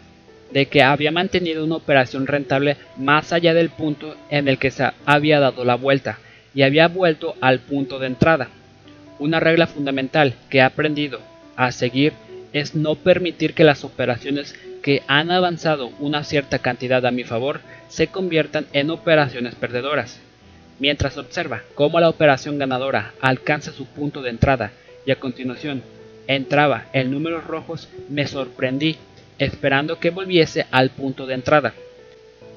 de 0.51 0.67
que 0.67 0.83
había 0.83 1.11
mantenido 1.11 1.63
una 1.63 1.75
operación 1.75 2.27
rentable 2.27 2.77
más 2.97 3.33
allá 3.33 3.53
del 3.53 3.69
punto 3.69 4.15
en 4.29 4.47
el 4.47 4.57
que 4.57 4.71
se 4.71 4.91
había 5.05 5.39
dado 5.39 5.63
la 5.63 5.75
vuelta 5.75 6.19
y 6.53 6.63
había 6.63 6.87
vuelto 6.87 7.35
al 7.41 7.59
punto 7.59 7.99
de 7.99 8.07
entrada. 8.07 8.49
Una 9.19 9.39
regla 9.41 9.67
fundamental 9.67 10.33
que 10.49 10.59
he 10.59 10.61
aprendido 10.61 11.19
a 11.57 11.71
seguir 11.71 12.13
es 12.53 12.73
no 12.73 12.95
permitir 12.95 13.53
que 13.53 13.65
las 13.65 13.83
operaciones 13.83 14.55
que 14.81 15.03
han 15.07 15.29
avanzado 15.29 15.91
una 15.99 16.23
cierta 16.23 16.59
cantidad 16.59 17.05
a 17.05 17.11
mi 17.11 17.25
favor 17.25 17.59
se 17.89 18.07
conviertan 18.07 18.65
en 18.71 18.89
operaciones 18.89 19.55
perdedoras. 19.55 20.19
Mientras 20.79 21.17
observa 21.17 21.63
cómo 21.75 21.99
la 21.99 22.07
operación 22.07 22.57
ganadora 22.57 23.13
alcanza 23.19 23.73
su 23.73 23.85
punto 23.85 24.21
de 24.21 24.29
entrada 24.29 24.71
y 25.05 25.11
a 25.11 25.17
continuación 25.17 25.83
entraba 26.27 26.85
en 26.93 27.11
números 27.11 27.43
rojos, 27.43 27.89
me 28.07 28.25
sorprendí, 28.25 28.95
esperando 29.37 29.99
que 29.99 30.11
volviese 30.11 30.65
al 30.71 30.91
punto 30.91 31.25
de 31.25 31.33
entrada. 31.33 31.73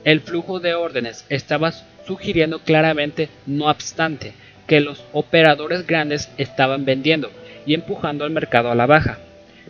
El 0.05 0.21
flujo 0.21 0.61
de 0.61 0.75
órdenes 0.75 1.25
estaba 1.29 1.73
sugiriendo 2.07 2.61
claramente, 2.61 3.29
no 3.47 3.67
obstante, 3.67 4.35
que 4.67 4.81
los 4.81 5.05
operadores 5.13 5.87
grandes 5.87 6.31
estaban 6.39 6.85
vendiendo 6.85 7.31
y 7.67 7.75
empujando 7.75 8.25
al 8.25 8.31
mercado 8.31 8.71
a 8.71 8.75
la 8.75 8.87
baja. 8.87 9.19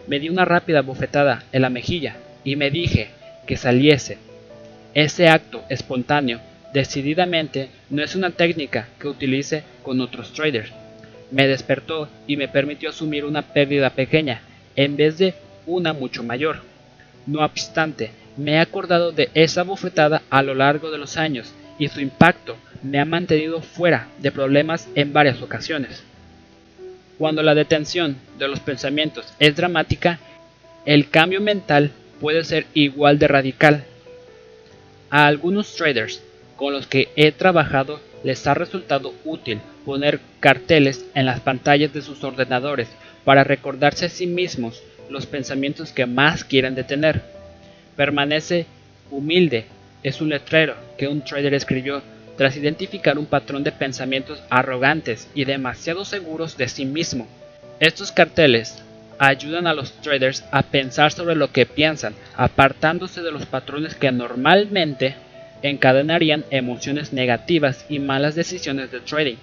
Me 0.06 0.18
di 0.18 0.28
una 0.28 0.44
rápida 0.44 0.82
bofetada 0.82 1.44
en 1.52 1.62
la 1.62 1.70
mejilla 1.70 2.16
y 2.44 2.56
me 2.56 2.70
dije 2.70 3.08
que 3.46 3.56
saliese. 3.56 4.18
Ese 4.94 5.28
acto 5.28 5.62
espontáneo 5.68 6.40
decididamente 6.72 7.68
no 7.90 8.02
es 8.02 8.14
una 8.14 8.30
técnica 8.30 8.88
que 8.98 9.08
utilice 9.08 9.62
con 9.82 10.00
otros 10.00 10.32
traders 10.32 10.72
me 11.32 11.48
despertó 11.48 12.08
y 12.26 12.36
me 12.36 12.46
permitió 12.46 12.90
asumir 12.90 13.24
una 13.24 13.42
pérdida 13.42 13.90
pequeña 13.90 14.42
en 14.76 14.96
vez 14.96 15.18
de 15.18 15.34
una 15.66 15.92
mucho 15.92 16.22
mayor. 16.22 16.60
No 17.26 17.44
obstante, 17.44 18.10
me 18.36 18.52
he 18.52 18.58
acordado 18.58 19.12
de 19.12 19.30
esa 19.34 19.62
bofetada 19.64 20.22
a 20.30 20.42
lo 20.42 20.54
largo 20.54 20.90
de 20.90 20.98
los 20.98 21.16
años 21.16 21.52
y 21.78 21.88
su 21.88 22.00
impacto 22.00 22.56
me 22.82 22.98
ha 22.98 23.04
mantenido 23.04 23.62
fuera 23.62 24.08
de 24.18 24.32
problemas 24.32 24.88
en 24.94 25.12
varias 25.12 25.40
ocasiones. 25.42 26.02
Cuando 27.18 27.42
la 27.42 27.54
detención 27.54 28.16
de 28.38 28.48
los 28.48 28.60
pensamientos 28.60 29.32
es 29.38 29.54
dramática, 29.54 30.18
el 30.84 31.08
cambio 31.08 31.40
mental 31.40 31.92
puede 32.20 32.44
ser 32.44 32.66
igual 32.74 33.18
de 33.18 33.28
radical. 33.28 33.84
A 35.10 35.26
algunos 35.26 35.74
traders 35.76 36.22
con 36.56 36.72
los 36.72 36.86
que 36.86 37.08
he 37.16 37.32
trabajado 37.32 38.00
les 38.24 38.46
ha 38.46 38.54
resultado 38.54 39.14
útil 39.24 39.60
poner 39.84 40.20
carteles 40.40 41.04
en 41.14 41.26
las 41.26 41.40
pantallas 41.40 41.92
de 41.92 42.02
sus 42.02 42.22
ordenadores 42.24 42.88
para 43.24 43.44
recordarse 43.44 44.06
a 44.06 44.08
sí 44.08 44.26
mismos 44.26 44.82
los 45.10 45.26
pensamientos 45.26 45.92
que 45.92 46.06
más 46.06 46.44
quieren 46.44 46.74
detener. 46.74 47.22
Permanece 47.96 48.66
humilde 49.10 49.66
es 50.02 50.20
un 50.20 50.30
letrero 50.30 50.74
que 50.98 51.08
un 51.08 51.22
trader 51.22 51.54
escribió 51.54 52.02
tras 52.36 52.56
identificar 52.56 53.18
un 53.18 53.26
patrón 53.26 53.64
de 53.64 53.72
pensamientos 53.72 54.42
arrogantes 54.50 55.28
y 55.34 55.44
demasiado 55.44 56.04
seguros 56.04 56.56
de 56.56 56.68
sí 56.68 56.84
mismo. 56.84 57.26
Estos 57.80 58.12
carteles 58.12 58.82
ayudan 59.18 59.66
a 59.66 59.74
los 59.74 59.92
traders 60.00 60.44
a 60.50 60.62
pensar 60.62 61.12
sobre 61.12 61.36
lo 61.36 61.52
que 61.52 61.66
piensan, 61.66 62.14
apartándose 62.36 63.22
de 63.22 63.32
los 63.32 63.46
patrones 63.46 63.94
que 63.94 64.10
normalmente 64.10 65.14
encadenarían 65.62 66.44
emociones 66.50 67.12
negativas 67.12 67.84
y 67.88 67.98
malas 67.98 68.34
decisiones 68.34 68.90
de 68.90 69.00
trading. 69.00 69.36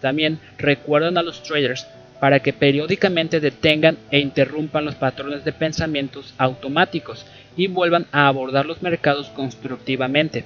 También 0.00 0.38
recuerdan 0.56 1.18
a 1.18 1.22
los 1.22 1.42
traders 1.42 1.86
para 2.20 2.40
que 2.40 2.52
periódicamente 2.52 3.40
detengan 3.40 3.96
e 4.10 4.18
interrumpan 4.18 4.84
los 4.84 4.94
patrones 4.94 5.44
de 5.44 5.52
pensamientos 5.52 6.34
automáticos 6.38 7.26
y 7.56 7.66
vuelvan 7.66 8.06
a 8.12 8.28
abordar 8.28 8.66
los 8.66 8.82
mercados 8.82 9.28
constructivamente. 9.30 10.44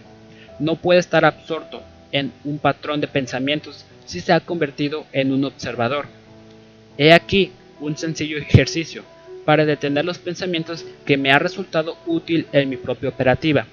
No 0.59 0.77
puede 0.77 1.01
estar 1.01 1.25
absorto 1.25 1.83
en 2.13 2.33
un 2.45 2.59
patrón 2.59 3.01
de 3.01 3.09
pensamientos 3.09 3.85
si 4.05 4.21
se 4.21 4.33
ha 4.33 4.41
convertido 4.41 5.07
en 5.13 5.33
un 5.33 5.45
observador. 5.45 6.07
He 6.99 7.13
aquí 7.13 7.53
un 7.81 7.97
sencillo 7.97 8.39
ejercicio 8.39 9.03
para 9.45 9.65
detener 9.65 10.05
los 10.05 10.19
pensamientos 10.19 10.85
que 11.05 11.17
me 11.17 11.33
ha 11.33 11.39
resultado 11.39 11.97
útil 12.07 12.47
en 12.53 12.69
mi 12.69 12.77
propia 12.77 13.09
operativa. 13.09 13.67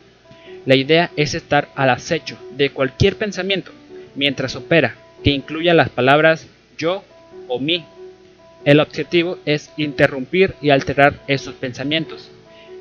La 0.65 0.75
idea 0.75 1.11
es 1.15 1.35
estar 1.35 1.69
al 1.75 1.89
acecho 1.89 2.37
de 2.51 2.71
cualquier 2.71 3.17
pensamiento 3.17 3.71
mientras 4.15 4.55
opera 4.55 4.95
que 5.23 5.31
incluya 5.31 5.73
las 5.73 5.89
palabras 5.89 6.47
yo 6.77 7.03
o 7.47 7.59
mí. 7.59 7.85
El 8.65 8.79
objetivo 8.79 9.37
es 9.45 9.71
interrumpir 9.77 10.55
y 10.61 10.69
alterar 10.69 11.13
esos 11.27 11.55
pensamientos. 11.55 12.29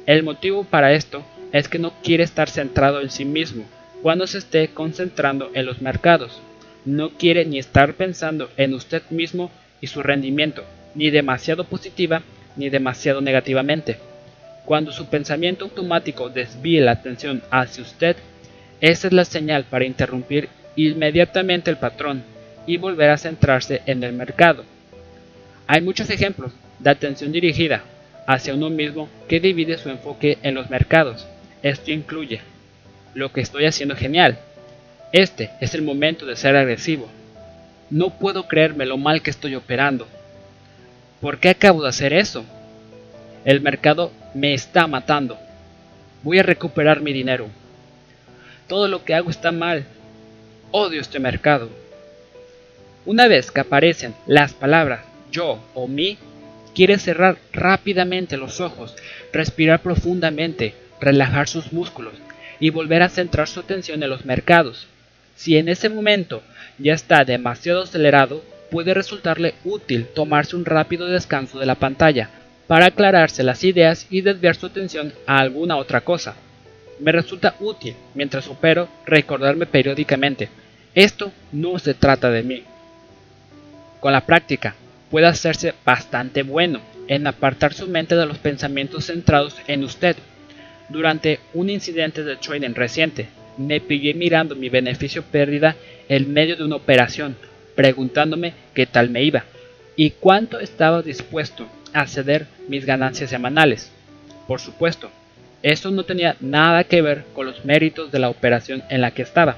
El 0.07 0.23
motivo 0.23 0.65
para 0.65 0.93
esto 0.93 1.25
es 1.53 1.69
que 1.69 1.79
no 1.79 1.93
quiere 2.03 2.25
estar 2.25 2.49
centrado 2.49 3.01
en 3.01 3.11
sí 3.11 3.25
mismo 3.25 3.65
cuando 4.03 4.27
se 4.27 4.39
esté 4.39 4.69
concentrando 4.69 5.51
en 5.55 5.67
los 5.67 5.81
mercados. 5.81 6.41
No 6.85 7.11
quiere 7.11 7.45
ni 7.45 7.59
estar 7.59 7.95
pensando 7.95 8.49
en 8.57 8.75
usted 8.75 9.03
mismo 9.11 9.51
y 9.81 9.89
su 9.89 10.03
rendimiento, 10.03 10.65
ni 10.95 11.11
demasiado 11.11 11.65
positiva 11.65 12.23
ni 12.57 12.71
demasiado 12.71 13.21
negativamente. 13.21 13.99
Cuando 14.65 14.93
su 14.93 15.07
pensamiento 15.07 15.65
automático 15.65 16.29
desvíe 16.29 16.81
la 16.81 16.93
atención 16.93 17.43
hacia 17.51 17.83
usted, 17.83 18.17
esa 18.81 19.07
es 19.07 19.13
la 19.13 19.25
señal 19.25 19.65
para 19.65 19.85
interrumpir 19.85 20.49
inmediatamente 20.77 21.71
el 21.71 21.79
patrón 21.79 22.23
y 22.67 22.77
volver 22.77 23.11
a 23.11 23.19
centrarse 23.19 23.83
en 23.87 24.03
el 24.05 24.13
mercado. 24.13 24.65
Hay 25.67 25.81
muchos 25.81 26.11
ejemplos 26.11 26.53
de 26.79 26.91
atención 26.91 27.33
dirigida 27.33 27.83
hacia 28.27 28.55
uno 28.55 28.71
mismo 28.71 29.09
que 29.29 29.41
divide 29.41 29.79
su 29.79 29.89
enfoque 29.89 30.39
en 30.43 30.55
los 30.55 30.71
mercados. 30.71 31.27
Esto 31.63 31.91
incluye 31.91 32.41
lo 33.19 33.33
que 33.33 33.41
estoy 33.41 33.67
haciendo 33.67 33.97
genial. 33.97 34.39
Este 35.13 35.51
es 35.61 35.75
el 35.75 35.83
momento 35.83 36.25
de 36.25 36.37
ser 36.37 36.55
agresivo. 36.55 37.09
No 37.91 38.11
puedo 38.11 38.47
creerme 38.47 38.87
lo 38.87 38.97
mal 38.97 39.23
que 39.23 39.31
estoy 39.31 39.57
operando. 39.57 40.07
¿Por 41.21 41.39
qué 41.39 41.49
acabo 41.49 41.83
de 41.83 41.89
hacer 41.89 42.13
eso? 42.13 42.45
El 43.45 43.61
mercado 43.61 44.13
me 44.35 44.55
está 44.55 44.87
matando. 44.87 45.37
Voy 46.23 46.39
a 46.39 46.45
recuperar 46.45 47.01
mi 47.01 47.13
dinero. 47.13 47.49
Todo 48.69 48.87
lo 48.87 49.05
que 49.05 49.15
hago 49.15 49.31
está 49.31 49.51
mal. 49.51 49.85
Odio 50.71 51.01
este 51.01 51.19
mercado. 51.19 51.71
Una 53.05 53.27
vez 53.27 53.51
que 53.51 53.61
aparecen 53.61 54.15
las 54.27 54.53
palabras 54.53 55.01
yo 55.33 55.59
o 55.75 55.89
mi, 55.89 56.19
quiere 56.73 56.99
cerrar 56.99 57.37
rápidamente 57.53 58.37
los 58.37 58.61
ojos, 58.61 58.95
respirar 59.33 59.83
profundamente, 59.83 60.75
relajar 61.01 61.49
sus 61.49 61.73
músculos 61.73 62.15
y 62.61 62.71
volver 62.71 63.03
a 63.03 63.09
centrar 63.09 63.49
su 63.49 63.61
atención 63.61 64.03
en 64.03 64.11
los 64.11 64.25
mercados. 64.25 64.87
Si 65.37 65.57
en 65.57 65.69
ese 65.69 65.89
momento 65.89 66.43
ya 66.79 66.95
está 66.95 67.25
demasiado 67.25 67.83
acelerado, 67.83 68.43
puede 68.71 68.95
resultarle 68.95 69.55
útil 69.65 70.07
tomarse 70.15 70.57
un 70.57 70.65
rápido 70.65 71.07
descanso 71.07 71.59
de 71.59 71.67
la 71.67 71.77
pantalla 71.77 72.31
para 72.67 72.87
aclararse 72.87 73.43
las 73.43 73.65
ideas 73.65 74.07
y 74.11 74.21
desviar 74.21 74.57
su 74.57 74.67
atención 74.67 75.13
a 75.27 75.39
alguna 75.39 75.77
otra 75.77 76.03
cosa. 76.03 76.35
Me 77.01 77.13
resulta 77.13 77.55
útil, 77.61 77.95
mientras 78.15 78.49
opero, 78.49 78.89
recordarme 79.07 79.67
periódicamente, 79.67 80.49
esto 80.95 81.33
no 81.53 81.79
se 81.79 81.95
trata 81.95 82.31
de 82.31 82.43
mí. 82.43 82.65
Con 84.01 84.13
la 84.13 84.27
práctica, 84.27 84.75
puede 85.11 85.27
hacerse 85.27 85.75
bastante 85.85 86.43
bueno 86.43 86.81
en 87.07 87.27
apartar 87.27 87.73
su 87.73 87.87
mente 87.87 88.17
de 88.17 88.27
los 88.27 88.39
pensamientos 88.39 89.07
centrados 89.07 89.57
en 89.67 89.85
usted. 89.85 90.17
Durante 90.89 91.41
un 91.53 91.69
incidente 91.69 92.25
de 92.25 92.37
trading 92.37 92.75
reciente, 92.75 93.29
me 93.59 93.81
pillé 93.81 94.15
mirando 94.15 94.57
mi 94.57 94.71
beneficio 94.71 95.23
pérdida 95.23 95.77
en 96.09 96.33
medio 96.33 96.57
de 96.57 96.65
una 96.65 96.77
operación, 96.77 97.37
preguntándome 97.75 98.55
qué 98.75 98.87
tal 98.87 99.11
me 99.11 99.23
iba 99.23 99.45
y 99.97 100.11
cuánto 100.11 100.61
estaba 100.61 101.03
dispuesto 101.03 101.67
a 101.93 102.07
ceder 102.07 102.47
mis 102.69 102.87
ganancias 102.87 103.31
semanales. 103.31 103.91
Por 104.47 104.61
supuesto, 104.61 105.11
eso 105.63 105.91
no 105.91 106.05
tenía 106.05 106.37
nada 106.41 106.85
que 106.85 107.03
ver 107.03 107.25
con 107.35 107.47
los 107.47 107.65
méritos 107.65 108.11
de 108.11 108.21
la 108.21 108.31
operación 108.31 108.83
en 108.89 109.01
la 109.03 109.11
que 109.11 109.23
estaba. 109.23 109.57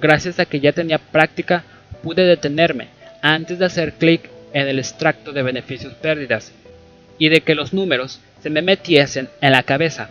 Gracias 0.00 0.40
a 0.40 0.44
que 0.44 0.60
ya 0.60 0.72
tenía 0.72 0.98
práctica, 0.98 1.64
pude 2.02 2.24
detenerme 2.24 2.88
antes 3.22 3.58
de 3.58 3.64
hacer 3.64 3.94
clic 3.94 4.28
en 4.52 4.68
el 4.68 4.78
extracto 4.78 5.32
de 5.32 5.42
beneficios 5.42 5.94
pérdidas 5.94 6.52
y 7.18 7.28
de 7.28 7.40
que 7.40 7.54
los 7.54 7.72
números 7.72 8.20
se 8.42 8.50
me 8.50 8.60
metiesen 8.60 9.28
en 9.40 9.52
la 9.52 9.62
cabeza. 9.62 10.10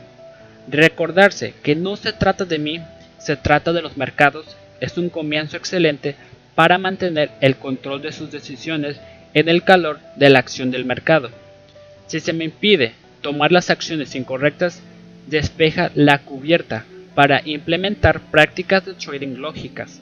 Recordarse 0.69 1.55
que 1.63 1.75
no 1.75 1.95
se 1.95 2.13
trata 2.13 2.45
de 2.45 2.59
mí, 2.59 2.79
se 3.17 3.35
trata 3.35 3.73
de 3.73 3.81
los 3.81 3.97
mercados, 3.97 4.45
es 4.79 4.97
un 4.97 5.09
comienzo 5.09 5.57
excelente 5.57 6.15
para 6.53 6.77
mantener 6.77 7.31
el 7.41 7.55
control 7.55 8.01
de 8.01 8.11
sus 8.11 8.31
decisiones 8.31 8.99
en 9.33 9.49
el 9.49 9.63
calor 9.63 9.99
de 10.15 10.29
la 10.29 10.39
acción 10.39 10.69
del 10.69 10.85
mercado. 10.85 11.31
Si 12.07 12.19
se 12.19 12.33
me 12.33 12.45
impide 12.45 12.93
tomar 13.21 13.51
las 13.51 13.69
acciones 13.69 14.13
incorrectas, 14.15 14.81
despeja 15.27 15.91
la 15.95 16.19
cubierta 16.19 16.85
para 17.15 17.41
implementar 17.45 18.21
prácticas 18.31 18.85
de 18.85 18.93
trading 18.93 19.37
lógicas. 19.37 20.01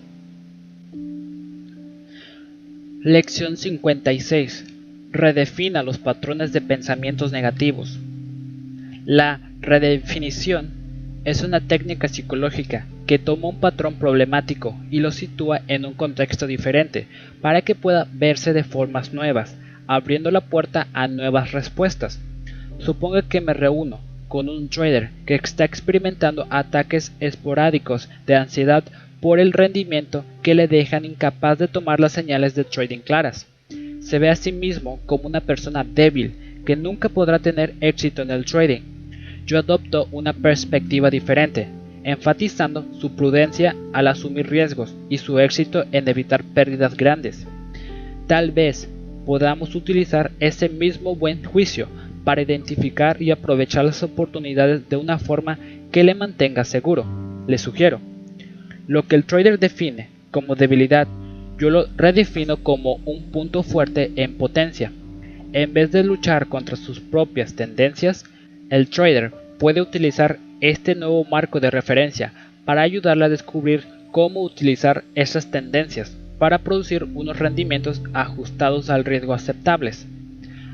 Lección 3.04 3.56
56. 3.56 4.66
Redefina 5.12 5.82
los 5.84 5.98
patrones 5.98 6.52
de 6.52 6.60
pensamientos 6.60 7.32
negativos. 7.32 8.00
La 9.10 9.40
redefinición 9.62 11.22
es 11.24 11.42
una 11.42 11.62
técnica 11.62 12.10
psicológica 12.10 12.88
que 13.06 13.18
toma 13.18 13.48
un 13.48 13.62
patrón 13.62 13.94
problemático 13.94 14.78
y 14.92 15.00
lo 15.00 15.14
sitúa 15.14 15.62
en 15.70 15.86
un 15.86 15.94
contexto 15.94 16.46
diferente 16.46 17.08
para 17.40 17.62
que 17.62 17.74
pueda 17.74 18.10
verse 18.12 18.52
de 18.52 18.66
formas 18.66 19.14
nuevas, 19.14 19.56
abriendo 19.88 20.30
la 20.30 20.42
puerta 20.42 20.90
a 20.92 21.08
nuevas 21.08 21.54
respuestas. 21.54 22.20
Suponga 22.80 23.22
que 23.22 23.40
me 23.40 23.54
reúno 23.54 24.02
con 24.28 24.50
un 24.50 24.68
trader 24.68 25.12
que 25.26 25.36
está 25.36 25.64
experimentando 25.64 26.46
ataques 26.50 27.14
esporádicos 27.22 28.10
de 28.26 28.36
ansiedad 28.36 28.84
por 29.22 29.40
el 29.40 29.54
rendimiento 29.54 30.26
que 30.44 30.54
le 30.54 30.68
dejan 30.68 31.06
incapaz 31.06 31.58
de 31.60 31.70
tomar 31.70 32.02
las 32.02 32.12
señales 32.12 32.56
de 32.56 32.66
trading 32.66 33.00
claras. 33.00 33.48
Se 34.02 34.20
ve 34.20 34.30
a 34.30 34.36
sí 34.36 34.52
mismo 34.52 35.00
como 35.06 35.30
una 35.30 35.40
persona 35.40 35.86
débil 35.86 36.34
que 36.66 36.76
nunca 36.76 37.08
podrá 37.08 37.40
tener 37.40 37.74
éxito 37.80 38.22
en 38.22 38.32
el 38.32 38.44
trading. 38.44 38.97
Yo 39.48 39.58
adopto 39.58 40.10
una 40.12 40.34
perspectiva 40.34 41.10
diferente, 41.10 41.68
enfatizando 42.04 42.86
su 43.00 43.16
prudencia 43.16 43.76
al 43.94 44.08
asumir 44.08 44.50
riesgos 44.50 44.94
y 45.10 45.18
su 45.18 45.40
éxito 45.40 45.86
en 45.94 46.08
evitar 46.08 46.44
pérdidas 46.44 46.96
grandes. 46.98 47.48
Tal 48.28 48.52
vez 48.52 48.90
podamos 49.26 49.74
utilizar 49.74 50.32
ese 50.42 50.68
mismo 50.68 51.16
buen 51.16 51.46
juicio 51.46 51.88
para 52.26 52.42
identificar 52.42 53.22
y 53.22 53.32
aprovechar 53.32 53.86
las 53.86 54.04
oportunidades 54.04 54.90
de 54.90 54.98
una 54.98 55.18
forma 55.18 55.58
que 55.94 56.04
le 56.04 56.14
mantenga 56.14 56.66
seguro. 56.66 57.06
Le 57.48 57.58
sugiero 57.58 58.02
lo 58.88 59.04
que 59.04 59.16
el 59.16 59.26
trader 59.26 59.60
define 59.60 60.10
como 60.32 60.56
debilidad, 60.56 61.08
yo 61.58 61.70
lo 61.70 61.88
redefino 61.96 62.58
como 62.58 62.96
un 63.06 63.32
punto 63.32 63.64
fuerte 63.64 64.12
en 64.16 64.36
potencia. 64.36 64.92
En 65.54 65.74
vez 65.74 65.92
de 65.92 66.04
luchar 66.04 66.48
contra 66.48 66.76
sus 66.76 67.00
propias 67.00 67.56
tendencias, 67.56 68.26
el 68.70 68.90
trader 68.90 69.32
puede 69.58 69.82
utilizar 69.82 70.40
este 70.62 70.96
nuevo 70.96 71.24
marco 71.24 71.60
de 71.60 71.72
referencia 71.72 72.34
para 72.66 72.82
ayudarle 72.82 73.26
a 73.26 73.30
descubrir 73.30 73.84
cómo 74.12 74.44
utilizar 74.44 75.04
esas 75.16 75.52
tendencias 75.52 76.16
para 76.38 76.60
producir 76.60 77.04
unos 77.04 77.40
rendimientos 77.40 78.02
ajustados 78.14 78.90
al 78.90 79.06
riesgo 79.06 79.34
aceptables. 79.34 80.06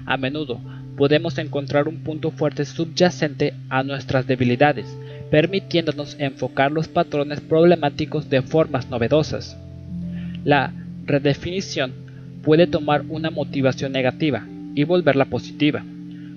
A 0.06 0.18
menudo 0.18 0.60
podemos 0.98 1.38
encontrar 1.38 1.88
un 1.88 1.98
punto 2.04 2.32
fuerte 2.32 2.66
subyacente 2.66 3.54
a 3.70 3.84
nuestras 3.84 4.28
debilidades, 4.28 4.98
permitiéndonos 5.32 6.16
enfocar 6.20 6.72
los 6.72 6.88
patrones 6.88 7.42
problemáticos 7.42 8.30
de 8.30 8.42
formas 8.42 8.90
novedosas. 8.90 9.58
La 10.44 10.74
redefinición 11.06 11.94
puede 12.44 12.68
tomar 12.68 13.04
una 13.08 13.30
motivación 13.30 13.92
negativa 13.92 14.46
y 14.76 14.84
volverla 14.84 15.26
positiva. 15.26 15.84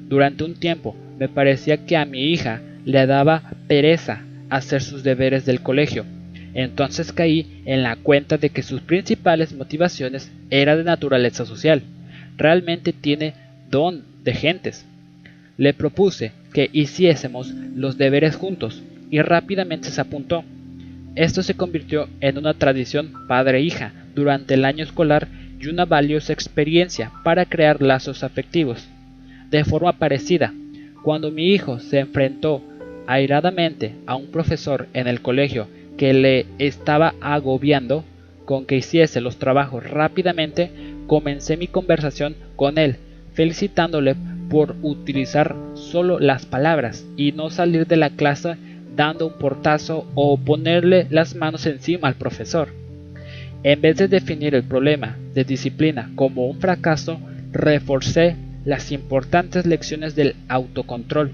Durante 0.08 0.44
un 0.44 0.54
tiempo 0.54 0.94
me 1.18 1.28
parecía 1.28 1.84
que 1.86 1.96
a 1.96 2.04
mi 2.04 2.32
hija 2.32 2.60
le 2.84 3.06
daba 3.06 3.42
pereza 3.66 4.22
hacer 4.50 4.82
sus 4.82 5.02
deberes 5.02 5.44
del 5.44 5.60
colegio. 5.62 6.04
Entonces 6.54 7.12
caí 7.12 7.62
en 7.66 7.82
la 7.82 7.96
cuenta 7.96 8.38
de 8.38 8.50
que 8.50 8.62
sus 8.62 8.80
principales 8.80 9.52
motivaciones 9.52 10.30
eran 10.50 10.78
de 10.78 10.84
naturaleza 10.84 11.44
social. 11.44 11.82
realmente 12.38 12.92
tiene 12.92 13.32
don 13.70 14.04
de 14.22 14.34
gentes. 14.34 14.84
Le 15.56 15.72
propuse 15.72 16.32
que 16.52 16.68
hiciésemos 16.72 17.50
los 17.74 17.96
deberes 17.96 18.36
juntos 18.36 18.82
y 19.10 19.20
rápidamente 19.22 19.88
se 19.88 20.00
apuntó. 20.00 20.44
Esto 21.14 21.42
se 21.42 21.54
convirtió 21.54 22.08
en 22.20 22.36
una 22.36 22.52
tradición 22.52 23.12
padre-hija 23.26 23.92
durante 24.14 24.54
el 24.54 24.66
año 24.66 24.84
escolar 24.84 25.28
y 25.58 25.68
una 25.68 25.86
valiosa 25.86 26.34
experiencia 26.34 27.10
para 27.24 27.46
crear 27.46 27.80
lazos 27.80 28.22
afectivos. 28.22 28.86
De 29.50 29.64
forma 29.64 29.92
parecida, 29.92 30.52
cuando 31.06 31.30
mi 31.30 31.52
hijo 31.52 31.78
se 31.78 32.00
enfrentó 32.00 32.60
airadamente 33.06 33.92
a 34.06 34.16
un 34.16 34.26
profesor 34.26 34.88
en 34.92 35.06
el 35.06 35.22
colegio 35.22 35.68
que 35.96 36.12
le 36.12 36.46
estaba 36.58 37.14
agobiando 37.20 38.02
con 38.44 38.66
que 38.66 38.78
hiciese 38.78 39.20
los 39.20 39.36
trabajos 39.36 39.88
rápidamente, 39.88 40.68
comencé 41.06 41.56
mi 41.56 41.68
conversación 41.68 42.34
con 42.56 42.76
él, 42.76 42.96
felicitándole 43.34 44.16
por 44.50 44.74
utilizar 44.82 45.54
solo 45.74 46.18
las 46.18 46.44
palabras 46.44 47.06
y 47.16 47.30
no 47.30 47.50
salir 47.50 47.86
de 47.86 47.98
la 47.98 48.10
clase 48.10 48.56
dando 48.96 49.28
un 49.28 49.34
portazo 49.34 50.08
o 50.16 50.36
ponerle 50.36 51.06
las 51.10 51.36
manos 51.36 51.66
encima 51.66 52.08
al 52.08 52.16
profesor. 52.16 52.70
En 53.62 53.80
vez 53.80 53.96
de 53.96 54.08
definir 54.08 54.56
el 54.56 54.64
problema 54.64 55.16
de 55.34 55.44
disciplina 55.44 56.10
como 56.16 56.48
un 56.48 56.58
fracaso, 56.58 57.20
reforcé 57.52 58.34
las 58.66 58.92
importantes 58.92 59.64
lecciones 59.64 60.14
del 60.14 60.34
autocontrol. 60.48 61.32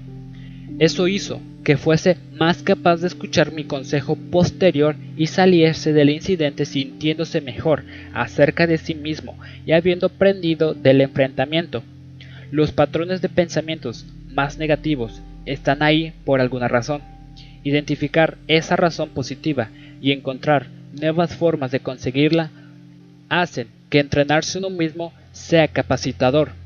Eso 0.79 1.07
hizo 1.07 1.41
que 1.63 1.77
fuese 1.77 2.17
más 2.37 2.61
capaz 2.61 2.97
de 2.97 3.07
escuchar 3.07 3.51
mi 3.51 3.63
consejo 3.63 4.15
posterior 4.15 4.95
y 5.17 5.27
saliese 5.27 5.93
del 5.93 6.09
incidente 6.09 6.65
sintiéndose 6.65 7.41
mejor 7.41 7.83
acerca 8.13 8.67
de 8.67 8.77
sí 8.77 8.95
mismo 8.95 9.37
y 9.65 9.71
habiendo 9.71 10.07
aprendido 10.07 10.73
del 10.73 11.01
enfrentamiento. 11.01 11.83
Los 12.51 12.71
patrones 12.71 13.21
de 13.21 13.29
pensamientos 13.29 14.05
más 14.31 14.57
negativos 14.57 15.21
están 15.45 15.81
ahí 15.81 16.13
por 16.25 16.39
alguna 16.39 16.67
razón. 16.67 17.01
Identificar 17.63 18.37
esa 18.47 18.75
razón 18.75 19.09
positiva 19.09 19.69
y 20.01 20.11
encontrar 20.11 20.67
nuevas 20.99 21.35
formas 21.35 21.71
de 21.71 21.79
conseguirla 21.79 22.51
hacen 23.29 23.67
que 23.89 23.99
entrenarse 23.99 24.59
uno 24.59 24.69
mismo 24.69 25.13
sea 25.31 25.67
capacitador. 25.67 26.62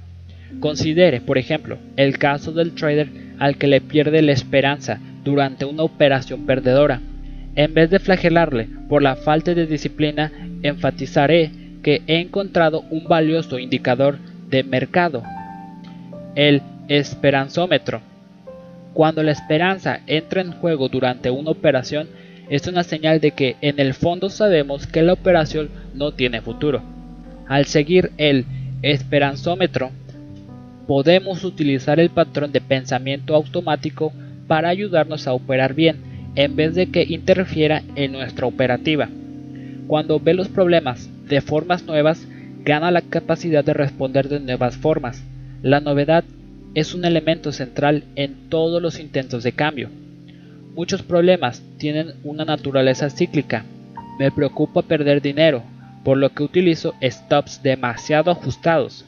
Considere, 0.60 1.22
por 1.22 1.38
ejemplo, 1.38 1.78
el 1.96 2.18
caso 2.18 2.52
del 2.52 2.74
trader 2.74 3.10
al 3.40 3.58
que 3.58 3.68
le 3.68 3.82
pierde 3.82 4.22
la 4.22 4.32
esperanza 4.32 5.00
durante 5.24 5.66
una 5.66 5.84
operación 5.84 6.46
perdedora. 6.46 7.02
En 7.56 7.74
vez 7.74 7.90
de 7.90 8.00
flagelarle 8.00 8.68
por 8.88 9.02
la 9.02 9.16
falta 9.16 9.54
de 9.54 9.66
disciplina, 9.66 10.32
enfatizaré 10.64 11.52
que 11.84 12.02
he 12.08 12.20
encontrado 12.20 12.82
un 12.90 13.08
valioso 13.08 13.60
indicador 13.60 14.18
de 14.50 14.64
mercado, 14.64 15.24
el 16.36 16.62
esperanzómetro. 16.88 18.02
Cuando 18.94 19.22
la 19.22 19.32
esperanza 19.32 20.00
entra 20.08 20.42
en 20.42 20.54
juego 20.54 20.90
durante 20.90 21.30
una 21.30 21.52
operación, 21.52 22.08
es 22.50 22.68
una 22.68 22.84
señal 22.84 23.20
de 23.20 23.32
que 23.32 23.58
en 23.62 23.80
el 23.80 23.94
fondo 23.94 24.30
sabemos 24.30 24.88
que 24.88 25.02
la 25.02 25.14
operación 25.14 25.70
no 25.94 26.14
tiene 26.14 26.42
futuro. 26.42 26.82
Al 27.48 27.66
seguir 27.66 28.12
el 28.18 28.46
esperanzómetro, 28.82 29.92
podemos 30.88 31.44
utilizar 31.44 32.00
el 32.00 32.10
patrón 32.10 32.54
de 32.54 32.62
pensamiento 32.62 33.36
automático 33.36 34.14
para 34.48 34.70
ayudarnos 34.70 35.28
a 35.28 35.34
operar 35.34 35.74
bien, 35.74 35.98
en 36.36 36.56
vez 36.56 36.76
de 36.76 36.88
que 36.88 37.04
interfiera 37.04 37.84
en 37.96 38.14
nuestra 38.14 38.48
operativa. 38.48 39.10
Cuando 39.88 40.20
ve 40.20 40.34
los 40.34 40.48
problemas 40.48 41.10
de 41.28 41.42
formas 41.42 41.84
nuevas, 41.84 42.26
gana 42.64 42.90
la 42.92 43.02
capacidad 43.02 43.66
de 43.66 43.74
responder 43.74 44.30
de 44.30 44.40
nuevas 44.40 44.78
formas. 44.78 45.24
La 45.62 45.82
novedad 45.82 46.24
es 46.74 46.94
un 46.94 47.04
elemento 47.06 47.52
central 47.52 48.04
en 48.16 48.50
todos 48.50 48.82
los 48.82 49.00
intentos 49.00 49.44
de 49.44 49.52
cambio. 49.52 49.90
Muchos 50.74 51.02
problemas 51.02 51.62
tienen 51.78 52.14
una 52.24 52.46
naturaleza 52.46 53.10
cíclica. 53.10 53.66
Me 54.20 54.32
preocupa 54.32 54.84
perder 54.84 55.22
dinero, 55.22 55.64
por 56.04 56.18
lo 56.18 56.30
que 56.30 56.44
utilizo 56.44 56.94
stops 57.02 57.62
demasiado 57.64 58.32
ajustados 58.32 59.07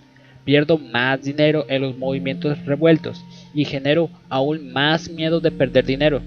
pierdo 0.49 0.79
más 0.79 1.21
dinero 1.21 1.67
en 1.69 1.83
los 1.83 1.95
movimientos 1.95 2.57
revueltos 2.65 3.23
y 3.53 3.65
genero 3.65 4.09
aún 4.29 4.73
más 4.73 5.07
miedo 5.07 5.39
de 5.41 5.51
perder 5.51 5.85
dinero. 5.85 6.23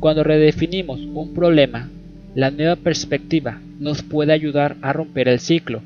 Cuando 0.00 0.24
redefinimos 0.24 0.98
un 0.98 1.32
problema, 1.32 1.88
la 2.34 2.50
nueva 2.50 2.74
perspectiva 2.74 3.60
nos 3.78 4.02
puede 4.02 4.32
ayudar 4.32 4.74
a 4.82 4.92
romper 4.92 5.28
el 5.28 5.38
ciclo. 5.38 5.80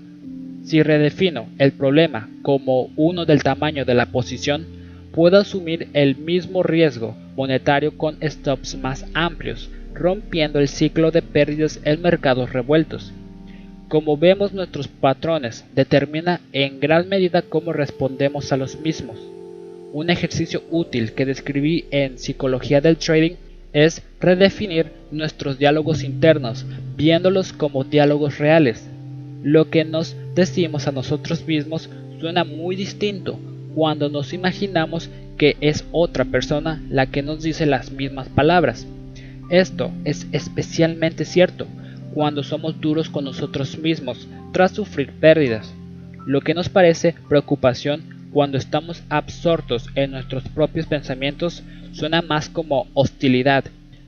Si 0.64 0.82
redefino 0.82 1.48
el 1.58 1.72
problema 1.72 2.30
como 2.40 2.88
uno 2.96 3.26
del 3.26 3.42
tamaño 3.42 3.84
de 3.84 3.92
la 3.92 4.06
posición, 4.06 4.64
puedo 5.12 5.36
asumir 5.36 5.88
el 5.92 6.16
mismo 6.16 6.62
riesgo 6.62 7.14
monetario 7.36 7.98
con 7.98 8.16
stops 8.22 8.78
más 8.78 9.04
amplios, 9.12 9.68
rompiendo 9.92 10.60
el 10.60 10.68
ciclo 10.68 11.10
de 11.10 11.20
pérdidas 11.20 11.78
en 11.84 12.00
mercados 12.00 12.54
revueltos. 12.54 13.12
Como 13.90 14.16
vemos 14.16 14.52
nuestros 14.52 14.86
patrones 14.86 15.64
determina 15.74 16.40
en 16.52 16.78
gran 16.78 17.08
medida 17.08 17.42
cómo 17.42 17.72
respondemos 17.72 18.52
a 18.52 18.56
los 18.56 18.78
mismos. 18.78 19.18
Un 19.92 20.10
ejercicio 20.10 20.62
útil 20.70 21.10
que 21.10 21.26
describí 21.26 21.86
en 21.90 22.16
Psicología 22.16 22.80
del 22.80 22.98
Trading 22.98 23.32
es 23.72 24.02
redefinir 24.20 24.92
nuestros 25.10 25.58
diálogos 25.58 26.04
internos, 26.04 26.64
viéndolos 26.96 27.52
como 27.52 27.82
diálogos 27.82 28.38
reales. 28.38 28.88
Lo 29.42 29.70
que 29.70 29.84
nos 29.84 30.14
decimos 30.36 30.86
a 30.86 30.92
nosotros 30.92 31.44
mismos 31.44 31.90
suena 32.20 32.44
muy 32.44 32.76
distinto 32.76 33.40
cuando 33.74 34.08
nos 34.08 34.32
imaginamos 34.32 35.10
que 35.36 35.56
es 35.60 35.84
otra 35.90 36.24
persona 36.24 36.80
la 36.88 37.06
que 37.06 37.22
nos 37.22 37.42
dice 37.42 37.66
las 37.66 37.90
mismas 37.90 38.28
palabras. 38.28 38.86
Esto 39.50 39.90
es 40.04 40.28
especialmente 40.30 41.24
cierto 41.24 41.66
cuando 42.14 42.42
somos 42.42 42.80
duros 42.80 43.08
con 43.08 43.24
nosotros 43.24 43.78
mismos 43.78 44.28
tras 44.52 44.72
sufrir 44.72 45.12
pérdidas, 45.12 45.74
lo 46.26 46.40
que 46.40 46.54
nos 46.54 46.68
parece 46.68 47.14
preocupación 47.28 48.28
cuando 48.32 48.58
estamos 48.58 49.02
absortos 49.08 49.88
en 49.94 50.12
nuestros 50.12 50.44
propios 50.44 50.86
pensamientos 50.86 51.62
suena 51.92 52.22
más 52.22 52.48
como 52.48 52.86
hostilidad, 52.94 53.64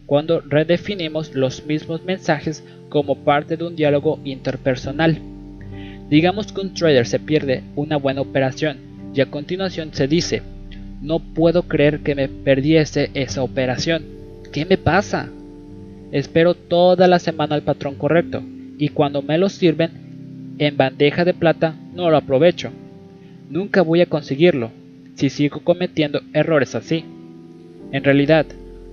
cuando 0.06 0.40
redefinimos 0.40 1.34
los 1.34 1.64
mismos 1.66 2.04
mensajes 2.04 2.62
como 2.88 3.16
parte 3.16 3.56
de 3.56 3.64
un 3.64 3.76
diálogo 3.76 4.20
interpersonal. 4.24 5.18
Digamos 6.10 6.52
que 6.52 6.60
un 6.60 6.74
trader 6.74 7.06
se 7.06 7.18
pierde 7.18 7.62
una 7.74 7.96
buena 7.96 8.20
operación 8.20 8.78
y 9.14 9.20
a 9.20 9.30
continuación 9.30 9.90
se 9.92 10.06
dice, 10.06 10.42
no 11.00 11.18
puedo 11.18 11.64
creer 11.64 12.00
que 12.00 12.14
me 12.14 12.28
perdiese 12.28 13.10
esa 13.14 13.42
operación. 13.42 14.04
¿Qué 14.52 14.64
me 14.64 14.78
pasa? 14.78 15.30
Espero 16.12 16.52
toda 16.54 17.08
la 17.08 17.18
semana 17.18 17.56
el 17.56 17.62
patrón 17.62 17.94
correcto 17.94 18.42
y 18.78 18.90
cuando 18.90 19.22
me 19.22 19.38
lo 19.38 19.48
sirven 19.48 19.90
en 20.58 20.76
bandeja 20.76 21.24
de 21.24 21.32
plata 21.32 21.74
no 21.94 22.10
lo 22.10 22.18
aprovecho. 22.18 22.70
Nunca 23.48 23.80
voy 23.80 24.02
a 24.02 24.06
conseguirlo 24.06 24.70
si 25.14 25.30
sigo 25.30 25.60
cometiendo 25.60 26.20
errores 26.34 26.74
así. 26.74 27.04
En 27.92 28.04
realidad, 28.04 28.44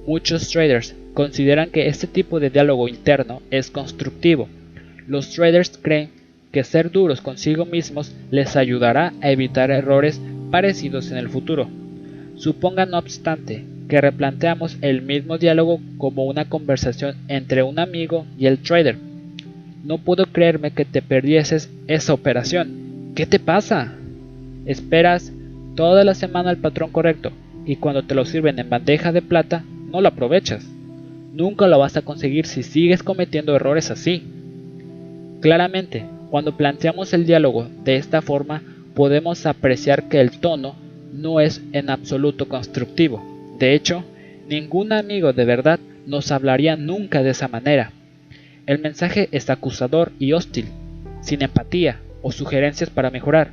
muchos 0.08 0.50
traders 0.50 0.96
consideran 1.14 1.72
que 1.72 1.88
este 1.88 2.08
tipo 2.08 2.40
de 2.40 2.50
diálogo 2.50 2.88
interno 2.88 3.42
es 3.52 3.70
constructivo. 3.70 4.48
Los 5.06 5.32
traders 5.32 5.78
creen 5.82 6.12
que 6.54 6.64
ser 6.64 6.90
duros 6.90 7.20
consigo 7.20 7.66
mismos 7.66 8.16
les 8.32 8.56
ayudará 8.56 9.14
a 9.22 9.30
evitar 9.30 9.72
errores 9.72 10.22
parecidos 10.52 11.12
en 11.12 11.18
el 11.18 11.28
futuro. 11.28 11.68
Suponga 12.36 12.86
no 12.86 12.98
obstante 12.98 13.66
que 13.90 14.00
replanteamos 14.00 14.78
el 14.82 15.02
mismo 15.02 15.40
diálogo 15.40 15.82
como 15.98 16.26
una 16.26 16.46
conversación 16.46 17.16
entre 17.28 17.64
un 17.64 17.80
amigo 17.80 18.26
y 18.38 18.46
el 18.46 18.60
trader. 18.60 18.98
No 19.84 19.98
puedo 19.98 20.28
creerme 20.28 20.72
que 20.72 20.86
te 20.86 21.02
perdieses 21.02 21.72
esa 21.88 22.14
operación. 22.14 23.12
¿Qué 23.16 23.26
te 23.26 23.40
pasa? 23.40 23.96
Esperas 24.66 25.34
toda 25.76 26.04
la 26.04 26.14
semana 26.14 26.52
el 26.52 26.58
patrón 26.58 26.92
correcto 26.92 27.32
y 27.66 27.78
cuando 27.78 28.04
te 28.04 28.14
lo 28.14 28.26
sirven 28.26 28.60
en 28.60 28.70
bandeja 28.70 29.12
de 29.12 29.24
plata 29.24 29.64
no 29.92 30.02
lo 30.02 30.10
aprovechas. 30.10 30.66
Nunca 31.34 31.68
lo 31.68 31.80
vas 31.80 31.98
a 31.98 32.04
conseguir 32.04 32.46
si 32.46 32.62
sigues 32.62 33.02
cometiendo 33.02 33.56
errores 33.56 33.90
así. 33.90 34.24
Claramente, 35.42 36.06
cuando 36.30 36.56
planteamos 36.58 37.14
el 37.14 37.26
diálogo 37.26 37.68
de 37.84 37.96
esta 37.96 38.22
forma, 38.22 38.62
podemos 38.94 39.48
apreciar 39.48 40.10
que 40.10 40.22
el 40.22 40.40
tono 40.40 40.76
no 41.12 41.40
es 41.40 41.64
en 41.72 41.90
absoluto 41.90 42.48
constructivo. 42.48 43.29
De 43.60 43.76
hecho, 43.76 44.06
ningún 44.48 44.94
amigo 44.94 45.34
de 45.34 45.44
verdad 45.44 45.80
nos 46.08 46.32
hablaría 46.32 46.78
nunca 46.78 47.22
de 47.22 47.32
esa 47.32 47.50
manera. 47.50 47.92
El 48.66 48.80
mensaje 48.80 49.28
es 49.32 49.50
acusador 49.50 50.14
y 50.18 50.32
hostil, 50.32 50.68
sin 51.22 51.42
empatía 51.42 52.00
o 52.22 52.32
sugerencias 52.32 52.90
para 52.90 53.12
mejorar. 53.12 53.52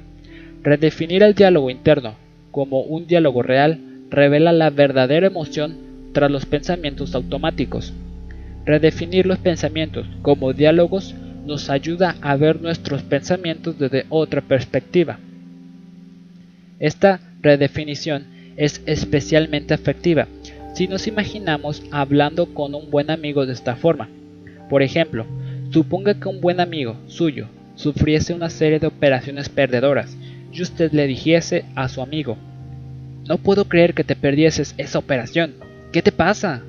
Redefinir 0.62 1.22
el 1.22 1.34
diálogo 1.34 1.70
interno 1.70 2.14
como 2.52 2.82
un 2.82 3.06
diálogo 3.06 3.42
real 3.42 3.80
revela 4.08 4.52
la 4.52 4.70
verdadera 4.70 5.26
emoción 5.26 5.76
tras 6.12 6.30
los 6.30 6.46
pensamientos 6.46 7.14
automáticos. 7.14 7.92
Redefinir 8.64 9.26
los 9.26 9.38
pensamientos 9.38 10.06
como 10.22 10.52
diálogos 10.52 11.14
nos 11.44 11.68
ayuda 11.68 12.16
a 12.20 12.36
ver 12.36 12.60
nuestros 12.60 13.02
pensamientos 13.02 13.78
desde 13.78 14.06
otra 14.08 14.40
perspectiva. 14.40 15.18
Esta 16.78 17.20
redefinición 17.42 18.35
es 18.56 18.82
especialmente 18.86 19.74
efectiva 19.74 20.28
si 20.76 20.88
nos 20.88 21.06
imaginamos 21.06 21.82
hablando 21.90 22.52
con 22.52 22.74
un 22.74 22.90
buen 22.90 23.10
amigo 23.10 23.46
de 23.46 23.54
esta 23.54 23.76
forma. 23.76 24.10
Por 24.68 24.82
ejemplo, 24.82 25.24
suponga 25.70 26.12
que 26.20 26.28
un 26.28 26.42
buen 26.42 26.60
amigo 26.60 26.98
suyo 27.06 27.48
sufriese 27.76 28.34
una 28.34 28.50
serie 28.50 28.78
de 28.78 28.86
operaciones 28.86 29.48
perdedoras 29.48 30.14
y 30.52 30.60
usted 30.60 30.92
le 30.92 31.06
dijese 31.06 31.64
a 31.74 31.88
su 31.88 32.02
amigo, 32.02 32.36
no 33.26 33.38
puedo 33.38 33.64
creer 33.64 33.94
que 33.94 34.04
te 34.04 34.16
perdieses 34.16 34.74
esa 34.76 34.98
operación. 34.98 35.54
¿Qué 35.92 36.02
te 36.02 36.12
pasa? 36.12 36.62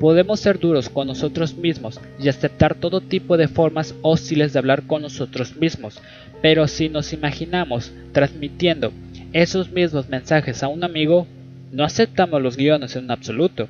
Podemos 0.00 0.40
ser 0.40 0.58
duros 0.58 0.88
con 0.88 1.06
nosotros 1.06 1.54
mismos 1.56 2.00
y 2.18 2.30
aceptar 2.30 2.74
todo 2.74 3.02
tipo 3.02 3.36
de 3.36 3.48
formas 3.48 3.94
hostiles 4.00 4.54
de 4.54 4.58
hablar 4.60 4.86
con 4.86 5.02
nosotros 5.02 5.56
mismos, 5.56 6.00
pero 6.40 6.66
si 6.68 6.88
nos 6.88 7.12
imaginamos 7.12 7.92
transmitiendo 8.12 8.92
esos 9.32 9.70
mismos 9.70 10.08
mensajes 10.08 10.62
a 10.62 10.68
un 10.68 10.84
amigo, 10.84 11.26
no 11.72 11.84
aceptamos 11.84 12.40
los 12.40 12.56
guiones 12.56 12.96
en 12.96 13.10
absoluto. 13.10 13.68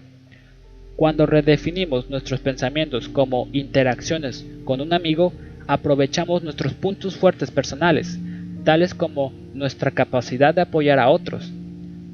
Cuando 0.96 1.26
redefinimos 1.26 2.08
nuestros 2.08 2.40
pensamientos 2.40 3.08
como 3.08 3.48
interacciones 3.52 4.46
con 4.64 4.80
un 4.80 4.92
amigo, 4.92 5.32
aprovechamos 5.66 6.42
nuestros 6.42 6.74
puntos 6.74 7.16
fuertes 7.16 7.50
personales, 7.50 8.18
tales 8.64 8.94
como 8.94 9.32
nuestra 9.54 9.90
capacidad 9.90 10.54
de 10.54 10.62
apoyar 10.62 10.98
a 10.98 11.08
otros. 11.08 11.50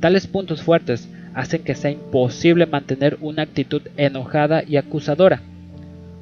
Tales 0.01 0.27
puntos 0.27 0.63
fuertes 0.63 1.09
hacen 1.35 1.63
que 1.63 1.75
sea 1.75 1.91
imposible 1.91 2.67
mantener 2.67 3.19
una 3.21 3.43
actitud 3.43 3.83
enojada 3.97 4.63
y 4.67 4.77
acusadora. 4.77 5.43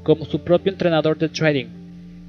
Como 0.03 0.25
su 0.25 0.41
propio 0.41 0.73
entrenador 0.73 1.19
de 1.19 1.29
trading, 1.29 1.67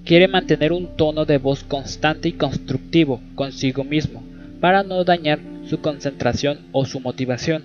quiere 0.05 0.27
mantener 0.27 0.71
un 0.71 0.95
tono 0.95 1.25
de 1.25 1.37
voz 1.37 1.63
constante 1.63 2.29
y 2.29 2.33
constructivo 2.33 3.21
consigo 3.35 3.83
mismo 3.83 4.23
para 4.61 4.83
no 4.83 5.03
dañar 5.03 5.39
su 5.67 5.81
concentración 5.81 6.59
o 6.71 6.85
su 6.85 6.99
motivación. 7.01 7.63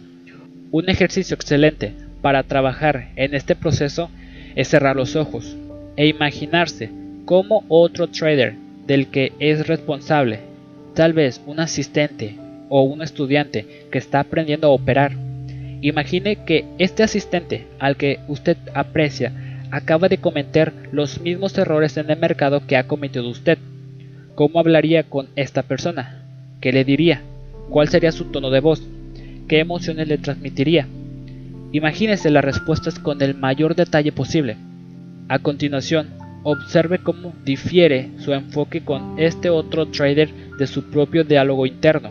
Un 0.73 0.89
ejercicio 0.89 1.35
excelente 1.35 1.93
para 2.23 2.43
trabajar 2.43 3.11
en 3.15 3.35
este 3.35 3.55
proceso 3.55 4.11
es 4.57 4.69
cerrar 4.69 4.97
los 4.97 5.15
ojos 5.15 5.57
e 5.97 6.09
imaginarse 6.09 6.91
como 7.27 7.65
otro 7.69 8.09
trader 8.09 8.55
del 8.87 9.09
que 9.09 9.33
es 9.39 9.67
responsable, 9.69 10.41
tal 10.95 11.13
vez 11.13 11.41
un 11.47 11.61
asistente 11.61 12.37
o 12.69 12.83
un 12.83 13.03
estudiante 13.03 13.87
que 13.93 13.99
está 13.99 14.21
aprendiendo 14.21 14.69
a 14.69 14.71
operar. 14.71 15.13
Imagine 15.83 16.45
que 16.47 16.65
este 16.79 17.03
asistente 17.03 17.67
al 17.79 17.97
que 17.97 18.21
usted 18.27 18.57
aprecia 18.75 19.33
acaba 19.71 20.09
de 20.09 20.19
cometer 20.19 20.73
los 20.93 21.21
mismos 21.21 21.57
errores 21.59 21.97
en 21.97 22.11
el 22.11 22.19
mercado 22.19 22.67
que 22.67 22.77
ha 22.77 22.87
cometido 22.87 23.29
usted. 23.29 23.59
¿Cómo 24.35 24.59
hablaría 24.59 25.03
con 25.03 25.29
esta 25.37 25.63
persona? 25.63 26.26
¿Qué 26.61 26.73
le 26.73 26.85
diría? 26.85 27.23
¿Cuál 27.71 27.89
sería 27.89 28.13
su 28.13 28.27
tono 28.27 28.51
de 28.51 28.61
voz? 28.61 28.83
¿Qué 29.49 29.61
emociones 29.61 30.09
le 30.09 30.19
transmitiría? 30.19 30.87
Imagínese 31.73 32.31
las 32.31 32.45
respuestas 32.45 32.99
con 32.99 33.21
el 33.23 33.35
mayor 33.35 33.75
detalle 33.75 34.13
posible. 34.13 34.57
A 35.29 35.39
continuación, 35.39 36.09
observe 36.43 36.99
cómo 36.99 37.35
difiere 37.45 38.11
su 38.19 38.33
enfoque 38.33 38.83
con 38.83 39.19
este 39.19 39.51
otro 39.51 39.87
trader 39.87 40.31
de 40.59 40.67
su 40.67 40.91
propio 40.91 41.25
diálogo 41.25 41.67
interno. 41.67 42.11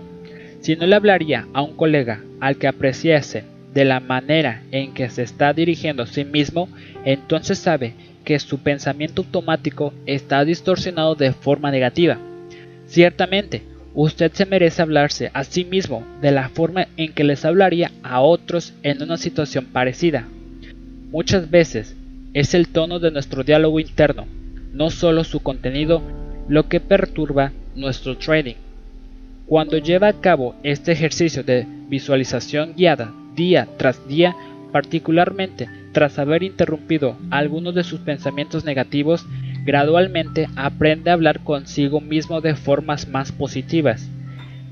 Si 0.59 0.75
no 0.75 0.85
le 0.85 0.95
hablaría 0.95 1.47
a 1.53 1.61
un 1.61 1.75
colega 1.75 2.21
al 2.39 2.57
que 2.57 2.67
apreciase 2.67 3.43
de 3.73 3.85
la 3.85 3.99
manera 3.99 4.63
en 4.71 4.93
que 4.93 5.09
se 5.09 5.23
está 5.23 5.53
dirigiendo 5.53 6.03
a 6.03 6.07
sí 6.07 6.25
mismo, 6.25 6.69
entonces 7.05 7.57
sabe 7.57 7.93
que 8.23 8.39
su 8.39 8.59
pensamiento 8.59 9.21
automático 9.21 9.93
está 10.05 10.43
distorsionado 10.43 11.15
de 11.15 11.31
forma 11.31 11.71
negativa. 11.71 12.17
Ciertamente, 12.87 13.61
usted 13.95 14.31
se 14.33 14.45
merece 14.45 14.81
hablarse 14.81 15.31
a 15.33 15.43
sí 15.43 15.63
mismo 15.63 16.03
de 16.21 16.31
la 16.31 16.49
forma 16.49 16.87
en 16.97 17.13
que 17.13 17.23
les 17.23 17.45
hablaría 17.45 17.91
a 18.03 18.19
otros 18.19 18.73
en 18.83 19.01
una 19.01 19.17
situación 19.17 19.65
parecida. 19.65 20.27
Muchas 21.11 21.49
veces 21.49 21.95
es 22.33 22.53
el 22.53 22.67
tono 22.67 22.99
de 22.99 23.11
nuestro 23.11 23.43
diálogo 23.43 23.79
interno, 23.79 24.27
no 24.73 24.89
solo 24.89 25.23
su 25.23 25.39
contenido, 25.39 26.01
lo 26.49 26.67
que 26.67 26.81
perturba 26.81 27.53
nuestro 27.75 28.17
trading. 28.17 28.55
Cuando 29.47 29.77
lleva 29.77 30.09
a 30.09 30.19
cabo 30.19 30.55
este 30.63 30.91
ejercicio 30.91 31.43
de 31.43 31.65
visualización 31.87 32.73
guiada 32.75 33.13
día 33.35 33.67
tras 33.77 34.05
día, 34.07 34.35
particularmente 34.71 35.69
tras 35.93 36.19
haber 36.19 36.43
interrumpido 36.43 37.15
algunos 37.29 37.73
de 37.73 37.85
sus 37.85 38.01
pensamientos 38.01 38.65
negativos, 38.65 39.25
gradualmente 39.65 40.47
aprende 40.55 41.09
a 41.09 41.13
hablar 41.13 41.43
consigo 41.43 41.99
mismo 41.99 42.39
de 42.39 42.55
formas 42.55 43.07
más 43.07 43.31
positivas. 43.31 44.07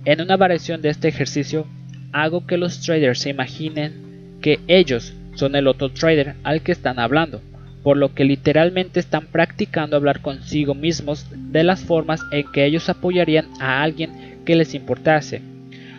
En 0.05 0.21
una 0.21 0.37
variación 0.37 0.81
de 0.81 0.89
este 0.89 1.07
ejercicio, 1.07 1.65
hago 2.11 2.45
que 2.45 2.57
los 2.57 2.79
traders 2.79 3.19
se 3.19 3.31
imaginen 3.31 4.37
que 4.41 4.59
ellos 4.67 5.13
son 5.33 5.55
el 5.55 5.67
otro 5.67 5.89
trader 5.89 6.35
al 6.43 6.61
que 6.61 6.71
están 6.71 6.99
hablando, 6.99 7.41
por 7.81 7.97
lo 7.97 8.13
que 8.13 8.23
literalmente 8.23 8.99
están 8.99 9.25
practicando 9.25 9.97
hablar 9.97 10.21
consigo 10.21 10.75
mismos 10.75 11.25
de 11.51 11.63
las 11.63 11.81
formas 11.83 12.21
en 12.31 12.49
que 12.51 12.65
ellos 12.65 12.87
apoyarían 12.87 13.47
a 13.59 13.81
alguien 13.81 14.11
que 14.45 14.55
les 14.55 14.75
importase. 14.75 15.41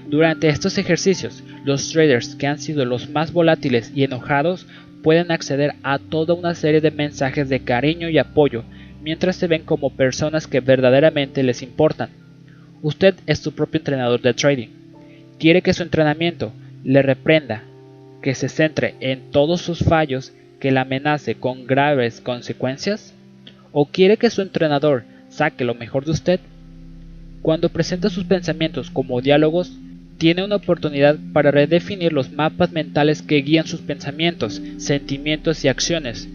Durante 0.08 0.48
estos 0.48 0.78
ejercicios, 0.78 1.42
los 1.64 1.90
traders 1.90 2.36
que 2.36 2.46
han 2.46 2.58
sido 2.58 2.84
los 2.84 3.10
más 3.10 3.32
volátiles 3.32 3.90
y 3.94 4.04
enojados 4.04 4.66
pueden 5.02 5.32
acceder 5.32 5.74
a 5.82 5.98
toda 5.98 6.34
una 6.34 6.54
serie 6.54 6.80
de 6.80 6.90
mensajes 6.90 7.48
de 7.48 7.60
cariño 7.60 8.08
y 8.08 8.18
apoyo 8.18 8.64
mientras 9.04 9.36
se 9.36 9.46
ven 9.46 9.62
como 9.62 9.90
personas 9.90 10.48
que 10.48 10.58
verdaderamente 10.58 11.44
les 11.44 11.62
importan. 11.62 12.08
Usted 12.82 13.14
es 13.26 13.38
su 13.38 13.52
propio 13.52 13.78
entrenador 13.78 14.20
de 14.20 14.34
trading. 14.34 14.68
¿Quiere 15.38 15.62
que 15.62 15.72
su 15.72 15.84
entrenamiento 15.84 16.52
le 16.82 17.02
reprenda, 17.02 17.62
que 18.22 18.34
se 18.34 18.48
centre 18.48 18.94
en 19.00 19.30
todos 19.30 19.60
sus 19.60 19.80
fallos, 19.80 20.32
que 20.58 20.72
le 20.72 20.80
amenace 20.80 21.36
con 21.36 21.66
graves 21.66 22.20
consecuencias? 22.20 23.14
¿O 23.70 23.86
quiere 23.86 24.16
que 24.16 24.30
su 24.30 24.42
entrenador 24.42 25.04
saque 25.28 25.64
lo 25.64 25.74
mejor 25.74 26.04
de 26.04 26.10
usted 26.10 26.40
cuando 27.44 27.68
presenta 27.68 28.08
sus 28.08 28.24
pensamientos 28.24 28.90
como 28.90 29.20
diálogos, 29.20 29.70
tiene 30.16 30.42
una 30.42 30.56
oportunidad 30.56 31.18
para 31.34 31.50
redefinir 31.50 32.10
los 32.10 32.32
mapas 32.32 32.72
mentales 32.72 33.20
que 33.20 33.42
guían 33.42 33.66
sus 33.66 33.82
pensamientos, 33.82 34.62
sentimientos 34.78 35.62
y 35.62 35.68
acciones. 35.68 36.26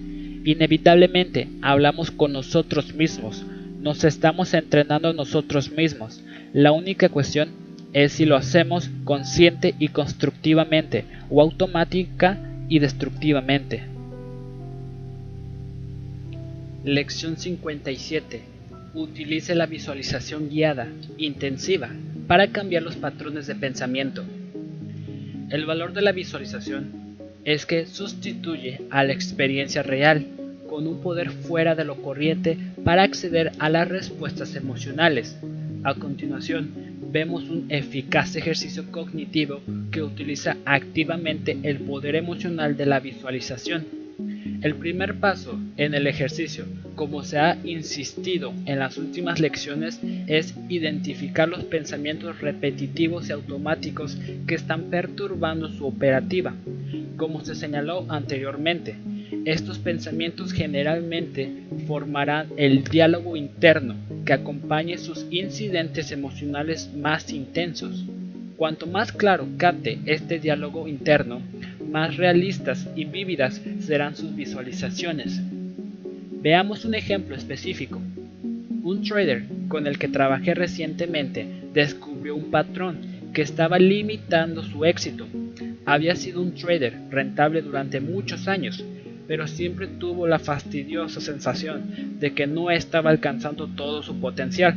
Inevitablemente 0.50 1.48
hablamos 1.62 2.10
con 2.10 2.34
nosotros 2.34 2.96
mismos, 2.96 3.46
nos 3.82 4.04
estamos 4.04 4.56
entrenando 4.56 5.14
nosotros 5.14 5.70
mismos. 5.70 6.24
La 6.54 6.72
única 6.72 7.10
cuestión 7.10 7.50
es 7.94 8.14
si 8.14 8.26
lo 8.26 8.36
hacemos 8.36 8.90
consciente 9.04 9.76
y 9.78 9.90
constructivamente 9.90 11.06
o 11.30 11.44
automática 11.44 12.40
y 12.68 12.80
destructivamente. 12.80 13.84
Lección 16.84 17.38
57 17.38 18.42
utilice 18.96 19.54
la 19.54 19.68
visualización 19.68 20.50
guiada, 20.50 20.88
intensiva, 21.20 21.92
para 22.26 22.48
cambiar 22.48 22.82
los 22.82 22.96
patrones 22.96 23.46
de 23.46 23.54
pensamiento. 23.54 24.24
El 25.52 25.68
valor 25.68 25.94
de 25.94 26.02
la 26.02 26.12
visualización 26.12 27.18
es 27.46 27.68
que 27.68 27.86
sustituye 27.86 28.82
a 28.90 29.04
la 29.04 29.14
experiencia 29.14 29.84
real 29.84 30.39
con 30.70 30.88
un 30.88 31.02
poder 31.02 31.32
fuera 31.32 31.76
de 31.76 31.84
lo 31.84 32.02
corriente 32.02 32.58
para 32.84 33.04
acceder 33.04 33.52
a 33.60 33.70
las 33.70 33.88
respuestas 33.88 34.56
emocionales. 34.56 35.38
A 35.84 35.96
continuación, 35.96 36.72
vemos 37.12 37.50
un 37.50 37.66
eficaz 37.70 38.36
ejercicio 38.36 38.92
cognitivo 38.92 39.62
que 39.92 40.04
utiliza 40.04 40.58
activamente 40.66 41.58
el 41.64 41.80
poder 41.80 42.16
emocional 42.16 42.78
de 42.78 42.86
la 42.86 43.00
visualización 43.00 44.00
el 44.62 44.76
primer 44.76 45.16
paso 45.16 45.58
en 45.78 45.94
el 45.94 46.06
ejercicio, 46.06 46.66
como 46.96 47.24
se 47.24 47.40
ha 47.40 47.58
insistido 47.64 48.54
en 48.66 48.80
las 48.80 48.98
últimas 48.98 49.40
lecciones, 49.40 50.02
es 50.28 50.54
identificar 50.68 51.48
los 51.48 51.64
pensamientos 51.64 52.42
repetitivos 52.42 53.30
y 53.30 53.32
automáticos 53.32 54.18
que 54.48 54.56
están 54.56 54.90
perturbando 54.90 55.70
su 55.70 55.88
operativa. 55.88 56.54
Como 57.16 57.46
se 57.46 57.56
señaló 57.56 58.06
anteriormente, 58.10 58.96
estos 59.46 59.80
pensamientos 59.80 60.54
generalmente 60.54 61.52
formarán 61.88 62.48
el 62.58 62.84
diálogo 62.84 63.36
interno 63.36 63.96
que 64.26 64.34
acompañe 64.34 64.98
sus 64.98 65.26
incidentes 65.30 66.12
emocionales 66.12 66.90
más 66.96 67.32
intensos. 67.32 68.06
Cuanto 68.58 68.88
más 68.88 69.12
claro 69.12 69.48
capte 69.58 70.00
este 70.06 70.40
diálogo 70.40 70.88
interno, 70.88 71.42
más 71.90 72.18
realistas 72.18 72.88
y 72.96 73.06
vívidas 73.06 73.62
serán 73.80 74.16
sus 74.16 74.36
visualizaciones. 74.36 75.42
Veamos 76.42 76.86
un 76.86 76.96
ejemplo 76.96 77.36
específico. 77.36 78.02
Un 78.84 79.04
trader 79.04 79.44
con 79.68 79.88
el 79.88 79.98
que 79.98 80.08
trabajé 80.08 80.54
recientemente 80.54 81.46
descubrió 81.74 82.36
un 82.36 82.52
patrón 82.52 82.98
que 83.34 83.42
estaba 83.42 83.80
limitando 83.80 84.64
su 84.64 84.86
éxito. 84.86 85.28
Había 85.86 86.16
sido 86.16 86.42
un 86.42 86.54
trader 86.54 86.94
rentable 87.10 87.62
durante 87.62 88.00
muchos 88.00 88.48
años, 88.48 88.84
pero 89.30 89.48
siempre 89.48 89.86
tuvo 89.86 90.26
la 90.26 90.40
fastidiosa 90.40 91.22
sensación 91.22 92.18
de 92.20 92.34
que 92.34 92.48
no 92.48 92.72
estaba 92.72 93.12
alcanzando 93.12 93.68
todo 93.68 94.02
su 94.02 94.20
potencial. 94.20 94.76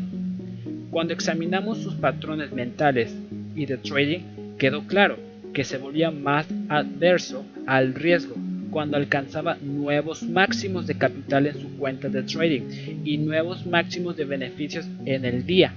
Cuando 0.91 1.15
examinamos 1.15 1.79
sus 1.79 1.95
patrones 1.95 2.53
mentales 2.53 3.17
y 3.57 3.65
de 3.65 3.79
trading, 3.79 4.21
quedó 4.59 4.87
claro 4.87 5.17
que 5.55 5.65
se 5.65 5.79
volvía 5.79 6.11
más 6.11 6.47
adverso 6.69 7.47
al 7.67 7.95
riesgo 7.95 8.35
cuando 8.71 8.99
alcanzaba 8.99 9.57
nuevos 9.57 10.23
máximos 10.23 10.87
de 10.87 10.99
capital 10.99 11.47
en 11.47 11.59
su 11.59 11.79
cuenta 11.79 12.11
de 12.11 12.23
trading 12.23 13.07
y 13.07 13.17
nuevos 13.17 13.65
máximos 13.65 14.19
de 14.19 14.27
beneficios 14.27 14.87
en 15.07 15.25
el 15.25 15.47
día. 15.47 15.73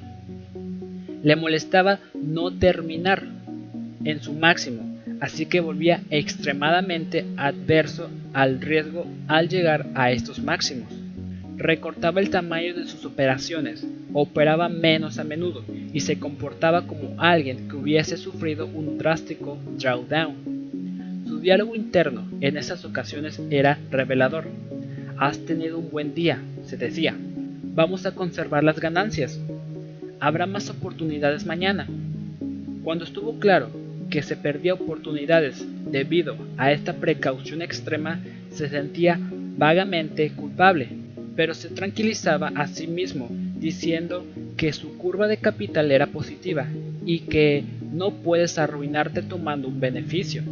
Le 1.23 1.37
molestaba 1.37 1.99
no 2.13 2.51
terminar 2.51 3.23
en 4.03 4.21
su 4.21 4.33
máximo, 4.33 4.94
así 5.25 5.45
que 5.45 5.59
volvía 5.59 6.01
extremadamente 6.09 7.25
adverso 7.37 8.09
al 8.33 8.61
riesgo 8.61 9.05
al 9.27 9.49
llegar 9.49 9.87
a 9.95 10.11
estos 10.11 10.39
máximos. 10.39 10.89
Recortaba 11.57 12.19
el 12.21 12.29
tamaño 12.29 12.75
de 12.75 12.85
sus 12.85 13.05
operaciones, 13.05 13.85
operaba 14.13 14.69
menos 14.69 15.19
a 15.19 15.23
menudo 15.23 15.63
y 15.93 16.01
se 16.01 16.19
comportaba 16.19 16.85
como 16.85 17.19
alguien 17.19 17.67
que 17.67 17.75
hubiese 17.75 18.17
sufrido 18.17 18.67
un 18.67 18.97
drástico 18.97 19.57
drawdown 19.79 20.55
diálogo 21.45 21.75
interno 21.75 22.27
en 22.41 22.57
esas 22.57 22.85
ocasiones 22.85 23.39
era 23.51 23.77
revelador. 23.91 24.47
Has 25.19 25.37
tenido 25.45 25.77
un 25.77 25.91
buen 25.91 26.15
día, 26.15 26.39
se 26.65 26.75
decía. 26.75 27.15
Vamos 27.75 28.07
a 28.07 28.15
conservar 28.15 28.63
las 28.63 28.79
ganancias. 28.79 29.39
Habrá 30.19 30.47
más 30.47 30.71
oportunidades 30.71 31.45
mañana. 31.45 31.85
Cuando 32.83 33.03
estuvo 33.03 33.37
claro 33.37 33.69
que 34.15 34.23
se 34.23 34.37
perdía 34.37 34.75
oportunidades 34.75 35.67
debido 35.91 36.37
a 36.55 36.71
esta 36.71 36.93
precaución 36.93 37.61
extrema, 37.61 38.21
se 38.49 38.69
sentía 38.69 39.19
vagamente 39.57 40.31
culpable, 40.31 40.87
pero 41.35 41.53
se 41.53 41.67
tranquilizaba 41.67 42.47
a 42.55 42.65
sí 42.67 42.87
mismo 42.87 43.27
diciendo 43.29 44.25
que 44.55 44.71
su 44.71 44.97
curva 44.97 45.27
de 45.27 45.35
capital 45.35 45.91
era 45.91 46.07
positiva 46.07 46.65
y 47.05 47.23
que 47.27 47.65
no 47.91 48.11
puedes 48.11 48.57
arruinarte 48.57 49.21
tomando 49.21 49.67
un 49.67 49.81
beneficio. 49.81 50.43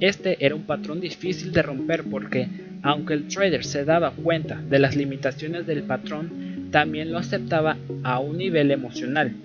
Este 0.00 0.44
era 0.44 0.56
un 0.56 0.62
patrón 0.62 1.00
difícil 1.00 1.52
de 1.52 1.62
romper 1.62 2.02
porque, 2.02 2.48
aunque 2.82 3.14
el 3.14 3.28
trader 3.28 3.64
se 3.64 3.84
daba 3.84 4.10
cuenta 4.10 4.60
de 4.60 4.80
las 4.80 4.96
limitaciones 4.96 5.68
del 5.68 5.84
patrón, 5.84 6.68
también 6.72 7.12
lo 7.12 7.18
aceptaba 7.18 7.76
a 8.02 8.18
un 8.18 8.38
nivel 8.38 8.72
emocional. 8.72 9.36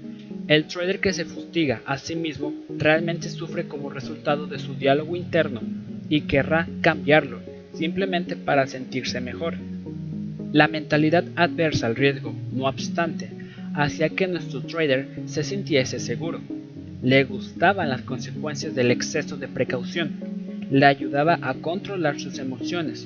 El 0.47 0.67
trader 0.67 1.01
que 1.01 1.11
se 1.11 1.25
fustiga 1.25 1.81
a 1.85 1.97
sí 1.97 2.15
mismo 2.15 2.53
realmente 2.69 3.27
sufre 3.27 3.67
como 3.67 3.89
resultado 3.89 4.47
de 4.47 4.59
su 4.59 4.75
diálogo 4.75 5.17
interno 5.17 5.59
y 6.07 6.21
querrá 6.21 6.69
cambiarlo, 6.79 7.41
simplemente 7.73 8.37
para 8.37 8.65
sentirse 8.65 9.19
mejor. 9.19 9.55
La 10.53 10.69
mentalidad 10.69 11.25
adversa 11.35 11.87
al 11.87 11.97
riesgo, 11.97 12.33
no 12.53 12.65
obstante, 12.65 13.29
hacía 13.73 14.07
que 14.07 14.27
nuestro 14.27 14.61
trader 14.61 15.09
se 15.25 15.43
sintiese 15.43 15.99
seguro. 15.99 16.39
Le 17.03 17.25
gustaban 17.25 17.89
las 17.89 18.03
consecuencias 18.03 18.73
del 18.73 18.91
exceso 18.91 19.35
de 19.35 19.49
precaución, 19.49 20.13
le 20.71 20.85
ayudaba 20.85 21.39
a 21.41 21.55
controlar 21.55 22.21
sus 22.21 22.39
emociones. 22.39 23.05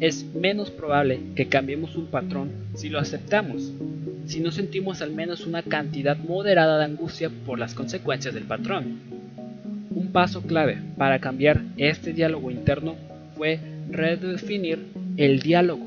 Es 0.00 0.26
menos 0.34 0.70
probable 0.70 1.18
que 1.34 1.48
cambiemos 1.48 1.96
un 1.96 2.08
patrón 2.08 2.50
si 2.74 2.90
lo 2.90 2.98
aceptamos, 2.98 3.72
si 4.26 4.40
no 4.40 4.50
sentimos 4.50 5.02
al 5.02 5.12
menos 5.12 5.46
una 5.46 5.62
cantidad 5.62 6.16
moderada 6.16 6.78
de 6.78 6.84
angustia 6.84 7.30
por 7.46 7.58
las 7.58 7.74
consecuencias 7.74 8.34
del 8.34 8.44
patrón. 8.44 8.98
Un 9.90 10.08
paso 10.12 10.42
clave 10.42 10.78
para 10.96 11.20
cambiar 11.20 11.62
este 11.76 12.12
diálogo 12.12 12.50
interno 12.50 12.96
fue 13.36 13.60
redefinir 13.90 14.78
el 15.16 15.40
diálogo. 15.40 15.86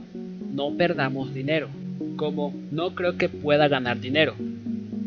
No 0.53 0.75
perdamos 0.75 1.33
dinero, 1.33 1.69
como 2.15 2.53
no 2.71 2.95
creo 2.95 3.17
que 3.17 3.29
pueda 3.29 3.67
ganar 3.67 3.99
dinero. 3.99 4.35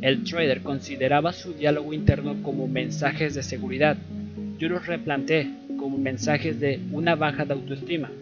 El 0.02 0.24
trader 0.24 0.62
consideraba 0.62 1.32
su 1.32 1.54
diálogo 1.54 1.92
interno 1.92 2.36
como 2.42 2.68
mensajes 2.68 3.34
de 3.34 3.42
seguridad, 3.42 3.96
yo 4.62 4.68
los 4.68 4.86
replanteé 4.86 5.50
como 5.76 5.98
mensajes 5.98 6.60
de 6.60 6.78
una 6.92 7.16
baja 7.16 7.44
de 7.44 7.54
autoestima. 7.54 8.12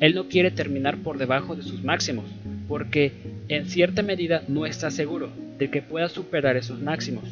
Él 0.00 0.14
no 0.14 0.28
quiere 0.28 0.50
terminar 0.50 0.98
por 0.98 1.16
debajo 1.16 1.56
de 1.56 1.62
sus 1.62 1.82
máximos, 1.82 2.26
porque 2.68 3.12
en 3.56 3.66
cierta 3.66 4.02
medida 4.02 4.44
no 4.46 4.64
está 4.64 4.92
seguro 4.92 5.28
de 5.58 5.70
que 5.70 5.82
pueda 5.82 6.08
superar 6.08 6.56
esos 6.56 6.80
máximos. 6.80 7.24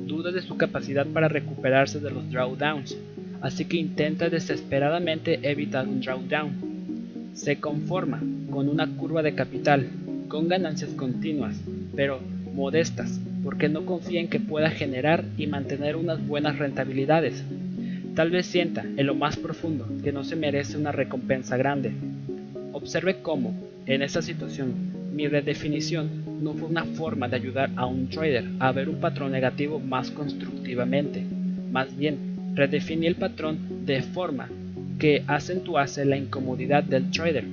Duda 0.00 0.32
de 0.32 0.42
su 0.42 0.56
capacidad 0.56 1.06
para 1.06 1.28
recuperarse 1.28 2.00
de 2.00 2.10
los 2.10 2.28
drawdowns, 2.32 2.98
así 3.40 3.64
que 3.64 3.76
intenta 3.76 4.28
desesperadamente 4.28 5.38
evitar 5.48 5.86
un 5.86 6.00
drawdown. 6.00 7.30
Se 7.34 7.60
conforma 7.60 8.20
con 8.50 8.68
una 8.68 8.88
curva 8.96 9.22
de 9.22 9.36
capital, 9.36 9.86
con 10.26 10.48
ganancias 10.48 10.90
continuas, 10.90 11.56
pero 11.94 12.18
modestas, 12.52 13.20
porque 13.44 13.68
no 13.68 13.86
confía 13.86 14.18
en 14.18 14.28
que 14.28 14.40
pueda 14.40 14.70
generar 14.70 15.24
y 15.38 15.46
mantener 15.46 15.94
unas 15.94 16.26
buenas 16.26 16.58
rentabilidades. 16.58 17.44
Tal 18.16 18.30
vez 18.30 18.46
sienta 18.46 18.84
en 18.96 19.06
lo 19.06 19.14
más 19.14 19.36
profundo 19.36 19.86
que 20.02 20.10
no 20.10 20.24
se 20.24 20.34
merece 20.34 20.76
una 20.76 20.90
recompensa 20.90 21.56
grande. 21.56 21.92
Observe 22.72 23.18
cómo, 23.22 23.54
en 23.86 24.02
esa 24.02 24.22
situación, 24.22 24.95
mi 25.16 25.28
redefinición 25.28 26.44
no 26.44 26.52
fue 26.52 26.68
una 26.68 26.84
forma 26.84 27.26
de 27.26 27.36
ayudar 27.36 27.70
a 27.76 27.86
un 27.86 28.10
trader 28.10 28.44
a 28.60 28.70
ver 28.70 28.90
un 28.90 29.00
patrón 29.00 29.32
negativo 29.32 29.80
más 29.80 30.10
constructivamente. 30.10 31.24
Más 31.72 31.96
bien, 31.96 32.18
redefiní 32.54 33.06
el 33.06 33.14
patrón 33.14 33.86
de 33.86 34.02
forma 34.02 34.50
que 34.98 35.24
acentuase 35.26 36.04
la 36.04 36.18
incomodidad 36.18 36.84
del 36.84 37.10
trader. 37.10 37.44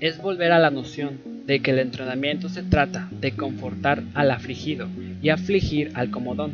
Es 0.00 0.20
volver 0.20 0.50
a 0.50 0.58
la 0.58 0.72
noción 0.72 1.20
de 1.46 1.60
que 1.60 1.70
el 1.70 1.78
entrenamiento 1.78 2.48
se 2.48 2.64
trata 2.64 3.08
de 3.20 3.30
confortar 3.30 4.02
al 4.14 4.32
afligido 4.32 4.88
y 5.22 5.28
afligir 5.28 5.92
al 5.94 6.10
comodón. 6.10 6.52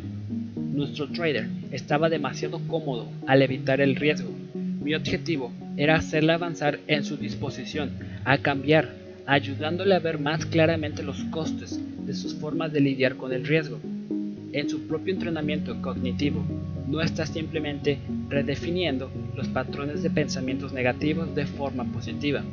Nuestro 0.75 1.07
trader 1.09 1.47
estaba 1.71 2.07
demasiado 2.07 2.61
cómodo 2.67 3.09
al 3.25 3.41
evitar 3.41 3.81
el 3.81 3.95
riesgo. 3.95 4.29
Mi 4.53 4.93
objetivo 4.93 5.51
era 5.75 5.95
hacerle 5.95 6.33
avanzar 6.33 6.77
en 6.85 7.03
su 7.03 7.17
disposición 7.17 7.91
a 8.25 8.37
cambiar, 8.37 9.00
ayudándole 9.25 9.95
a 9.95 9.99
ver 9.99 10.19
más 10.19 10.45
claramente 10.45 11.03
los 11.03 11.23
costes 11.25 11.79
de 12.05 12.13
sus 12.13 12.35
formas 12.35 12.71
de 12.73 12.81
lidiar 12.81 13.15
con 13.15 13.33
el 13.33 13.45
riesgo. 13.45 13.79
En 14.53 14.69
su 14.69 14.87
propio 14.87 15.13
entrenamiento 15.13 15.81
cognitivo, 15.81 16.43
no 16.87 17.01
está 17.01 17.25
simplemente 17.25 17.99
redefiniendo 18.29 19.09
los 19.35 19.47
patrones 19.47 20.03
de 20.03 20.09
pensamientos 20.09 20.73
negativos 20.73 21.33
de 21.33 21.45
forma 21.45 21.85
positiva, 21.85 22.43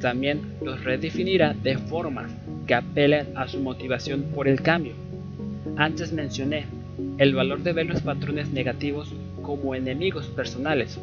también 0.00 0.40
los 0.62 0.82
redefinirá 0.82 1.54
de 1.54 1.78
formas 1.78 2.30
que 2.66 2.74
apelen 2.74 3.28
a 3.36 3.46
su 3.46 3.60
motivación 3.60 4.24
por 4.34 4.48
el 4.48 4.60
cambio. 4.60 4.94
Antes 5.76 6.12
mencioné 6.12 6.66
el 7.18 7.34
valor 7.34 7.62
de 7.62 7.72
ver 7.72 7.86
los 7.86 8.00
patrones 8.02 8.50
negativos 8.50 9.12
como 9.42 9.74
enemigos 9.74 10.26
personales. 10.28 10.98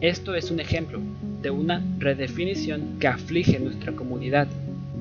Esto 0.00 0.34
es 0.34 0.50
un 0.50 0.60
ejemplo 0.60 1.00
de 1.42 1.50
una 1.50 1.82
redefinición 1.98 2.98
que 3.00 3.08
aflige 3.08 3.58
nuestra 3.58 3.92
comunidad. 3.92 4.48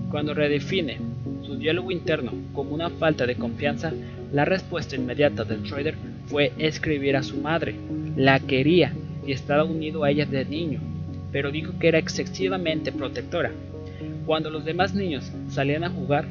Cuando 0.10 0.34
redefine 0.34 1.00
su 1.44 1.56
diálogo 1.58 1.92
interno 1.92 2.34
como 2.54 2.74
una 2.74 2.90
falta 2.90 3.26
de 3.26 3.36
confianza, 3.36 3.94
la 4.32 4.46
respuesta 4.46 4.96
inmediata 4.96 5.44
del 5.44 5.64
trader 5.64 5.96
fue 6.28 6.54
escribir 6.58 7.16
a 7.16 7.24
su 7.24 7.38
madre. 7.38 7.76
La 8.16 8.40
quería 8.40 8.94
y 9.26 9.32
estaba 9.32 9.64
unido 9.64 10.04
a 10.04 10.12
ella 10.12 10.26
de 10.26 10.46
niño 10.46 10.80
pero 11.36 11.52
dijo 11.52 11.74
que 11.78 11.90
era 11.90 12.00
excesivamente 12.00 12.94
protectora. 12.94 13.52
Cuando 14.26 14.50
los 14.50 14.64
demás 14.64 14.94
niños 14.94 15.30
salían 15.50 15.84
a 15.84 15.90
jugar, 15.90 16.26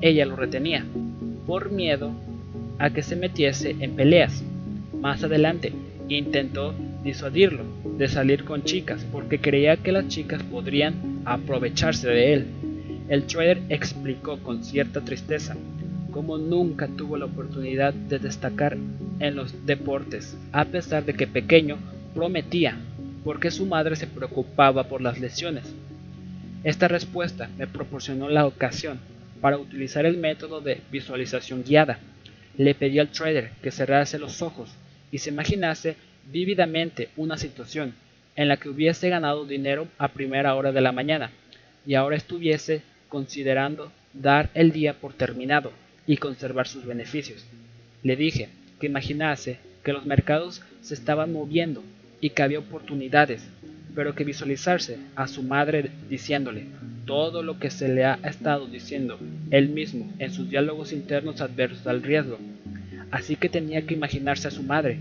ella 0.00 0.26
lo 0.26 0.34
retenía, 0.34 0.84
por 1.46 1.70
miedo 1.70 2.10
a 2.80 2.90
que 2.90 3.04
se 3.04 3.14
metiese 3.14 3.76
en 3.78 3.92
peleas. 3.94 4.42
Más 5.00 5.22
adelante, 5.22 5.72
intentó 6.08 6.74
disuadirlo 7.04 7.64
de 7.96 8.08
salir 8.08 8.44
con 8.44 8.62
chicas 8.62 9.04
porque 9.12 9.40
creía 9.40 9.76
que 9.76 9.92
las 9.92 10.08
chicas 10.08 10.42
podrían 10.42 11.22
aprovecharse 11.24 12.08
de 12.08 12.32
él. 12.32 12.46
El 13.08 13.24
trader 13.24 13.60
explicó 13.68 14.38
con 14.38 14.64
cierta 14.64 15.00
tristeza 15.00 15.56
cómo 16.10 16.38
nunca 16.38 16.88
tuvo 16.88 17.16
la 17.16 17.26
oportunidad 17.26 17.92
de 17.94 18.18
destacar 18.18 18.76
en 19.20 19.36
los 19.36 19.66
deportes, 19.66 20.36
a 20.52 20.64
pesar 20.64 21.04
de 21.04 21.14
que 21.14 21.26
pequeño 21.26 21.78
prometía 22.14 22.76
porque 23.24 23.50
su 23.50 23.66
madre 23.66 23.96
se 23.96 24.06
preocupaba 24.06 24.84
por 24.84 25.00
las 25.00 25.20
lesiones. 25.20 25.64
Esta 26.64 26.88
respuesta 26.88 27.50
me 27.58 27.66
proporcionó 27.66 28.28
la 28.28 28.46
ocasión 28.46 28.98
para 29.40 29.58
utilizar 29.58 30.06
el 30.06 30.16
método 30.16 30.60
de 30.60 30.80
visualización 30.90 31.62
guiada. 31.62 31.98
Le 32.56 32.74
pedí 32.74 32.98
al 32.98 33.10
trader 33.10 33.52
que 33.62 33.70
cerrase 33.70 34.18
los 34.18 34.42
ojos 34.42 34.70
y 35.10 35.18
se 35.18 35.30
imaginase 35.30 35.96
vívidamente 36.30 37.08
una 37.16 37.38
situación 37.38 37.94
en 38.36 38.48
la 38.48 38.56
que 38.56 38.68
hubiese 38.68 39.08
ganado 39.08 39.44
dinero 39.44 39.88
a 39.98 40.08
primera 40.08 40.54
hora 40.54 40.72
de 40.72 40.80
la 40.80 40.92
mañana 40.92 41.30
y 41.86 41.94
ahora 41.94 42.16
estuviese 42.16 42.82
considerando 43.08 43.90
dar 44.12 44.50
el 44.54 44.72
día 44.72 44.94
por 44.94 45.12
terminado 45.12 45.72
y 46.06 46.16
conservar 46.16 46.68
sus 46.68 46.84
beneficios. 46.84 47.44
Le 48.02 48.16
dije 48.16 48.48
que 48.80 48.86
imaginase 48.86 49.58
que 49.82 49.92
los 49.92 50.06
mercados 50.06 50.62
se 50.82 50.94
estaban 50.94 51.32
moviendo 51.32 51.82
y 52.20 52.30
que 52.30 52.42
había 52.42 52.58
oportunidades, 52.58 53.48
pero 53.94 54.14
que 54.14 54.24
visualizarse 54.24 54.98
a 55.16 55.26
su 55.28 55.42
madre 55.42 55.90
diciéndole 56.08 56.66
todo 57.06 57.42
lo 57.42 57.58
que 57.58 57.70
se 57.70 57.88
le 57.88 58.04
ha 58.04 58.18
estado 58.22 58.66
diciendo 58.66 59.18
él 59.50 59.70
mismo 59.70 60.12
en 60.18 60.32
sus 60.32 60.50
diálogos 60.50 60.92
internos 60.92 61.40
adversos 61.40 61.86
al 61.86 62.02
riesgo, 62.02 62.38
así 63.10 63.36
que 63.36 63.48
tenía 63.48 63.82
que 63.82 63.94
imaginarse 63.94 64.48
a 64.48 64.52
su 64.52 64.62
madre, 64.62 64.98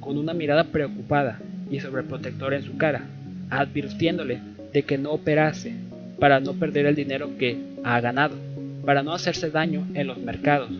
con 0.00 0.18
una 0.18 0.34
mirada 0.34 0.64
preocupada 0.64 1.40
y 1.70 1.80
sobreprotectora 1.80 2.56
en 2.56 2.62
su 2.62 2.76
cara, 2.76 3.06
advirtiéndole 3.50 4.40
de 4.72 4.82
que 4.82 4.98
no 4.98 5.12
operase 5.12 5.74
para 6.18 6.40
no 6.40 6.54
perder 6.54 6.86
el 6.86 6.94
dinero 6.94 7.36
que 7.38 7.58
ha 7.84 8.00
ganado, 8.00 8.36
para 8.84 9.02
no 9.02 9.12
hacerse 9.12 9.50
daño 9.50 9.86
en 9.94 10.06
los 10.06 10.18
mercados. 10.18 10.70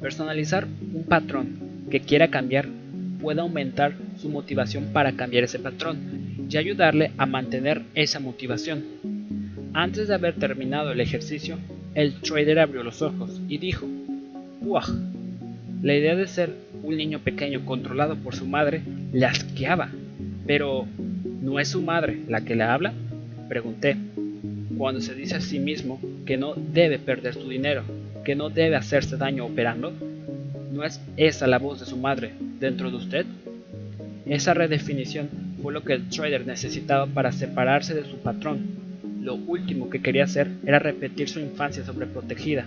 Personalizar 0.00 0.66
un 0.92 1.04
patrón 1.04 1.86
que 1.90 2.00
quiera 2.00 2.28
cambiar 2.28 2.68
puede 3.20 3.40
aumentar 3.40 3.94
su 4.18 4.28
motivación 4.28 4.90
para 4.92 5.12
cambiar 5.12 5.44
ese 5.44 5.58
patrón 5.58 6.46
y 6.48 6.56
ayudarle 6.56 7.12
a 7.16 7.26
mantener 7.26 7.82
esa 7.94 8.20
motivación. 8.20 8.84
Antes 9.72 10.08
de 10.08 10.14
haber 10.14 10.34
terminado 10.34 10.92
el 10.92 11.00
ejercicio, 11.00 11.58
el 11.94 12.20
trader 12.20 12.58
abrió 12.58 12.82
los 12.82 13.00
ojos 13.02 13.40
y 13.48 13.58
dijo, 13.58 13.88
La 15.82 15.94
idea 15.94 16.16
de 16.16 16.26
ser 16.26 16.54
un 16.82 16.96
niño 16.96 17.18
pequeño 17.18 17.64
controlado 17.66 18.16
por 18.16 18.34
su 18.34 18.46
madre 18.46 18.82
le 19.12 19.26
asqueaba. 19.26 19.90
Pero, 20.46 20.86
¿no 21.42 21.60
es 21.60 21.68
su 21.68 21.82
madre 21.82 22.20
la 22.28 22.40
que 22.40 22.54
le 22.54 22.64
habla? 22.64 22.94
Pregunté. 23.48 23.96
Cuando 24.78 25.00
se 25.02 25.14
dice 25.14 25.36
a 25.36 25.40
sí 25.40 25.58
mismo 25.58 26.00
que 26.24 26.38
no 26.38 26.54
debe 26.54 26.98
perder 26.98 27.34
su 27.34 27.48
dinero, 27.48 27.82
que 28.24 28.34
no 28.34 28.48
debe 28.48 28.76
hacerse 28.76 29.18
daño 29.18 29.44
operando, 29.44 29.92
¿no 30.72 30.82
es 30.82 31.00
esa 31.18 31.46
la 31.46 31.58
voz 31.58 31.80
de 31.80 31.86
su 31.86 31.98
madre 31.98 32.32
dentro 32.58 32.90
de 32.90 32.96
usted? 32.96 33.26
Esa 34.26 34.54
redefinición 34.54 35.28
fue 35.62 35.74
lo 35.74 35.82
que 35.82 35.92
el 35.92 36.08
trader 36.08 36.46
necesitaba 36.46 37.06
para 37.06 37.32
separarse 37.32 37.94
de 37.94 38.04
su 38.04 38.16
patrón. 38.16 38.60
Lo 39.20 39.34
último 39.34 39.90
que 39.90 40.00
quería 40.00 40.24
hacer 40.24 40.48
era 40.66 40.78
repetir 40.78 41.28
su 41.28 41.40
infancia 41.40 41.84
sobreprotegida. 41.84 42.66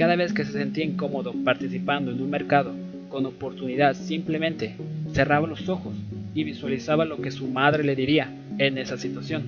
Cada 0.00 0.16
vez 0.16 0.32
que 0.32 0.46
se 0.46 0.52
sentía 0.52 0.82
incómodo 0.82 1.34
participando 1.44 2.10
en 2.10 2.22
un 2.22 2.30
mercado 2.30 2.72
con 3.10 3.26
oportunidad, 3.26 3.94
simplemente 3.94 4.74
cerraba 5.12 5.46
los 5.46 5.68
ojos 5.68 5.94
y 6.34 6.42
visualizaba 6.42 7.04
lo 7.04 7.20
que 7.20 7.30
su 7.30 7.46
madre 7.48 7.84
le 7.84 7.94
diría 7.94 8.34
en 8.56 8.78
esa 8.78 8.96
situación. 8.96 9.42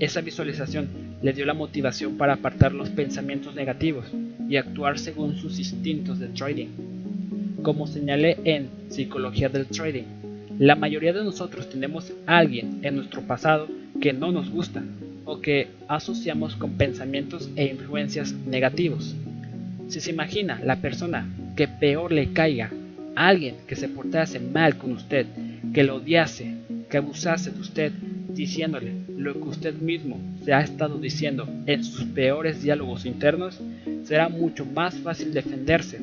Esa 0.00 0.20
visualización 0.20 0.88
le 1.22 1.32
dio 1.32 1.46
la 1.46 1.54
motivación 1.54 2.16
para 2.16 2.32
apartar 2.32 2.72
los 2.72 2.88
pensamientos 2.88 3.54
negativos 3.54 4.06
y 4.48 4.56
actuar 4.56 4.98
según 4.98 5.36
sus 5.36 5.60
instintos 5.60 6.18
de 6.18 6.26
trading. 6.26 6.70
Como 7.62 7.86
señalé 7.86 8.36
en 8.42 8.70
Psicología 8.88 9.48
del 9.48 9.66
Trading, 9.66 10.06
la 10.58 10.74
mayoría 10.74 11.12
de 11.12 11.22
nosotros 11.22 11.70
tenemos 11.70 12.12
a 12.26 12.38
alguien 12.38 12.80
en 12.82 12.96
nuestro 12.96 13.22
pasado 13.22 13.68
que 14.00 14.12
no 14.12 14.32
nos 14.32 14.50
gusta 14.50 14.82
o 15.24 15.40
que 15.40 15.68
asociamos 15.86 16.56
con 16.56 16.72
pensamientos 16.72 17.48
e 17.54 17.66
influencias 17.66 18.32
negativos. 18.32 19.14
Si 19.88 20.00
se 20.00 20.10
imagina 20.10 20.60
la 20.62 20.76
persona 20.76 21.26
que 21.56 21.66
peor 21.66 22.12
le 22.12 22.32
caiga, 22.34 22.70
alguien 23.16 23.56
que 23.66 23.74
se 23.74 23.88
portase 23.88 24.38
mal 24.38 24.76
con 24.76 24.92
usted, 24.92 25.26
que 25.72 25.82
lo 25.82 25.96
odiase, 25.96 26.54
que 26.90 26.98
abusase 26.98 27.50
de 27.50 27.60
usted, 27.60 27.92
diciéndole 28.28 28.92
lo 29.16 29.32
que 29.32 29.48
usted 29.48 29.74
mismo 29.74 30.20
se 30.44 30.52
ha 30.52 30.60
estado 30.60 30.98
diciendo 30.98 31.48
en 31.66 31.82
sus 31.84 32.04
peores 32.04 32.62
diálogos 32.62 33.06
internos, 33.06 33.60
será 34.04 34.28
mucho 34.28 34.66
más 34.66 34.94
fácil 34.96 35.32
defenderse. 35.32 35.98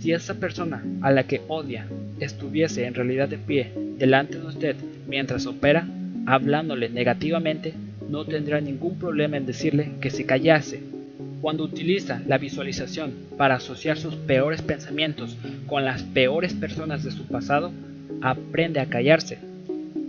Si 0.00 0.12
esa 0.12 0.34
persona 0.34 0.84
a 1.00 1.12
la 1.12 1.22
que 1.22 1.40
odia 1.46 1.86
estuviese 2.18 2.84
en 2.84 2.94
realidad 2.94 3.28
de 3.28 3.38
pie 3.38 3.72
delante 3.96 4.38
de 4.38 4.46
usted 4.46 4.76
mientras 5.08 5.46
opera, 5.46 5.86
hablándole 6.26 6.88
negativamente, 6.88 7.74
no 8.08 8.24
tendrá 8.24 8.60
ningún 8.60 8.98
problema 8.98 9.36
en 9.36 9.46
decirle 9.46 9.92
que 10.00 10.10
se 10.10 10.26
callase. 10.26 10.93
Cuando 11.40 11.64
utiliza 11.64 12.22
la 12.26 12.38
visualización 12.38 13.12
para 13.36 13.56
asociar 13.56 13.98
sus 13.98 14.14
peores 14.14 14.62
pensamientos 14.62 15.36
con 15.66 15.84
las 15.84 16.02
peores 16.02 16.54
personas 16.54 17.04
de 17.04 17.10
su 17.10 17.26
pasado, 17.26 17.72
aprende 18.20 18.80
a 18.80 18.86
callarse. 18.86 19.38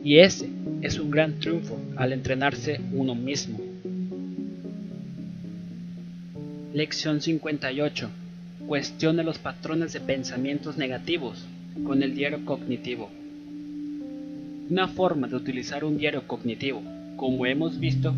Y 0.04 0.20
ese 0.20 0.50
es 0.82 1.00
un 1.00 1.12
gran 1.12 1.40
triunfo 1.40 1.80
al 1.98 2.14
entrenarse 2.14 2.80
uno 2.94 3.16
mismo. 3.16 3.60
Lección 6.74 7.22
58. 7.22 8.10
Cuestione 8.68 9.24
los 9.24 9.38
patrones 9.38 9.94
de 9.94 10.00
pensamientos 10.00 10.78
negativos 10.78 11.46
con 11.84 12.04
el 12.04 12.16
diario 12.16 12.46
cognitivo. 12.46 13.10
Una 14.70 14.88
forma 14.88 15.28
de 15.28 15.36
utilizar 15.36 15.86
un 15.86 15.98
diario 15.98 16.28
cognitivo, 16.28 16.82
como 17.18 17.46
hemos 17.46 17.80
visto, 17.80 18.14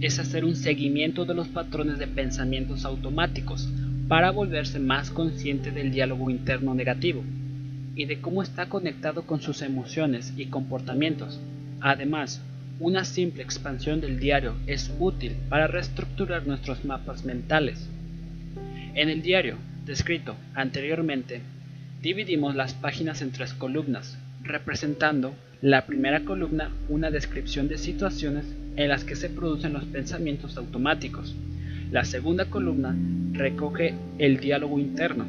es 0.00 0.18
hacer 0.18 0.44
un 0.44 0.56
seguimiento 0.56 1.26
de 1.26 1.34
los 1.34 1.48
patrones 1.48 1.98
de 1.98 2.06
pensamientos 2.06 2.84
automáticos 2.84 3.68
para 4.08 4.30
volverse 4.30 4.78
más 4.78 5.10
consciente 5.10 5.70
del 5.70 5.92
diálogo 5.92 6.30
interno 6.30 6.74
negativo 6.74 7.22
y 7.94 8.06
de 8.06 8.20
cómo 8.20 8.42
está 8.42 8.66
conectado 8.66 9.22
con 9.22 9.42
sus 9.42 9.62
emociones 9.62 10.32
y 10.36 10.46
comportamientos. 10.46 11.38
Además, 11.80 12.42
una 12.78 13.04
simple 13.04 13.42
expansión 13.42 14.00
del 14.00 14.18
diario 14.18 14.54
es 14.66 14.90
útil 14.98 15.36
para 15.50 15.66
reestructurar 15.66 16.46
nuestros 16.46 16.84
mapas 16.84 17.26
mentales. 17.26 17.86
En 18.94 19.10
el 19.10 19.20
diario, 19.20 19.56
descrito 19.84 20.34
anteriormente, 20.54 21.42
dividimos 22.00 22.54
las 22.54 22.72
páginas 22.72 23.20
en 23.20 23.32
tres 23.32 23.52
columnas, 23.52 24.18
representando 24.42 25.34
la 25.60 25.84
primera 25.84 26.20
columna 26.24 26.70
una 26.88 27.10
descripción 27.10 27.68
de 27.68 27.76
situaciones 27.76 28.46
en 28.80 28.88
las 28.88 29.04
que 29.04 29.14
se 29.14 29.28
producen 29.28 29.74
los 29.74 29.84
pensamientos 29.84 30.56
automáticos. 30.56 31.34
La 31.92 32.06
segunda 32.06 32.46
columna 32.46 32.96
recoge 33.32 33.94
el 34.18 34.40
diálogo 34.40 34.78
interno 34.78 35.26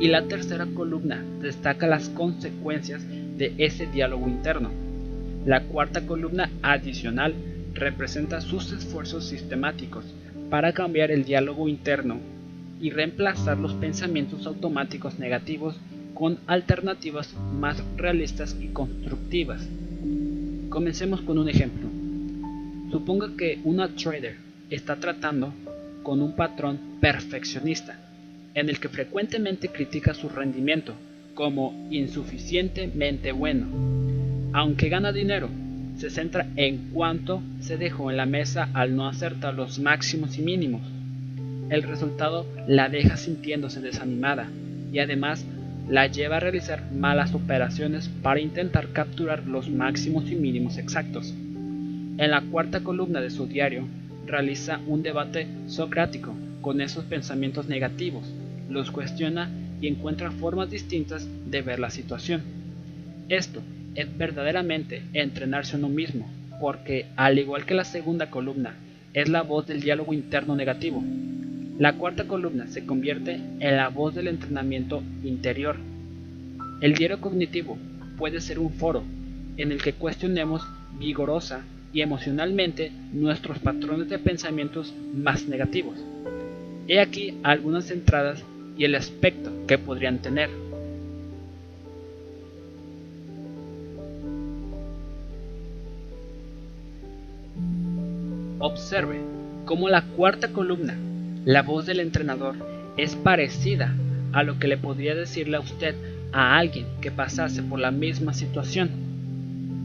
y 0.00 0.08
la 0.08 0.22
tercera 0.22 0.64
columna 0.64 1.22
destaca 1.42 1.86
las 1.86 2.08
consecuencias 2.08 3.04
de 3.36 3.52
ese 3.58 3.86
diálogo 3.86 4.26
interno. 4.26 4.70
La 5.44 5.60
cuarta 5.64 6.06
columna 6.06 6.50
adicional 6.62 7.34
representa 7.74 8.40
sus 8.40 8.72
esfuerzos 8.72 9.26
sistemáticos 9.26 10.06
para 10.48 10.72
cambiar 10.72 11.10
el 11.10 11.26
diálogo 11.26 11.68
interno 11.68 12.16
y 12.80 12.90
reemplazar 12.90 13.58
los 13.58 13.74
pensamientos 13.74 14.46
automáticos 14.46 15.18
negativos 15.18 15.76
con 16.14 16.38
alternativas 16.46 17.34
más 17.60 17.82
realistas 17.98 18.56
y 18.58 18.68
constructivas. 18.68 19.68
Comencemos 20.70 21.20
con 21.20 21.36
un 21.36 21.50
ejemplo. 21.50 21.95
Suponga 22.90 23.30
que 23.36 23.60
una 23.64 23.88
trader 23.88 24.36
está 24.70 24.96
tratando 24.96 25.52
con 26.02 26.22
un 26.22 26.36
patrón 26.36 26.78
perfeccionista, 27.00 27.98
en 28.54 28.68
el 28.68 28.78
que 28.78 28.88
frecuentemente 28.88 29.68
critica 29.68 30.14
su 30.14 30.28
rendimiento 30.28 30.94
como 31.34 31.88
insuficientemente 31.90 33.32
bueno. 33.32 33.66
Aunque 34.52 34.88
gana 34.88 35.12
dinero, 35.12 35.48
se 35.96 36.10
centra 36.10 36.46
en 36.56 36.90
cuánto 36.92 37.42
se 37.60 37.76
dejó 37.76 38.10
en 38.10 38.16
la 38.16 38.26
mesa 38.26 38.68
al 38.72 38.94
no 38.94 39.08
acertar 39.08 39.54
los 39.54 39.78
máximos 39.78 40.38
y 40.38 40.42
mínimos. 40.42 40.82
El 41.70 41.82
resultado 41.82 42.46
la 42.68 42.88
deja 42.88 43.16
sintiéndose 43.16 43.80
desanimada 43.80 44.48
y 44.92 45.00
además 45.00 45.44
la 45.88 46.06
lleva 46.06 46.36
a 46.36 46.40
realizar 46.40 46.90
malas 46.92 47.34
operaciones 47.34 48.08
para 48.22 48.40
intentar 48.40 48.88
capturar 48.92 49.46
los 49.46 49.68
máximos 49.68 50.30
y 50.30 50.36
mínimos 50.36 50.78
exactos. 50.78 51.34
En 52.18 52.30
la 52.30 52.40
cuarta 52.40 52.80
columna 52.80 53.20
de 53.20 53.30
su 53.30 53.46
diario, 53.46 53.84
realiza 54.26 54.80
un 54.86 55.02
debate 55.02 55.46
socrático 55.66 56.34
con 56.62 56.80
esos 56.80 57.04
pensamientos 57.04 57.68
negativos, 57.68 58.24
los 58.70 58.90
cuestiona 58.90 59.50
y 59.80 59.88
encuentra 59.88 60.30
formas 60.30 60.70
distintas 60.70 61.28
de 61.50 61.60
ver 61.60 61.78
la 61.78 61.90
situación. 61.90 62.42
Esto 63.28 63.60
es 63.94 64.16
verdaderamente 64.16 65.02
entrenarse 65.12 65.76
uno 65.76 65.88
mismo, 65.88 66.26
porque 66.60 67.06
al 67.16 67.38
igual 67.38 67.66
que 67.66 67.74
la 67.74 67.84
segunda 67.84 68.30
columna, 68.30 68.74
es 69.12 69.28
la 69.28 69.42
voz 69.42 69.66
del 69.66 69.80
diálogo 69.80 70.14
interno 70.14 70.56
negativo, 70.56 71.02
la 71.78 71.92
cuarta 71.92 72.24
columna 72.24 72.66
se 72.68 72.86
convierte 72.86 73.34
en 73.60 73.76
la 73.76 73.88
voz 73.88 74.14
del 74.14 74.28
entrenamiento 74.28 75.02
interior. 75.22 75.76
El 76.80 76.94
diario 76.94 77.20
cognitivo 77.20 77.76
puede 78.16 78.40
ser 78.40 78.58
un 78.58 78.72
foro 78.72 79.04
en 79.58 79.72
el 79.72 79.82
que 79.82 79.92
cuestionemos 79.92 80.66
vigorosa 80.98 81.60
y 81.92 82.02
emocionalmente 82.02 82.92
nuestros 83.12 83.58
patrones 83.58 84.08
de 84.08 84.18
pensamientos 84.18 84.94
más 85.14 85.46
negativos. 85.46 85.98
He 86.88 87.00
aquí 87.00 87.34
algunas 87.42 87.90
entradas 87.90 88.42
y 88.76 88.84
el 88.84 88.94
aspecto 88.94 89.50
que 89.66 89.78
podrían 89.78 90.18
tener. 90.18 90.50
Observe 98.58 99.20
cómo 99.64 99.88
la 99.88 100.02
cuarta 100.02 100.52
columna 100.52 100.96
la 101.44 101.62
voz 101.62 101.86
del 101.86 102.00
entrenador 102.00 102.56
es 102.96 103.14
parecida 103.14 103.94
a 104.32 104.42
lo 104.42 104.58
que 104.58 104.68
le 104.68 104.76
podría 104.76 105.14
decirle 105.14 105.56
a 105.56 105.60
usted 105.60 105.94
a 106.32 106.56
alguien 106.58 106.86
que 107.00 107.10
pasase 107.10 107.62
por 107.62 107.78
la 107.78 107.90
misma 107.90 108.34
situación. 108.34 108.90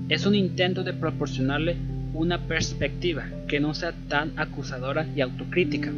Es 0.10 0.26
un 0.26 0.36
intento 0.36 0.84
de 0.84 0.94
proporcionarle 0.94 1.78
una 2.14 2.48
perspectiva 2.48 3.26
que 3.48 3.60
no 3.60 3.74
sea 3.74 3.94
tan 4.08 4.38
acusadora 4.38 5.08
y 5.16 5.22
autocrítica. 5.22 5.92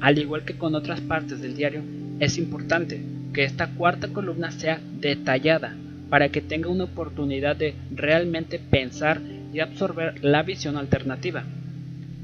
Al 0.00 0.18
igual 0.18 0.44
que 0.44 0.54
con 0.54 0.74
otras 0.74 1.00
partes 1.00 1.40
del 1.40 1.56
diario, 1.56 1.82
es 2.20 2.38
importante 2.38 3.00
que 3.32 3.44
esta 3.44 3.68
cuarta 3.68 4.08
columna 4.08 4.50
sea 4.50 4.80
detallada 5.00 5.74
para 6.10 6.28
que 6.28 6.40
tenga 6.40 6.68
una 6.68 6.84
oportunidad 6.84 7.56
de 7.56 7.74
realmente 7.94 8.58
pensar 8.58 9.20
y 9.52 9.60
absorber 9.60 10.22
la 10.24 10.42
visión 10.42 10.76
alternativa. 10.76 11.44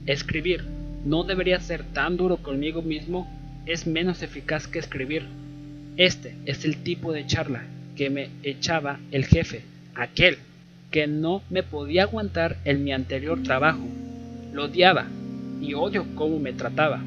Escribir 0.06 0.64
no 1.04 1.24
debería 1.24 1.60
ser 1.60 1.84
tan 1.84 2.16
duro 2.16 2.38
conmigo 2.38 2.82
mismo, 2.82 3.28
es 3.66 3.86
menos 3.86 4.22
eficaz 4.22 4.66
que 4.66 4.78
escribir. 4.78 5.24
Este 5.96 6.36
es 6.46 6.64
el 6.64 6.76
tipo 6.78 7.12
de 7.12 7.26
charla 7.26 7.62
que 7.96 8.10
me 8.10 8.30
echaba 8.42 8.98
el 9.10 9.26
jefe, 9.26 9.62
aquel 9.94 10.38
que 10.90 11.06
no 11.06 11.42
me 11.50 11.62
podía 11.62 12.02
aguantar 12.02 12.56
en 12.64 12.82
mi 12.84 12.92
anterior 12.92 13.42
trabajo. 13.42 13.86
Lo 14.52 14.64
odiaba 14.64 15.06
y 15.60 15.74
odio 15.74 16.04
cómo 16.14 16.38
me 16.38 16.52
trataba. 16.52 17.00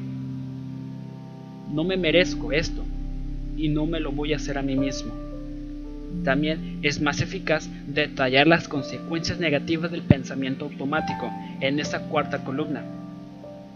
No 1.70 1.84
me 1.84 1.96
merezco 1.96 2.52
esto 2.52 2.84
y 3.56 3.68
no 3.68 3.86
me 3.86 4.00
lo 4.00 4.12
voy 4.12 4.32
a 4.32 4.36
hacer 4.36 4.58
a 4.58 4.62
mí 4.62 4.76
mismo. 4.76 5.12
También 6.24 6.78
es 6.82 7.00
más 7.00 7.20
eficaz 7.20 7.68
detallar 7.86 8.46
las 8.46 8.68
consecuencias 8.68 9.38
negativas 9.38 9.90
del 9.90 10.02
pensamiento 10.02 10.64
automático 10.64 11.30
en 11.60 11.80
esa 11.80 12.08
cuarta 12.08 12.44
columna. 12.44 12.84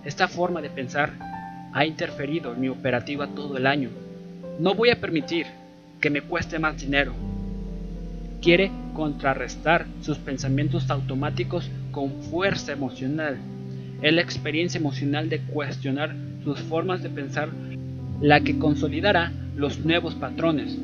Esta 0.04 0.28
forma 0.28 0.62
de 0.62 0.70
pensar 0.70 1.12
ha 1.72 1.84
interferido 1.84 2.54
en 2.54 2.60
mi 2.60 2.68
operativa 2.68 3.26
todo 3.26 3.56
el 3.58 3.66
año. 3.66 3.90
No 4.58 4.74
voy 4.74 4.90
a 4.90 5.00
permitir 5.00 5.46
que 6.00 6.10
me 6.10 6.22
cueste 6.22 6.58
más 6.58 6.80
dinero. 6.80 7.12
Quiere 8.40 8.70
contrarrestar 8.98 9.86
sus 10.00 10.18
pensamientos 10.18 10.90
automáticos 10.90 11.70
con 11.92 12.20
fuerza 12.20 12.72
emocional. 12.72 13.38
Es 14.02 14.12
la 14.12 14.22
experiencia 14.22 14.78
emocional 14.78 15.28
de 15.28 15.38
cuestionar 15.38 16.16
sus 16.42 16.58
formas 16.62 17.00
de 17.00 17.08
pensar 17.08 17.48
la 18.20 18.40
que 18.40 18.58
consolidará 18.58 19.30
los 19.54 19.84
nuevos 19.84 20.16
patrones. 20.16 20.76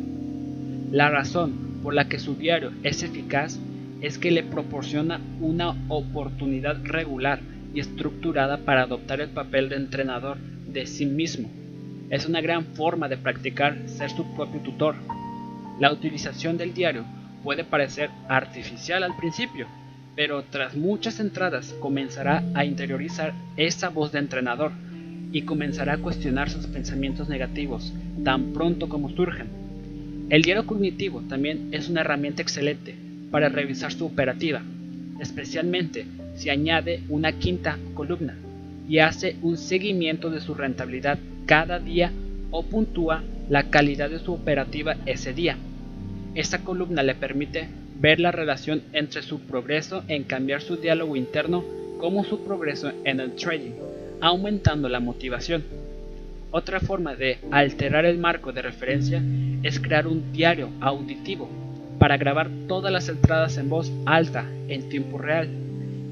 La 0.92 1.10
razón 1.10 1.80
por 1.82 1.92
la 1.92 2.04
que 2.04 2.20
su 2.20 2.36
diario 2.36 2.70
es 2.84 3.02
eficaz 3.02 3.58
es 4.00 4.16
que 4.16 4.30
le 4.30 4.44
proporciona 4.44 5.20
una 5.40 5.74
oportunidad 5.88 6.84
regular 6.84 7.40
y 7.74 7.80
estructurada 7.80 8.58
para 8.58 8.82
adoptar 8.82 9.22
el 9.22 9.30
papel 9.30 9.68
de 9.68 9.74
entrenador 9.74 10.38
de 10.72 10.86
sí 10.86 11.04
mismo. 11.04 11.50
Es 12.10 12.28
una 12.28 12.40
gran 12.40 12.64
forma 12.76 13.08
de 13.08 13.16
practicar 13.16 13.76
ser 13.86 14.10
su 14.10 14.36
propio 14.36 14.60
tutor. 14.60 14.94
La 15.80 15.92
utilización 15.92 16.56
del 16.56 16.74
diario 16.74 17.04
puede 17.44 17.62
parecer 17.62 18.10
artificial 18.28 19.04
al 19.04 19.16
principio, 19.16 19.68
pero 20.16 20.42
tras 20.44 20.74
muchas 20.74 21.20
entradas 21.20 21.74
comenzará 21.78 22.42
a 22.54 22.64
interiorizar 22.64 23.34
esa 23.56 23.90
voz 23.90 24.10
de 24.10 24.18
entrenador 24.18 24.72
y 25.30 25.42
comenzará 25.42 25.94
a 25.94 25.98
cuestionar 25.98 26.48
sus 26.48 26.66
pensamientos 26.66 27.28
negativos 27.28 27.92
tan 28.24 28.52
pronto 28.52 28.88
como 28.88 29.10
surgen. 29.10 29.48
El 30.30 30.42
diario 30.42 30.66
cognitivo 30.66 31.20
también 31.28 31.68
es 31.72 31.88
una 31.90 32.00
herramienta 32.00 32.40
excelente 32.40 32.94
para 33.30 33.50
revisar 33.50 33.92
su 33.92 34.06
operativa, 34.06 34.62
especialmente 35.20 36.06
si 36.36 36.48
añade 36.48 37.02
una 37.10 37.32
quinta 37.32 37.78
columna 37.92 38.36
y 38.88 38.98
hace 38.98 39.36
un 39.42 39.58
seguimiento 39.58 40.30
de 40.30 40.40
su 40.40 40.54
rentabilidad 40.54 41.18
cada 41.46 41.78
día 41.78 42.10
o 42.50 42.62
puntúa 42.62 43.22
la 43.50 43.64
calidad 43.70 44.08
de 44.08 44.18
su 44.18 44.32
operativa 44.32 44.96
ese 45.04 45.34
día. 45.34 45.58
Esta 46.34 46.64
columna 46.64 47.04
le 47.04 47.14
permite 47.14 47.68
ver 48.00 48.18
la 48.18 48.32
relación 48.32 48.82
entre 48.92 49.22
su 49.22 49.40
progreso 49.42 50.02
en 50.08 50.24
cambiar 50.24 50.62
su 50.62 50.76
diálogo 50.76 51.14
interno 51.14 51.64
como 51.98 52.24
su 52.24 52.44
progreso 52.44 52.90
en 53.04 53.20
el 53.20 53.36
trading, 53.36 53.70
aumentando 54.20 54.88
la 54.88 54.98
motivación. 54.98 55.62
Otra 56.50 56.80
forma 56.80 57.14
de 57.14 57.38
alterar 57.52 58.04
el 58.04 58.18
marco 58.18 58.52
de 58.52 58.62
referencia 58.62 59.22
es 59.62 59.78
crear 59.78 60.08
un 60.08 60.32
diario 60.32 60.70
auditivo 60.80 61.48
para 62.00 62.16
grabar 62.16 62.50
todas 62.66 62.92
las 62.92 63.08
entradas 63.08 63.56
en 63.56 63.70
voz 63.70 63.92
alta 64.04 64.44
en 64.66 64.88
tiempo 64.88 65.18
real. 65.18 65.48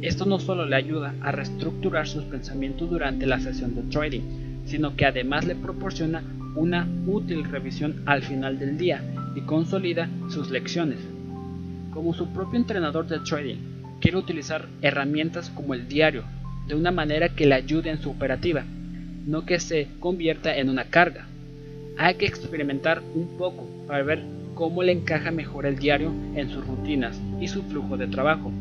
Esto 0.03 0.25
no 0.25 0.39
solo 0.39 0.67
le 0.67 0.77
ayuda 0.77 1.17
a 1.21 1.33
reestructurar 1.33 2.07
sus 2.07 2.25
pensamientos 2.25 2.89
durante 2.89 3.27
la 3.27 3.41
sesión 3.41 3.75
de 3.75 3.83
trading, 3.91 4.63
sino 4.67 4.95
que 4.95 5.05
además 5.05 5.45
le 5.47 5.57
proporciona 5.57 6.23
una 6.55 6.89
útil 7.09 7.43
revisión 7.43 8.03
al 8.07 8.23
final 8.23 8.61
del 8.61 8.79
día 8.79 9.03
y 9.35 9.41
consolida 9.43 10.09
sus 10.29 10.51
lecciones. 10.51 10.99
Como 11.93 12.15
su 12.15 12.33
propio 12.33 12.59
entrenador 12.59 13.07
de 13.07 13.21
trading, 13.21 13.59
quiere 14.01 14.17
utilizar 14.17 14.67
herramientas 14.81 15.51
como 15.51 15.75
el 15.75 15.89
diario 15.89 16.25
de 16.67 16.75
una 16.75 16.91
manera 16.91 17.29
que 17.31 17.47
le 17.47 17.55
ayude 17.55 17.91
en 17.91 18.01
su 18.01 18.11
operativa, 18.11 18.65
no 19.27 19.45
que 19.45 19.61
se 19.61 19.89
convierta 20.01 20.57
en 20.57 20.69
una 20.69 20.85
carga. 20.85 21.27
Hay 21.99 22.15
que 22.15 22.27
experimentar 22.27 23.03
un 23.15 23.37
poco 23.37 23.69
para 23.87 24.03
ver 24.03 24.23
cómo 24.55 24.83
le 24.83 24.93
encaja 24.93 25.31
mejor 25.31 25.67
el 25.67 25.79
diario 25.79 26.13
en 26.35 26.51
sus 26.51 26.67
rutinas 26.67 27.21
y 27.41 27.49
su 27.49 27.63
flujo 27.63 27.97
de 27.97 28.07
trabajo. 28.07 28.53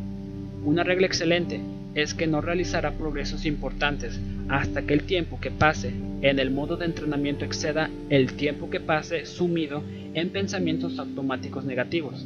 Una 0.63 0.83
regla 0.83 1.07
excelente 1.07 1.59
es 1.95 2.13
que 2.13 2.27
no 2.27 2.41
realizará 2.41 2.91
progresos 2.91 3.45
importantes 3.45 4.19
hasta 4.49 4.83
que 4.83 4.93
el 4.93 5.03
tiempo 5.03 5.39
que 5.39 5.51
pase 5.51 5.93
en 6.21 6.39
el 6.39 6.51
modo 6.51 6.77
de 6.77 6.85
entrenamiento 6.85 7.45
exceda 7.45 7.89
el 8.09 8.33
tiempo 8.33 8.69
que 8.69 8.79
pase 8.79 9.25
sumido 9.25 9.83
en 10.13 10.29
pensamientos 10.29 10.99
automáticos 10.99 11.65
negativos. 11.65 12.25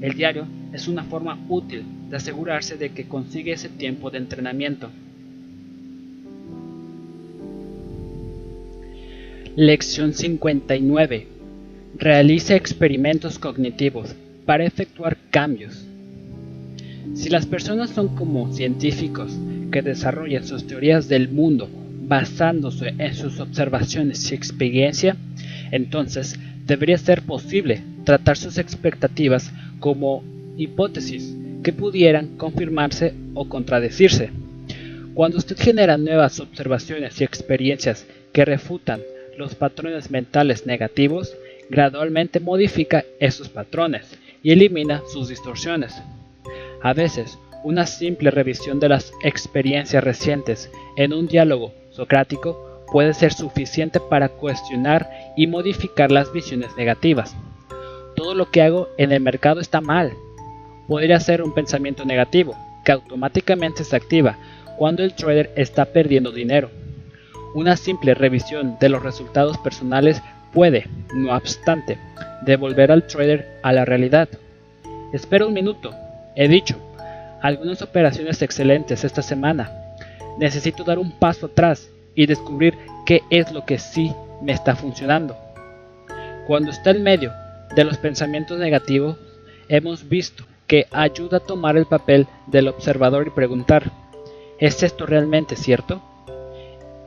El 0.00 0.14
diario 0.14 0.46
es 0.72 0.88
una 0.88 1.04
forma 1.04 1.38
útil 1.48 1.84
de 2.10 2.16
asegurarse 2.16 2.76
de 2.76 2.90
que 2.90 3.08
consigue 3.08 3.52
ese 3.52 3.68
tiempo 3.68 4.10
de 4.10 4.18
entrenamiento. 4.18 4.90
Lección 9.56 10.12
59. 10.12 11.26
Realice 11.96 12.56
experimentos 12.56 13.38
cognitivos 13.38 14.14
para 14.44 14.66
efectuar 14.66 15.16
cambios. 15.30 15.86
Si 17.14 17.30
las 17.30 17.46
personas 17.46 17.90
son 17.90 18.14
como 18.14 18.52
científicos 18.52 19.32
que 19.72 19.80
desarrollan 19.80 20.44
sus 20.46 20.66
teorías 20.66 21.08
del 21.08 21.30
mundo 21.30 21.70
basándose 22.06 22.94
en 22.98 23.14
sus 23.14 23.40
observaciones 23.40 24.30
y 24.30 24.34
experiencia, 24.34 25.16
entonces 25.70 26.38
debería 26.64 26.98
ser 26.98 27.22
posible 27.22 27.82
tratar 28.04 28.36
sus 28.36 28.58
expectativas 28.58 29.52
como 29.80 30.24
hipótesis 30.56 31.34
que 31.62 31.72
pudieran 31.72 32.36
confirmarse 32.36 33.14
o 33.34 33.48
contradecirse. 33.48 34.30
Cuando 35.14 35.38
usted 35.38 35.56
genera 35.56 35.96
nuevas 35.96 36.40
observaciones 36.40 37.20
y 37.20 37.24
experiencias 37.24 38.06
que 38.32 38.44
refutan 38.44 39.00
los 39.38 39.54
patrones 39.54 40.10
mentales 40.10 40.66
negativos, 40.66 41.34
gradualmente 41.70 42.40
modifica 42.40 43.04
esos 43.18 43.48
patrones 43.48 44.18
y 44.42 44.52
elimina 44.52 45.02
sus 45.12 45.28
distorsiones. 45.28 45.94
A 46.82 46.92
veces, 46.92 47.38
una 47.64 47.86
simple 47.86 48.30
revisión 48.30 48.78
de 48.78 48.88
las 48.88 49.12
experiencias 49.22 50.04
recientes 50.04 50.70
en 50.96 51.12
un 51.12 51.26
diálogo 51.26 51.72
socrático 51.90 52.65
puede 52.90 53.14
ser 53.14 53.32
suficiente 53.32 54.00
para 54.00 54.28
cuestionar 54.28 55.08
y 55.36 55.46
modificar 55.46 56.10
las 56.10 56.32
visiones 56.32 56.70
negativas. 56.76 57.36
Todo 58.14 58.34
lo 58.34 58.50
que 58.50 58.62
hago 58.62 58.88
en 58.96 59.12
el 59.12 59.20
mercado 59.20 59.60
está 59.60 59.80
mal. 59.80 60.12
Podría 60.88 61.20
ser 61.20 61.42
un 61.42 61.52
pensamiento 61.52 62.04
negativo, 62.04 62.56
que 62.84 62.92
automáticamente 62.92 63.84
se 63.84 63.96
activa 63.96 64.38
cuando 64.78 65.02
el 65.02 65.14
trader 65.14 65.50
está 65.56 65.86
perdiendo 65.86 66.30
dinero. 66.30 66.70
Una 67.54 67.76
simple 67.76 68.14
revisión 68.14 68.76
de 68.80 68.88
los 68.88 69.02
resultados 69.02 69.58
personales 69.58 70.22
puede, 70.52 70.86
no 71.14 71.34
obstante, 71.34 71.98
devolver 72.42 72.92
al 72.92 73.06
trader 73.06 73.58
a 73.62 73.72
la 73.72 73.84
realidad. 73.84 74.28
Espera 75.12 75.46
un 75.46 75.54
minuto, 75.54 75.94
he 76.34 76.48
dicho, 76.48 76.76
algunas 77.42 77.82
operaciones 77.82 78.42
excelentes 78.42 79.04
esta 79.04 79.22
semana. 79.22 79.70
Necesito 80.38 80.84
dar 80.84 80.98
un 80.98 81.12
paso 81.12 81.46
atrás 81.46 81.90
y 82.16 82.26
descubrir 82.26 82.76
qué 83.04 83.22
es 83.30 83.52
lo 83.52 83.64
que 83.64 83.78
sí 83.78 84.12
me 84.42 84.52
está 84.52 84.74
funcionando. 84.74 85.36
Cuando 86.48 86.70
está 86.70 86.90
en 86.90 87.04
medio 87.04 87.32
de 87.76 87.84
los 87.84 87.98
pensamientos 87.98 88.58
negativos, 88.58 89.16
hemos 89.68 90.08
visto 90.08 90.44
que 90.66 90.86
ayuda 90.90 91.36
a 91.38 91.40
tomar 91.40 91.76
el 91.76 91.86
papel 91.86 92.26
del 92.46 92.68
observador 92.68 93.26
y 93.26 93.30
preguntar, 93.30 93.92
¿es 94.58 94.82
esto 94.82 95.06
realmente 95.06 95.54
cierto? 95.54 96.02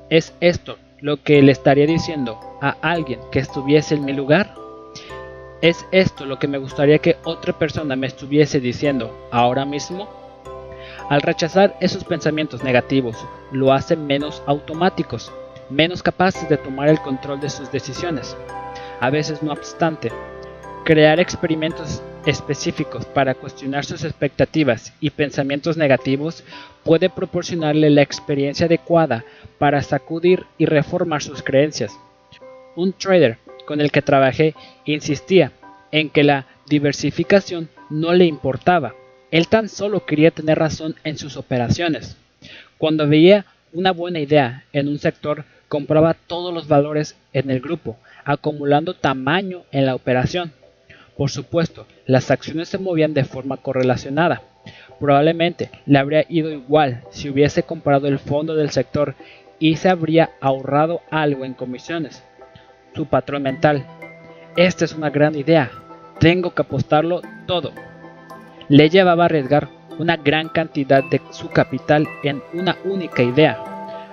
¿Es 0.10 0.34
esto 0.40 0.78
lo 1.02 1.22
que 1.24 1.42
le 1.42 1.52
estaría 1.52 1.86
diciendo 1.86 2.40
a 2.62 2.76
alguien 2.82 3.20
que 3.32 3.40
estuviese 3.40 3.96
en 3.96 4.06
mi 4.06 4.14
lugar? 4.14 4.54
¿Es 5.62 5.86
esto 5.92 6.26
lo 6.26 6.40
que 6.40 6.48
me 6.48 6.58
gustaría 6.58 7.00
que 7.00 7.18
otra 7.26 7.54
persona 7.58 7.96
me 7.96 8.08
estuviese 8.08 8.60
diciendo 8.60 9.28
ahora 9.32 9.66
mismo? 9.66 10.08
Al 11.10 11.24
rechazar 11.24 11.76
esos 11.80 12.04
pensamientos 12.04 12.64
negativos, 12.64 13.18
lo 13.52 13.74
hace 13.74 13.96
menos 13.96 14.44
automáticos, 14.46 15.32
menos 15.68 16.04
capaces 16.04 16.48
de 16.48 16.58
tomar 16.58 16.88
el 16.88 17.00
control 17.00 17.40
de 17.40 17.50
sus 17.50 17.72
decisiones. 17.72 18.38
A 19.00 19.10
veces, 19.10 19.42
no 19.42 19.52
obstante, 19.52 20.12
crear 20.84 21.20
experimentos 21.20 22.04
específicos 22.28 23.08
para 23.08 23.34
cuestionar 23.34 23.86
sus 23.86 24.04
expectativas 24.04 24.94
y 25.00 25.10
pensamientos 25.10 25.78
negativos 25.78 26.44
puede 26.84 27.10
proporcionarle 27.10 27.90
la 27.90 28.04
experiencia 28.04 28.68
adecuada 28.68 29.24
para 29.58 29.82
sacudir 29.82 30.46
y 30.60 30.68
reformar 30.68 31.24
sus 31.24 31.42
creencias. 31.42 31.92
Un 32.76 32.94
trader 32.94 33.40
con 33.66 33.82
el 33.82 33.92
que 33.92 34.04
trabajé 34.04 34.54
insistía 34.86 35.54
en 35.92 36.12
que 36.12 36.24
la 36.24 36.46
diversificación 36.68 37.68
no 37.90 38.14
le 38.14 38.26
importaba. 38.26 38.94
Él 39.32 39.48
tan 39.48 39.70
solo 39.70 40.06
quería 40.06 40.32
tener 40.32 40.58
razón 40.58 40.96
en 41.04 41.18
sus 41.18 41.38
operaciones. 41.38 42.18
Cuando 42.78 43.08
veía 43.08 43.46
una 43.74 43.92
buena 43.92 44.20
idea 44.20 44.64
en 44.74 44.88
un 44.88 44.98
sector, 44.98 45.46
compraba 45.68 46.16
todos 46.16 46.54
los 46.54 46.68
valores 46.68 47.16
en 47.34 47.52
el 47.52 47.60
grupo, 47.60 47.98
acumulando 48.26 48.96
tamaño 48.96 49.64
en 49.72 49.86
la 49.86 49.96
operación. 49.96 50.52
Por 51.16 51.30
supuesto, 51.30 51.86
las 52.06 52.32
acciones 52.32 52.70
se 52.70 52.78
movían 52.78 53.14
de 53.14 53.26
forma 53.26 53.58
correlacionada. 53.58 54.42
Probablemente 55.00 55.70
le 55.86 56.00
habría 56.00 56.26
ido 56.28 56.50
igual 56.50 57.04
si 57.12 57.30
hubiese 57.30 57.64
comprado 57.64 58.08
el 58.08 58.20
fondo 58.20 58.56
del 58.56 58.72
sector 58.72 59.16
y 59.60 59.76
se 59.76 59.90
habría 59.90 60.32
ahorrado 60.42 61.02
algo 61.12 61.46
en 61.46 61.54
comisiones. 61.54 62.24
Su 62.96 63.06
patrón 63.06 63.44
mental. 63.44 63.86
Esta 64.56 64.86
es 64.86 64.94
una 64.94 65.10
gran 65.10 65.36
idea. 65.36 65.72
Tengo 66.20 66.54
que 66.54 66.62
apostarlo 66.62 67.22
todo. 67.46 67.72
Le 68.70 68.88
llevaba 68.88 69.24
a 69.24 69.26
arriesgar 69.26 69.68
una 69.98 70.16
gran 70.16 70.48
cantidad 70.48 71.04
de 71.04 71.20
su 71.32 71.50
capital 71.50 72.08
en 72.22 72.44
una 72.54 72.78
única 72.86 73.24
idea, 73.24 73.58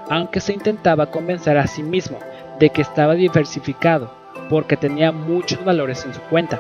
aunque 0.09 0.41
se 0.41 0.55
intentaba 0.55 1.11
convencer 1.11 1.59
a 1.59 1.67
sí 1.67 1.83
mismo 1.83 2.19
de 2.59 2.71
que 2.71 2.81
estaba 2.81 3.15
diversificado 3.15 4.11
porque 4.49 4.79
tenía 4.79 5.13
muchos 5.13 5.63
valores 5.63 6.07
en 6.07 6.15
su 6.15 6.23
cuenta. 6.23 6.59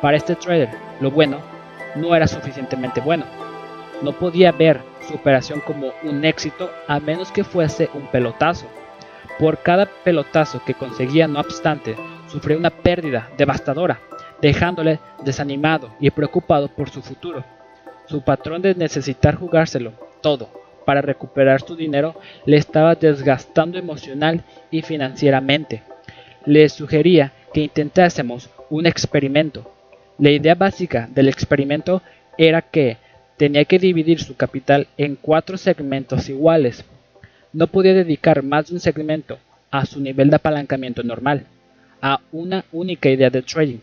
Para 0.00 0.16
este 0.16 0.36
trader, 0.36 0.70
lo 1.00 1.10
bueno 1.10 1.38
no 1.96 2.14
era 2.14 2.28
suficientemente 2.28 3.00
bueno. 3.00 3.24
No 4.00 4.12
podía 4.12 4.52
ver 4.52 4.80
su 5.08 5.14
operación 5.14 5.60
como 5.60 5.90
un 6.04 6.24
éxito 6.24 6.70
a 6.86 7.00
menos 7.00 7.32
que 7.32 7.42
fuese 7.42 7.90
un 7.94 8.06
pelotazo. 8.12 8.66
Por 9.40 9.58
cada 9.58 9.86
pelotazo 10.04 10.62
que 10.64 10.74
conseguía, 10.74 11.26
no 11.26 11.40
obstante, 11.40 11.96
sufría 12.28 12.56
una 12.56 12.70
pérdida 12.70 13.28
devastadora, 13.36 13.98
dejándole 14.40 15.00
desanimado 15.24 15.90
y 16.00 16.10
preocupado 16.10 16.68
por 16.68 16.90
su 16.90 17.02
futuro. 17.02 17.44
Su 18.06 18.22
patrón 18.22 18.62
de 18.62 18.74
necesitar 18.74 19.34
jugárselo 19.34 19.92
todo 20.20 20.48
para 20.88 21.02
recuperar 21.02 21.60
su 21.60 21.76
dinero 21.76 22.14
le 22.46 22.56
estaba 22.56 22.94
desgastando 22.94 23.78
emocional 23.78 24.42
y 24.70 24.80
financieramente. 24.80 25.82
Le 26.46 26.66
sugería 26.70 27.32
que 27.52 27.60
intentásemos 27.60 28.48
un 28.70 28.86
experimento. 28.86 29.70
La 30.18 30.30
idea 30.30 30.54
básica 30.54 31.06
del 31.12 31.28
experimento 31.28 32.00
era 32.38 32.62
que 32.62 32.96
tenía 33.36 33.66
que 33.66 33.78
dividir 33.78 34.20
su 34.20 34.34
capital 34.34 34.88
en 34.96 35.16
cuatro 35.16 35.58
segmentos 35.58 36.30
iguales. 36.30 36.84
No 37.52 37.66
podía 37.66 37.92
dedicar 37.92 38.42
más 38.42 38.68
de 38.68 38.74
un 38.74 38.80
segmento 38.80 39.38
a 39.70 39.84
su 39.84 40.00
nivel 40.00 40.30
de 40.30 40.36
apalancamiento 40.36 41.02
normal, 41.02 41.44
a 42.00 42.20
una 42.32 42.64
única 42.72 43.10
idea 43.10 43.28
de 43.28 43.42
trading. 43.42 43.80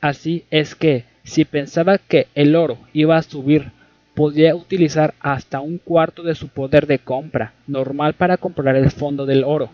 Así 0.00 0.44
es 0.50 0.74
que, 0.74 1.04
si 1.24 1.44
pensaba 1.44 1.98
que 1.98 2.26
el 2.34 2.56
oro 2.56 2.78
iba 2.92 3.16
a 3.16 3.22
subir, 3.22 3.70
podía 4.14 4.54
utilizar 4.54 5.14
hasta 5.20 5.60
un 5.60 5.78
cuarto 5.78 6.22
de 6.22 6.34
su 6.34 6.48
poder 6.48 6.86
de 6.86 6.98
compra 6.98 7.52
normal 7.66 8.14
para 8.14 8.36
comprar 8.36 8.76
el 8.76 8.90
fondo 8.90 9.26
del 9.26 9.44
oro 9.44 9.70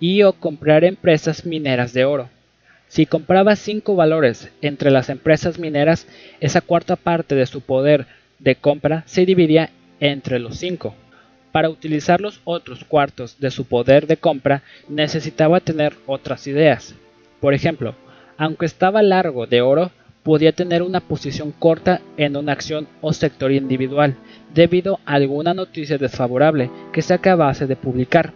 y 0.00 0.22
o 0.22 0.32
comprar 0.32 0.84
empresas 0.84 1.46
mineras 1.46 1.92
de 1.92 2.04
oro. 2.04 2.28
Si 2.88 3.06
compraba 3.06 3.54
cinco 3.54 3.94
valores 3.94 4.50
entre 4.62 4.90
las 4.90 5.08
empresas 5.08 5.58
mineras, 5.58 6.08
esa 6.40 6.60
cuarta 6.60 6.96
parte 6.96 7.36
de 7.36 7.46
su 7.46 7.60
poder 7.60 8.06
de 8.40 8.56
compra 8.56 9.04
se 9.06 9.24
dividía 9.24 9.70
entre 10.00 10.40
los 10.40 10.56
cinco. 10.56 10.94
Para 11.52 11.68
utilizar 11.68 12.20
los 12.20 12.40
otros 12.44 12.84
cuartos 12.84 13.38
de 13.38 13.50
su 13.50 13.64
poder 13.64 14.06
de 14.06 14.16
compra 14.16 14.62
necesitaba 14.88 15.60
tener 15.60 15.94
otras 16.06 16.46
ideas. 16.46 16.94
Por 17.40 17.54
ejemplo, 17.54 17.94
aunque 18.40 18.64
estaba 18.64 19.02
largo 19.02 19.46
de 19.46 19.60
oro, 19.60 19.90
podía 20.22 20.52
tener 20.52 20.82
una 20.82 21.00
posición 21.00 21.52
corta 21.52 22.00
en 22.16 22.38
una 22.38 22.52
acción 22.52 22.88
o 23.02 23.12
sector 23.12 23.52
individual 23.52 24.16
debido 24.54 24.98
a 25.04 25.12
alguna 25.12 25.52
noticia 25.52 25.98
desfavorable 25.98 26.70
que 26.90 27.02
se 27.02 27.12
acabase 27.12 27.66
de 27.66 27.76
publicar. 27.76 28.32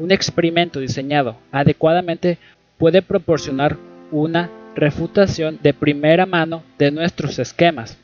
Un 0.00 0.10
experimento 0.10 0.80
diseñado 0.80 1.36
adecuadamente 1.52 2.38
puede 2.76 3.02
proporcionar 3.02 3.76
una 4.10 4.50
refutación 4.74 5.60
de 5.62 5.74
primera 5.74 6.26
mano 6.26 6.64
de 6.76 6.90
nuestros 6.90 7.38
esquemas. 7.38 7.98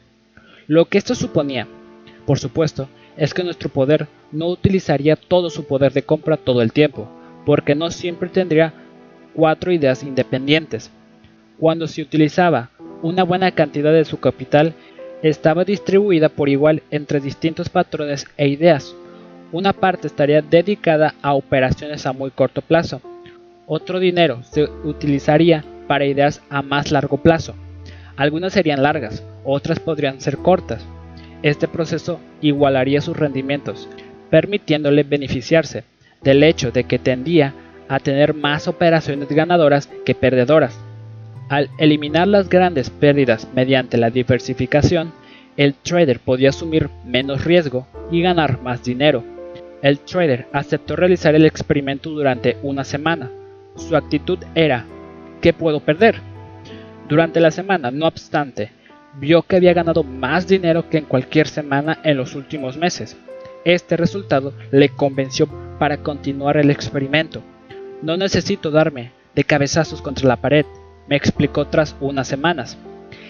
Lo 0.69 0.85
que 0.85 0.99
esto 0.99 1.17
suponía, 1.17 1.67
por 2.25 2.39
supuesto, 2.39 2.89
es 3.17 3.35
que 3.35 3.43
nuestro 3.43 3.69
poder 3.69 4.07
no 4.31 4.47
utilizaría 4.47 5.17
todo 5.17 5.51
su 5.51 5.67
poder 5.67 5.93
de 5.93 6.03
compra 6.03 6.37
todo 6.37 6.63
el 6.63 6.73
tiempo, 6.73 7.09
porque 7.45 7.75
no 7.75 7.91
siempre 7.91 8.29
tendría 8.29 8.73
cuatro 9.35 9.73
ideas 9.73 10.05
independientes. 10.05 10.93
Cuando 11.59 11.87
se 11.87 12.03
utilizaba 12.03 12.69
una 13.03 13.23
buena 13.23 13.51
cantidad 13.51 13.93
de 13.93 14.05
su 14.05 14.21
capital, 14.21 14.75
estaba 15.23 15.65
distribuida 15.65 16.29
por 16.29 16.51
igual 16.51 16.83
entre 16.91 17.21
distintos 17.21 17.71
patrones 17.71 18.27
e 18.37 18.49
ideas. 18.49 18.95
Una 19.53 19.73
parte 19.73 20.07
estaría 20.07 20.43
dedicada 20.43 21.15
a 21.23 21.33
operaciones 21.35 22.05
a 22.05 22.13
muy 22.13 22.31
corto 22.31 22.61
plazo. 22.61 23.01
Otro 23.67 23.99
dinero 23.99 24.43
se 24.43 24.65
utilizaría 24.85 25.65
para 25.89 26.05
ideas 26.05 26.43
a 26.51 26.61
más 26.61 26.91
largo 26.91 27.17
plazo. 27.17 27.55
Algunas 28.17 28.53
serían 28.53 28.83
largas, 28.83 29.25
otras 29.45 29.81
podrían 29.81 30.21
ser 30.21 30.37
cortas. 30.37 30.85
Este 31.43 31.69
proceso 31.69 32.21
igualaría 32.43 33.01
sus 33.01 33.17
rendimientos, 33.17 33.89
permitiéndole 34.31 35.05
beneficiarse 35.05 35.85
del 36.23 36.43
hecho 36.43 36.71
de 36.71 36.85
que 36.85 36.99
tendía 36.99 37.55
a 37.89 37.99
tener 37.99 38.35
más 38.35 38.69
operaciones 38.69 39.29
ganadoras 39.29 39.89
que 40.05 40.15
perdedoras. 40.15 40.86
Al 41.49 41.71
eliminar 41.79 42.27
las 42.27 42.49
grandes 42.49 42.91
pérdidas 42.91 43.49
mediante 43.55 43.99
la 43.99 44.11
diversificación, 44.11 45.13
el 45.57 45.75
trader 45.75 46.19
podía 46.19 46.49
asumir 46.49 46.91
menos 47.05 47.45
riesgo 47.45 47.87
y 48.11 48.21
ganar 48.21 48.61
más 48.63 48.83
dinero. 48.83 49.23
El 49.81 50.01
trader 50.01 50.49
aceptó 50.53 50.97
realizar 50.97 51.35
el 51.35 51.47
experimento 51.47 52.11
durante 52.11 52.57
una 52.63 52.83
semana. 52.83 53.31
Su 53.77 53.97
actitud 53.97 54.39
era, 54.55 54.87
¿qué 55.41 55.53
puedo 55.53 55.81
perder? 55.81 56.17
Durante 57.09 57.41
la 57.41 57.53
semana, 57.53 57.93
no 57.93 58.07
obstante, 58.07 58.73
vio 59.21 59.43
que 59.43 59.57
había 59.57 59.73
ganado 59.73 60.03
más 60.03 60.49
dinero 60.49 60.91
que 60.91 60.99
en 60.99 61.05
cualquier 61.05 61.47
semana 61.47 62.01
en 62.03 62.17
los 62.17 62.35
últimos 62.35 62.77
meses. 62.77 63.17
Este 63.65 63.97
resultado 63.97 64.53
le 64.73 64.89
convenció 64.89 65.49
para 65.79 65.99
continuar 65.99 66.57
el 66.57 66.71
experimento. 66.71 67.43
No 68.03 68.17
necesito 68.17 68.73
darme 68.73 69.13
de 69.35 69.45
cabezazos 69.45 70.03
contra 70.03 70.29
la 70.29 70.37
pared, 70.37 70.67
me 71.09 71.17
explicó 71.17 71.67
tras 71.67 71.97
unas 72.01 72.29
semanas. 72.29 72.77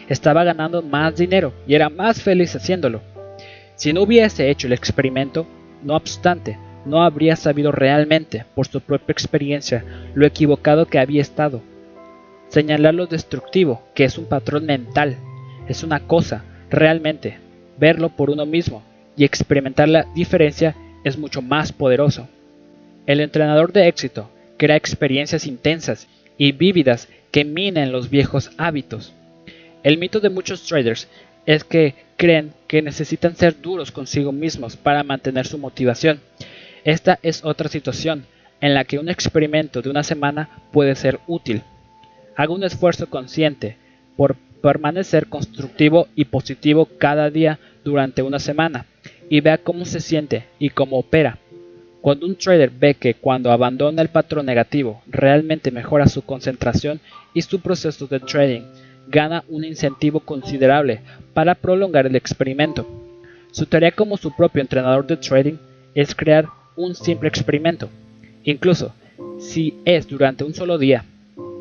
Estaba 0.09 0.45
ganando 0.45 0.83
más 0.83 1.17
dinero 1.17 1.53
y 1.67 1.75
era 1.75 1.89
más 1.89 2.23
feliz 2.23 2.55
haciéndolo. 2.55 3.01
Si 3.75 3.93
no 3.93 4.03
hubiese 4.03 4.51
hecho 4.51 4.67
el 4.67 4.73
experimento, 4.73 5.47
no 5.83 5.97
obstante, 5.97 6.59
no 6.85 7.03
habría 7.03 7.37
sabido 7.37 7.73
realmente, 7.73 8.45
por 8.55 8.67
su 8.67 8.81
propia 8.81 9.13
experiencia, 9.13 9.85
lo 10.15 10.27
equivocado 10.27 10.87
que 10.87 10.99
había 10.99 11.21
estado 11.21 11.61
Señalar 12.49 12.95
lo 12.95 13.07
destructivo, 13.07 13.83
que 13.95 14.05
es 14.05 14.19
un 14.19 14.27
patrón 14.27 14.67
mental, 14.67 15.17
es 15.69 15.83
una 15.83 16.01
cosa, 16.01 16.45
realmente. 16.71 17.39
Verlo 17.79 18.11
por 18.11 18.31
uno 18.31 18.47
mismo 18.47 18.83
y 19.17 19.25
experimentar 19.25 19.89
la 19.89 20.07
diferencia 20.15 20.75
es 21.05 21.19
mucho 21.19 21.43
más 21.43 21.73
poderoso. 21.73 22.29
El 23.07 23.21
entrenador 23.21 23.73
de 23.73 23.89
éxito 23.89 24.31
crea 24.57 24.77
experiencias 24.77 25.47
intensas 25.47 26.09
y 26.39 26.53
vívidas 26.53 27.09
que 27.37 27.45
minen 27.45 27.93
los 27.93 28.09
viejos 28.09 28.51
hábitos. 28.57 29.13
El 29.83 29.99
mito 29.99 30.21
de 30.21 30.31
muchos 30.31 30.63
traders 30.63 31.07
es 31.45 31.65
que 31.65 31.95
creen 32.17 32.55
que 32.67 32.81
necesitan 32.81 33.37
ser 33.37 33.61
duros 33.61 33.93
consigo 33.93 34.33
mismos 34.33 34.79
para 34.79 35.03
mantener 35.03 35.47
su 35.47 35.59
motivación. 35.59 36.21
Esta 36.83 37.19
es 37.23 37.45
otra 37.45 37.69
situación 37.69 38.25
en 38.63 38.73
la 38.73 38.85
que 38.85 38.99
un 38.99 39.11
experimento 39.11 39.83
de 39.83 39.91
una 39.91 40.03
semana 40.03 40.49
puede 40.73 40.95
ser 40.95 41.21
útil. 41.27 41.63
Haga 42.37 42.55
un 42.55 42.65
esfuerzo 42.65 43.11
consciente 43.11 43.77
por 44.17 44.37
permanecer 44.63 45.27
constructivo 45.27 46.09
y 46.17 46.25
positivo 46.25 46.89
cada 46.97 47.29
día 47.29 47.59
durante 47.85 48.23
una 48.23 48.39
semana 48.39 48.87
y 49.29 49.43
vea 49.43 49.59
cómo 49.59 49.85
se 49.85 50.01
siente 50.01 50.47
y 50.59 50.71
cómo 50.71 50.99
opera. 50.99 51.37
Cuando 52.07 52.27
un 52.27 52.37
trader 52.37 52.71
ve 52.71 52.95
que 52.95 53.15
cuando 53.15 53.51
abandona 53.51 54.01
el 54.01 54.11
patrón 54.11 54.47
negativo 54.47 55.03
realmente 55.09 55.73
mejora 55.73 56.07
su 56.07 56.23
concentración 56.23 57.01
y 57.35 57.43
su 57.43 57.59
proceso 57.59 58.07
de 58.07 58.21
trading, 58.21 58.63
gana 59.09 59.43
un 59.49 59.65
incentivo 59.65 60.21
considerable 60.21 61.01
para 61.35 61.57
prolongar 61.57 62.07
el 62.07 62.15
experimento. 62.15 62.87
Su 63.51 63.67
tarea 63.67 63.91
como 63.91 64.17
su 64.19 64.31
propio 64.37 64.63
entrenador 64.63 65.05
de 65.05 65.17
trading 65.17 65.57
es 65.97 66.15
crear 66.15 66.47
un 66.77 66.95
simple 66.95 67.29
experimento. 67.29 67.89
Incluso 68.45 68.95
si 69.41 69.75
es 69.85 70.07
durante 70.07 70.45
un 70.45 70.55
solo 70.55 70.79
día, 70.79 71.05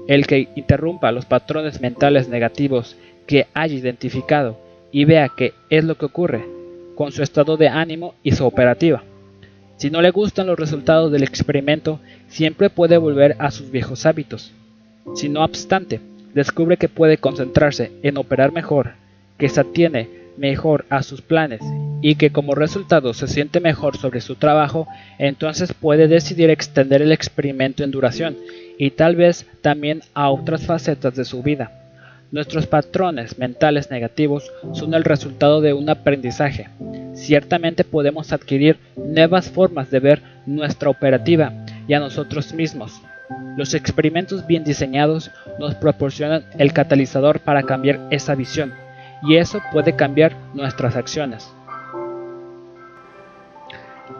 el 0.08 0.28
que 0.28 0.50
interrumpa 0.56 1.12
los 1.12 1.26
patrones 1.26 1.82
mentales 1.82 2.30
negativos 2.30 2.96
que 3.26 3.48
haya 3.56 3.74
identificado 3.74 4.60
y 4.92 5.06
vea 5.06 5.28
qué 5.36 5.56
es 5.72 5.84
lo 5.84 5.98
que 5.98 6.06
ocurre 6.06 6.46
con 6.94 7.12
su 7.12 7.24
estado 7.24 7.58
de 7.58 7.68
ánimo 7.68 8.14
y 8.22 8.34
su 8.34 8.46
operativa. 8.46 9.02
Si 9.78 9.90
no 9.90 10.02
le 10.02 10.12
gustan 10.12 10.48
los 10.48 10.58
resultados 10.58 11.12
del 11.12 11.24
experimento, 11.24 12.00
siempre 12.28 12.70
puede 12.70 12.98
volver 12.98 13.36
a 13.40 13.52
sus 13.52 13.72
viejos 13.72 14.06
hábitos. 14.06 14.54
Si 15.16 15.30
no 15.30 15.44
obstante, 15.44 16.00
descubre 16.34 16.78
que 16.78 16.90
puede 16.90 17.18
concentrarse 17.18 17.92
en 18.02 18.18
operar 18.18 18.52
mejor, 18.52 18.94
que 19.38 19.50
se 19.50 19.62
atiene 19.62 20.10
mejor 20.38 20.86
a 20.90 21.04
sus 21.04 21.22
planes 21.22 21.62
y 22.02 22.16
que 22.16 22.32
como 22.32 22.56
resultado 22.56 23.14
se 23.14 23.28
siente 23.28 23.60
mejor 23.60 23.98
sobre 23.98 24.22
su 24.22 24.36
trabajo, 24.36 24.88
entonces 25.18 25.74
puede 25.74 26.08
decidir 26.08 26.50
extender 26.50 27.02
el 27.02 27.12
experimento 27.12 27.84
en 27.84 27.92
duración 27.92 28.38
y 28.78 28.92
tal 28.92 29.16
vez 29.16 29.46
también 29.62 30.02
a 30.14 30.30
otras 30.30 30.66
facetas 30.66 31.16
de 31.16 31.26
su 31.26 31.42
vida. 31.42 31.85
Nuestros 32.36 32.68
patrones 32.68 33.40
mentales 33.40 33.90
negativos 33.90 34.52
son 34.74 34.94
el 34.94 35.06
resultado 35.06 35.62
de 35.62 35.72
un 35.72 35.90
aprendizaje. 35.90 36.68
Ciertamente 37.14 37.86
podemos 37.86 38.34
adquirir 38.34 38.78
nuevas 38.98 39.50
formas 39.50 39.90
de 39.90 40.02
ver 40.02 40.22
nuestra 40.46 40.90
operativa 40.90 41.54
y 41.88 41.94
a 41.94 42.02
nosotros 42.02 42.54
mismos. 42.54 43.02
Los 43.56 43.74
experimentos 43.74 44.46
bien 44.46 44.66
diseñados 44.66 45.32
nos 45.60 45.76
proporcionan 45.76 46.44
el 46.58 46.74
catalizador 46.74 47.40
para 47.40 47.64
cambiar 47.64 48.06
esa 48.12 48.36
visión 48.36 48.74
y 49.24 49.38
eso 49.38 49.62
puede 49.72 49.96
cambiar 49.96 50.36
nuestras 50.54 50.98
acciones. 50.98 51.50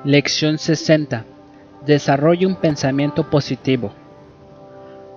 Lección 0.06 0.58
60. 0.58 1.26
Desarrolle 1.86 2.46
un 2.46 2.56
pensamiento 2.56 3.30
positivo. 3.30 3.92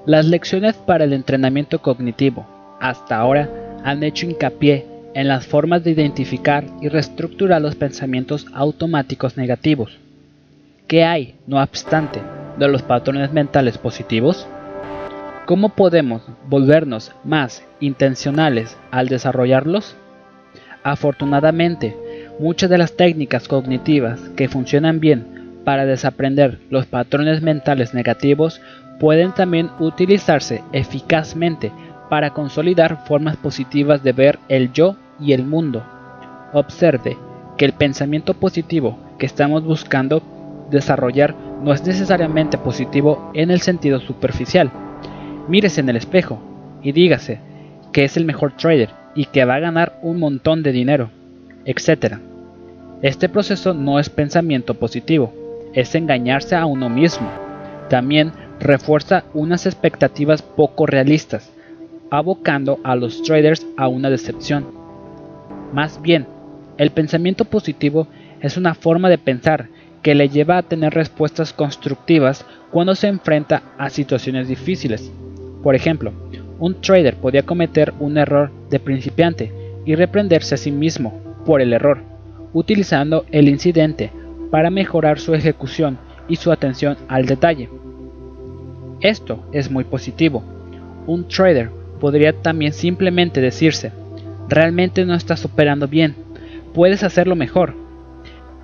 Las 0.04 0.26
lecciones 0.26 0.74
para 0.74 1.04
el 1.04 1.12
entrenamiento 1.12 1.80
cognitivo 1.80 2.57
hasta 2.80 3.16
ahora 3.16 3.48
han 3.84 4.02
hecho 4.02 4.26
hincapié 4.26 4.86
en 5.14 5.28
las 5.28 5.46
formas 5.46 5.84
de 5.84 5.90
identificar 5.90 6.64
y 6.80 6.88
reestructurar 6.88 7.60
los 7.60 7.74
pensamientos 7.74 8.46
automáticos 8.52 9.36
negativos. 9.36 9.98
¿Qué 10.86 11.04
hay, 11.04 11.34
no 11.46 11.62
obstante, 11.62 12.20
de 12.58 12.68
los 12.68 12.82
patrones 12.82 13.32
mentales 13.32 13.78
positivos? 13.78 14.46
¿Cómo 15.46 15.70
podemos 15.70 16.22
volvernos 16.46 17.12
más 17.24 17.64
intencionales 17.80 18.76
al 18.90 19.08
desarrollarlos? 19.08 19.96
Afortunadamente, 20.82 21.96
muchas 22.38 22.70
de 22.70 22.78
las 22.78 22.96
técnicas 22.96 23.48
cognitivas 23.48 24.20
que 24.36 24.48
funcionan 24.48 25.00
bien 25.00 25.60
para 25.64 25.84
desaprender 25.84 26.58
los 26.70 26.86
patrones 26.86 27.42
mentales 27.42 27.92
negativos 27.92 28.60
pueden 28.98 29.32
también 29.32 29.70
utilizarse 29.78 30.62
eficazmente 30.72 31.72
para 32.08 32.30
consolidar 32.30 33.04
formas 33.06 33.36
positivas 33.36 34.02
de 34.02 34.12
ver 34.12 34.38
el 34.48 34.72
yo 34.72 34.96
y 35.20 35.32
el 35.32 35.44
mundo. 35.44 35.82
Observe 36.52 37.16
que 37.56 37.64
el 37.64 37.72
pensamiento 37.72 38.34
positivo 38.34 38.98
que 39.18 39.26
estamos 39.26 39.64
buscando 39.64 40.22
desarrollar 40.70 41.34
no 41.62 41.72
es 41.72 41.84
necesariamente 41.84 42.56
positivo 42.56 43.30
en 43.34 43.50
el 43.50 43.60
sentido 43.60 44.00
superficial. 44.00 44.70
Mírese 45.48 45.80
en 45.80 45.88
el 45.88 45.96
espejo 45.96 46.40
y 46.82 46.92
dígase 46.92 47.40
que 47.92 48.04
es 48.04 48.16
el 48.16 48.24
mejor 48.24 48.52
trader 48.52 48.90
y 49.14 49.26
que 49.26 49.44
va 49.44 49.56
a 49.56 49.60
ganar 49.60 49.98
un 50.02 50.18
montón 50.20 50.62
de 50.62 50.72
dinero, 50.72 51.10
etc. 51.64 52.16
Este 53.02 53.28
proceso 53.28 53.74
no 53.74 53.98
es 53.98 54.08
pensamiento 54.08 54.74
positivo, 54.74 55.34
es 55.74 55.94
engañarse 55.94 56.54
a 56.54 56.66
uno 56.66 56.88
mismo. 56.88 57.28
También 57.88 58.32
refuerza 58.60 59.24
unas 59.34 59.66
expectativas 59.66 60.42
poco 60.42 60.86
realistas 60.86 61.50
abocando 62.10 62.78
a 62.84 62.96
los 62.96 63.22
traders 63.22 63.66
a 63.76 63.88
una 63.88 64.10
decepción. 64.10 64.66
Más 65.72 66.00
bien, 66.00 66.26
el 66.76 66.90
pensamiento 66.90 67.44
positivo 67.44 68.06
es 68.40 68.56
una 68.56 68.74
forma 68.74 69.08
de 69.08 69.18
pensar 69.18 69.68
que 70.02 70.14
le 70.14 70.28
lleva 70.28 70.58
a 70.58 70.62
tener 70.62 70.94
respuestas 70.94 71.52
constructivas 71.52 72.46
cuando 72.70 72.94
se 72.94 73.08
enfrenta 73.08 73.62
a 73.78 73.90
situaciones 73.90 74.48
difíciles. 74.48 75.12
Por 75.62 75.74
ejemplo, 75.74 76.12
un 76.58 76.80
trader 76.80 77.16
podía 77.16 77.42
cometer 77.42 77.92
un 77.98 78.16
error 78.16 78.50
de 78.70 78.80
principiante 78.80 79.52
y 79.84 79.94
reprenderse 79.94 80.54
a 80.54 80.58
sí 80.58 80.70
mismo 80.70 81.20
por 81.44 81.60
el 81.60 81.72
error, 81.72 82.02
utilizando 82.52 83.24
el 83.30 83.48
incidente 83.48 84.10
para 84.50 84.70
mejorar 84.70 85.18
su 85.18 85.34
ejecución 85.34 85.98
y 86.28 86.36
su 86.36 86.52
atención 86.52 86.96
al 87.08 87.26
detalle. 87.26 87.68
Esto 89.00 89.44
es 89.52 89.70
muy 89.70 89.84
positivo. 89.84 90.42
Un 91.06 91.26
trader 91.28 91.70
podría 91.98 92.32
también 92.32 92.72
simplemente 92.72 93.40
decirse, 93.40 93.92
realmente 94.48 95.04
no 95.04 95.14
estás 95.14 95.44
operando 95.44 95.88
bien, 95.88 96.14
puedes 96.74 97.02
hacerlo 97.02 97.36
mejor. 97.36 97.74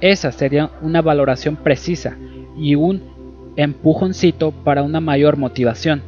Esa 0.00 0.32
sería 0.32 0.70
una 0.82 1.02
valoración 1.02 1.56
precisa 1.56 2.16
y 2.56 2.74
un 2.74 3.02
empujoncito 3.56 4.50
para 4.52 4.82
una 4.82 5.00
mayor 5.00 5.36
motivación. 5.36 6.02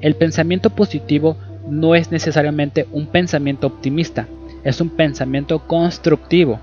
El 0.00 0.14
pensamiento 0.14 0.70
positivo 0.70 1.36
no 1.68 1.94
es 1.94 2.10
necesariamente 2.10 2.86
un 2.92 3.06
pensamiento 3.06 3.66
optimista, 3.66 4.26
es 4.64 4.80
un 4.80 4.90
pensamiento 4.90 5.58
constructivo. 5.60 6.58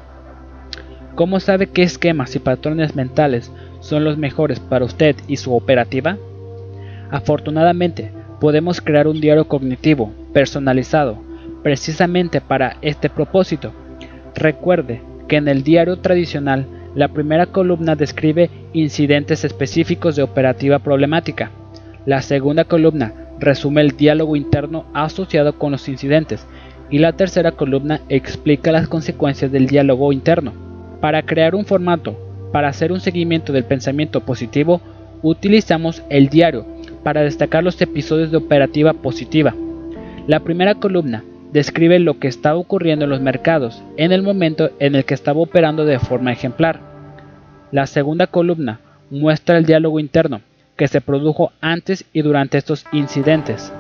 ¿Cómo 1.16 1.40
sabe 1.40 1.68
qué 1.68 1.84
esquemas 1.84 2.36
y 2.36 2.40
patrones 2.40 2.96
mentales 2.96 3.52
son 3.80 4.04
los 4.04 4.18
mejores 4.18 4.60
para 4.60 4.86
usted 4.86 5.16
y 5.28 5.38
su 5.38 5.56
operativa? 5.56 6.18
Afortunadamente, 7.10 8.12
podemos 8.40 8.82
crear 8.82 9.08
un 9.08 9.20
diario 9.20 9.48
cognitivo 9.48 10.12
personalizado 10.34 11.18
precisamente 11.64 12.42
para 12.42 12.78
este 12.82 13.10
propósito. 13.10 13.74
Recuerde 14.36 15.02
que 15.28 15.38
en 15.38 15.48
el 15.48 15.64
diario 15.64 15.98
tradicional 15.98 16.66
la 16.96 17.10
primera 17.10 17.48
columna 17.48 17.96
describe 17.96 18.50
incidentes 18.74 19.44
específicos 19.44 20.16
de 20.16 20.24
operativa 20.24 20.80
problemática. 20.80 21.52
La 22.06 22.22
segunda 22.22 22.64
columna 22.64 23.14
resume 23.40 23.82
el 23.82 23.98
diálogo 23.98 24.36
interno 24.36 24.86
asociado 24.94 25.58
con 25.58 25.72
los 25.72 25.88
incidentes 25.90 26.46
y 26.90 27.00
la 27.00 27.14
tercera 27.14 27.52
columna 27.52 28.02
explica 28.10 28.72
las 28.72 28.88
consecuencias 28.88 29.52
del 29.52 29.68
diálogo 29.68 30.14
interno. 30.14 30.54
Para 31.02 31.22
crear 31.24 31.54
un 31.54 31.66
formato 31.66 32.18
para 32.52 32.70
hacer 32.70 32.92
un 32.92 33.02
seguimiento 33.02 33.52
del 33.52 33.66
pensamiento 33.66 34.22
positivo, 34.22 34.82
utilizamos 35.22 36.02
el 36.10 36.30
diario 36.30 36.66
para 37.08 37.22
destacar 37.22 37.64
los 37.64 37.82
episodios 37.82 38.32
de 38.32 38.38
operativa 38.38 38.92
positiva. 38.92 39.56
La 40.28 40.42
primera 40.42 40.76
columna 40.76 41.24
describe 41.54 42.00
lo 42.00 42.20
que 42.20 42.28
estaba 42.28 42.58
ocurriendo 42.58 43.06
en 43.06 43.12
los 43.12 43.22
mercados 43.22 43.82
en 43.96 44.12
el 44.12 44.24
momento 44.24 44.72
en 44.82 44.94
el 44.94 45.06
que 45.06 45.14
estaba 45.14 45.40
operando 45.40 45.86
de 45.86 46.00
forma 46.00 46.34
ejemplar. 46.34 46.82
La 47.72 47.88
segunda 47.88 48.28
columna 48.28 48.82
muestra 49.10 49.58
el 49.58 49.66
diálogo 49.66 50.02
interno 50.02 50.42
que 50.76 50.90
se 50.90 51.00
produjo 51.00 51.54
antes 51.62 52.04
y 52.12 52.24
durante 52.24 52.58
estos 52.58 52.86
incidentes. 52.92 53.72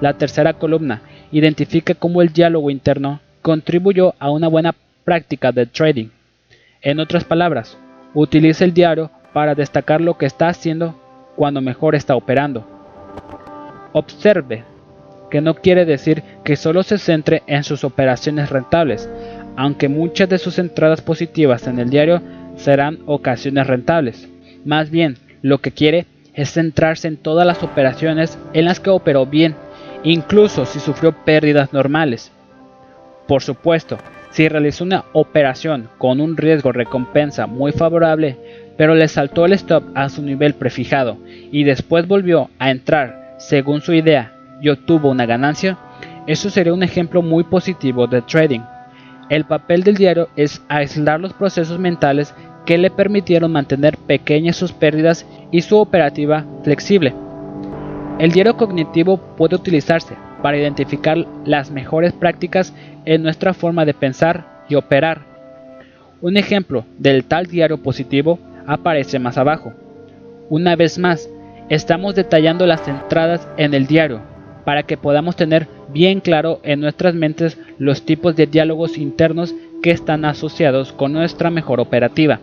La 0.00 0.12
tercera 0.12 0.52
columna 0.52 1.02
identifica 1.32 1.92
cómo 1.92 2.22
el 2.22 2.32
diálogo 2.32 2.70
interno 2.70 3.18
contribuyó 3.42 4.14
a 4.20 4.30
una 4.30 4.46
buena 4.46 4.76
práctica 5.02 5.50
de 5.50 5.66
trading. 5.66 6.10
En 6.82 7.00
otras 7.00 7.24
palabras, 7.24 7.76
utiliza 8.14 8.64
el 8.64 8.72
diario 8.72 9.10
para 9.32 9.56
destacar 9.56 10.00
lo 10.00 10.16
que 10.16 10.26
está 10.26 10.46
haciendo 10.46 10.94
cuando 11.34 11.60
mejor 11.60 11.96
está 11.96 12.14
operando. 12.14 12.75
Observe 13.98 14.62
que 15.30 15.40
no 15.40 15.54
quiere 15.54 15.86
decir 15.86 16.22
que 16.44 16.56
solo 16.56 16.82
se 16.82 16.98
centre 16.98 17.42
en 17.46 17.64
sus 17.64 17.82
operaciones 17.82 18.50
rentables, 18.50 19.08
aunque 19.56 19.88
muchas 19.88 20.28
de 20.28 20.36
sus 20.36 20.58
entradas 20.58 21.00
positivas 21.00 21.66
en 21.66 21.78
el 21.78 21.88
diario 21.88 22.20
serán 22.56 22.98
ocasiones 23.06 23.66
rentables. 23.66 24.28
Más 24.66 24.90
bien, 24.90 25.16
lo 25.40 25.62
que 25.62 25.70
quiere 25.70 26.04
es 26.34 26.52
centrarse 26.52 27.08
en 27.08 27.16
todas 27.16 27.46
las 27.46 27.62
operaciones 27.62 28.38
en 28.52 28.66
las 28.66 28.80
que 28.80 28.90
operó 28.90 29.24
bien, 29.24 29.54
incluso 30.04 30.66
si 30.66 30.78
sufrió 30.78 31.12
pérdidas 31.24 31.72
normales. 31.72 32.30
Por 33.26 33.42
supuesto, 33.42 33.96
si 34.28 34.46
realizó 34.46 34.84
una 34.84 35.06
operación 35.14 35.88
con 35.96 36.20
un 36.20 36.36
riesgo 36.36 36.70
recompensa 36.70 37.46
muy 37.46 37.72
favorable, 37.72 38.36
pero 38.76 38.94
le 38.94 39.08
saltó 39.08 39.46
el 39.46 39.54
stop 39.54 39.84
a 39.94 40.10
su 40.10 40.20
nivel 40.20 40.52
prefijado 40.52 41.16
y 41.50 41.64
después 41.64 42.06
volvió 42.06 42.50
a 42.58 42.70
entrar 42.70 43.25
según 43.38 43.80
su 43.80 43.92
idea 43.92 44.32
y 44.60 44.68
obtuvo 44.68 45.10
una 45.10 45.26
ganancia, 45.26 45.78
eso 46.26 46.50
sería 46.50 46.74
un 46.74 46.82
ejemplo 46.82 47.22
muy 47.22 47.44
positivo 47.44 48.06
de 48.06 48.22
trading. 48.22 48.60
El 49.28 49.44
papel 49.44 49.82
del 49.82 49.96
diario 49.96 50.28
es 50.36 50.62
aislar 50.68 51.20
los 51.20 51.32
procesos 51.32 51.78
mentales 51.78 52.34
que 52.64 52.78
le 52.78 52.90
permitieron 52.90 53.52
mantener 53.52 53.96
pequeñas 53.96 54.56
sus 54.56 54.72
pérdidas 54.72 55.26
y 55.50 55.62
su 55.62 55.78
operativa 55.78 56.44
flexible. 56.62 57.14
El 58.18 58.32
diario 58.32 58.56
cognitivo 58.56 59.18
puede 59.36 59.56
utilizarse 59.56 60.16
para 60.42 60.56
identificar 60.56 61.18
las 61.44 61.70
mejores 61.70 62.12
prácticas 62.12 62.72
en 63.04 63.22
nuestra 63.22 63.54
forma 63.54 63.84
de 63.84 63.94
pensar 63.94 64.64
y 64.68 64.74
operar. 64.74 65.22
Un 66.20 66.36
ejemplo 66.36 66.84
del 66.98 67.24
tal 67.24 67.46
diario 67.46 67.78
positivo 67.82 68.38
aparece 68.66 69.18
más 69.18 69.38
abajo. 69.38 69.72
Una 70.48 70.76
vez 70.76 70.98
más, 70.98 71.28
Estamos 71.68 72.14
detallando 72.14 72.64
las 72.64 72.86
entradas 72.86 73.48
en 73.56 73.74
el 73.74 73.88
diario 73.88 74.20
para 74.64 74.84
que 74.84 74.96
podamos 74.96 75.34
tener 75.34 75.66
bien 75.88 76.20
claro 76.20 76.60
en 76.62 76.80
nuestras 76.80 77.14
mentes 77.14 77.58
los 77.78 78.02
tipos 78.04 78.36
de 78.36 78.46
diálogos 78.46 78.98
internos 78.98 79.52
que 79.82 79.90
están 79.90 80.24
asociados 80.24 80.92
con 80.92 81.12
nuestra 81.12 81.50
mejor 81.50 81.80
operativa. 81.80 82.38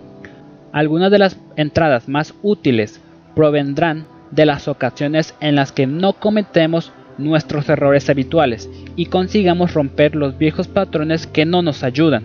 Algunas 0.74 1.10
de 1.10 1.20
las 1.20 1.38
entradas 1.56 2.10
más 2.10 2.34
útiles 2.42 3.00
provendrán 3.34 4.08
de 4.32 4.46
las 4.46 4.68
ocasiones 4.68 5.36
en 5.40 5.56
las 5.56 5.72
que 5.72 5.88
no 5.88 6.14
cometemos 6.14 6.92
nuestros 7.18 7.70
errores 7.70 8.10
habituales 8.10 8.70
y 8.98 9.06
consigamos 9.06 9.74
romper 9.74 10.16
los 10.16 10.38
viejos 10.38 10.68
patrones 10.68 11.28
que 11.28 11.46
no 11.46 11.62
nos 11.62 11.84
ayudan. 11.84 12.24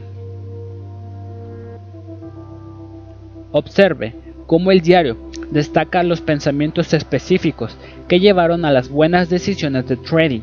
Observe 3.53 4.15
cómo 4.49 4.73
el 4.73 4.81
diario 4.81 5.19
destaca 5.51 6.03
los 6.03 6.23
pensamientos 6.23 6.95
específicos 6.95 7.77
que 8.09 8.19
llevaron 8.19 8.65
a 8.65 8.73
las 8.73 8.89
buenas 8.89 9.29
decisiones 9.29 9.87
de 9.87 9.97
trading. 9.97 10.41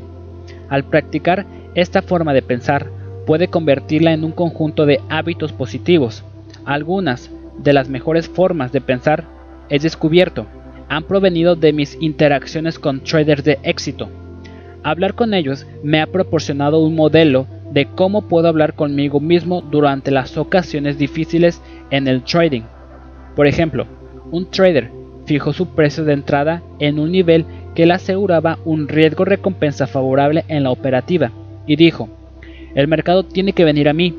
Al 0.70 0.84
practicar 0.84 1.46
esta 1.74 2.04
forma 2.04 2.34
de 2.34 2.44
pensar, 2.44 2.88
puede 3.26 3.48
convertirla 3.48 4.14
en 4.14 4.24
un 4.24 4.32
conjunto 4.32 4.86
de 4.86 5.02
hábitos 5.10 5.52
positivos. 5.52 6.24
Algunas 6.66 7.32
de 7.58 7.74
las 7.74 7.90
mejores 7.90 8.30
formas 8.30 8.72
de 8.72 8.80
pensar, 8.80 9.26
he 9.70 9.80
descubierto, 9.80 10.46
han 10.88 11.04
provenido 11.06 11.56
de 11.56 11.74
mis 11.74 11.98
interacciones 12.00 12.78
con 12.78 13.02
traders 13.02 13.44
de 13.44 13.58
éxito. 13.64 14.08
Hablar 14.84 15.16
con 15.16 15.34
ellos 15.34 15.66
me 15.84 16.00
ha 16.00 16.06
proporcionado 16.06 16.80
un 16.80 16.96
modelo 16.96 17.48
de 17.72 17.88
cómo 17.88 18.28
puedo 18.28 18.48
hablar 18.48 18.76
conmigo 18.76 19.20
mismo 19.20 19.62
durante 19.62 20.12
las 20.12 20.38
ocasiones 20.38 21.00
difíciles 21.00 21.60
en 21.90 22.08
el 22.08 22.24
trading. 22.24 22.62
Por 23.36 23.48
ejemplo, 23.48 23.86
un 24.32 24.50
trader 24.50 24.92
fijó 25.26 25.54
su 25.54 25.68
precio 25.70 26.04
de 26.04 26.14
entrada 26.14 26.62
en 26.80 27.00
un 27.00 27.12
nivel 27.12 27.46
que 27.74 27.86
le 27.86 27.94
aseguraba 27.94 28.58
un 28.64 28.88
riesgo 28.88 29.26
recompensa 29.26 29.88
favorable 29.88 30.46
en 30.48 30.64
la 30.64 30.72
operativa 30.72 31.32
y 31.68 31.76
dijo, 31.76 32.10
el 32.76 32.88
mercado 32.88 33.24
tiene 33.24 33.54
que 33.54 33.66
venir 33.66 33.90
a 33.90 33.94
mí. 33.94 34.16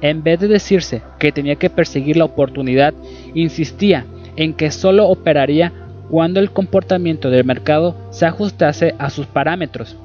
En 0.00 0.22
vez 0.22 0.38
de 0.40 0.48
decirse 0.48 1.02
que 1.18 1.32
tenía 1.32 1.56
que 1.56 1.70
perseguir 1.70 2.16
la 2.16 2.26
oportunidad, 2.26 2.94
insistía 3.34 4.04
en 4.36 4.52
que 4.52 4.70
solo 4.70 5.08
operaría 5.08 5.72
cuando 6.10 6.38
el 6.38 6.50
comportamiento 6.50 7.30
del 7.30 7.44
mercado 7.44 7.96
se 8.10 8.26
ajustase 8.26 8.94
a 8.98 9.10
sus 9.10 9.26
parámetros. 9.26 9.96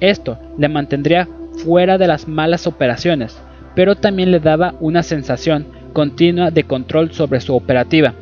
Esto 0.00 0.38
le 0.58 0.68
mantendría 0.68 1.28
fuera 1.64 1.96
de 1.96 2.06
las 2.06 2.26
malas 2.26 2.66
operaciones, 2.66 3.38
pero 3.74 3.94
también 3.94 4.30
le 4.30 4.40
daba 4.40 4.74
una 4.80 5.02
sensación 5.02 5.66
continua 6.00 6.50
de 6.50 6.64
control 6.64 7.12
sobre 7.12 7.42
su 7.42 7.54
operativa. 7.54 8.14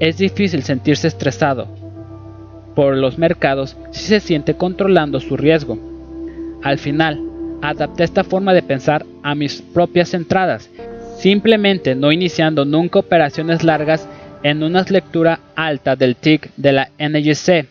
Es 0.00 0.16
difícil 0.16 0.62
sentirse 0.62 1.06
estresado 1.06 1.68
por 2.74 2.96
los 2.96 3.18
mercados 3.18 3.76
si 3.90 4.04
se 4.04 4.20
siente 4.20 4.54
controlando 4.54 5.20
su 5.20 5.36
riesgo. 5.36 5.78
Al 6.62 6.78
final, 6.78 7.20
adapté 7.60 8.04
esta 8.04 8.24
forma 8.24 8.54
de 8.54 8.62
pensar 8.62 9.04
a 9.22 9.34
mis 9.34 9.60
propias 9.60 10.14
entradas, 10.14 10.70
simplemente 11.18 11.94
no 11.94 12.10
iniciando 12.10 12.64
nunca 12.64 13.00
operaciones 13.00 13.62
largas 13.62 14.08
en 14.42 14.62
una 14.62 14.82
lectura 14.88 15.40
alta 15.54 15.94
del 15.94 16.16
TIC 16.16 16.52
de 16.56 16.72
la 16.72 16.88
NGC 16.98 17.66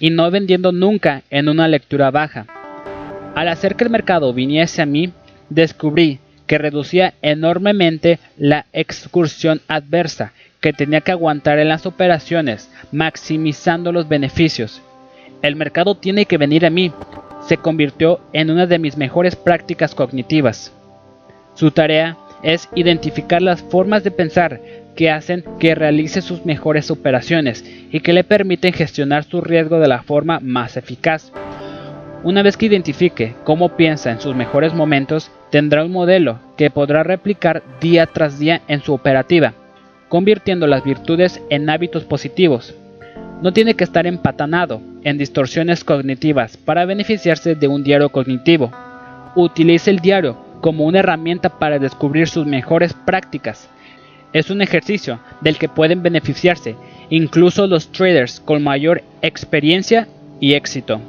y 0.00 0.10
no 0.10 0.28
vendiendo 0.32 0.72
nunca 0.72 1.22
en 1.30 1.48
una 1.48 1.68
lectura 1.68 2.10
baja. 2.10 2.46
Al 3.36 3.46
hacer 3.46 3.76
que 3.76 3.84
el 3.84 3.90
mercado 3.90 4.34
viniese 4.34 4.82
a 4.82 4.86
mí, 4.86 5.12
descubrí 5.50 6.18
que 6.50 6.58
reducía 6.58 7.14
enormemente 7.22 8.18
la 8.36 8.66
excursión 8.72 9.60
adversa 9.68 10.32
que 10.60 10.72
tenía 10.72 11.00
que 11.00 11.12
aguantar 11.12 11.60
en 11.60 11.68
las 11.68 11.86
operaciones, 11.86 12.68
maximizando 12.90 13.92
los 13.92 14.08
beneficios. 14.08 14.82
El 15.42 15.54
mercado 15.54 15.94
tiene 15.94 16.24
que 16.24 16.38
venir 16.38 16.66
a 16.66 16.70
mí 16.70 16.90
se 17.46 17.56
convirtió 17.56 18.18
en 18.32 18.50
una 18.50 18.66
de 18.66 18.80
mis 18.80 18.96
mejores 18.96 19.36
prácticas 19.36 19.94
cognitivas. 19.94 20.72
Su 21.54 21.70
tarea 21.70 22.16
es 22.42 22.68
identificar 22.74 23.42
las 23.42 23.62
formas 23.62 24.02
de 24.02 24.10
pensar 24.10 24.60
que 24.96 25.08
hacen 25.08 25.44
que 25.60 25.76
realice 25.76 26.20
sus 26.20 26.44
mejores 26.44 26.90
operaciones 26.90 27.64
y 27.92 28.00
que 28.00 28.12
le 28.12 28.24
permiten 28.24 28.72
gestionar 28.72 29.22
su 29.22 29.40
riesgo 29.40 29.78
de 29.78 29.86
la 29.86 30.02
forma 30.02 30.40
más 30.40 30.76
eficaz. 30.76 31.30
Una 32.24 32.42
vez 32.42 32.56
que 32.56 32.66
identifique 32.66 33.36
cómo 33.44 33.76
piensa 33.76 34.10
en 34.10 34.20
sus 34.20 34.34
mejores 34.34 34.74
momentos, 34.74 35.30
tendrá 35.50 35.84
un 35.84 35.92
modelo 35.92 36.38
que 36.56 36.70
podrá 36.70 37.02
replicar 37.02 37.62
día 37.80 38.06
tras 38.06 38.38
día 38.38 38.62
en 38.68 38.82
su 38.82 38.92
operativa, 38.92 39.54
convirtiendo 40.08 40.66
las 40.66 40.84
virtudes 40.84 41.42
en 41.50 41.68
hábitos 41.68 42.04
positivos. 42.04 42.74
No 43.42 43.52
tiene 43.52 43.74
que 43.74 43.84
estar 43.84 44.06
empatanado 44.06 44.80
en 45.02 45.18
distorsiones 45.18 45.84
cognitivas 45.84 46.56
para 46.56 46.84
beneficiarse 46.84 47.54
de 47.54 47.68
un 47.68 47.82
diario 47.82 48.10
cognitivo. 48.10 48.70
Utilice 49.34 49.90
el 49.90 50.00
diario 50.00 50.36
como 50.60 50.84
una 50.84 50.98
herramienta 50.98 51.58
para 51.58 51.78
descubrir 51.78 52.28
sus 52.28 52.46
mejores 52.46 52.92
prácticas 52.92 53.68
es 54.32 54.50
un 54.50 54.62
ejercicio 54.62 55.18
del 55.40 55.58
que 55.58 55.68
pueden 55.68 56.02
beneficiarse 56.02 56.76
incluso 57.08 57.66
los 57.66 57.90
traders 57.90 58.40
con 58.40 58.62
mayor 58.62 59.02
experiencia 59.22 60.06
y 60.38 60.54
éxito. 60.54 61.00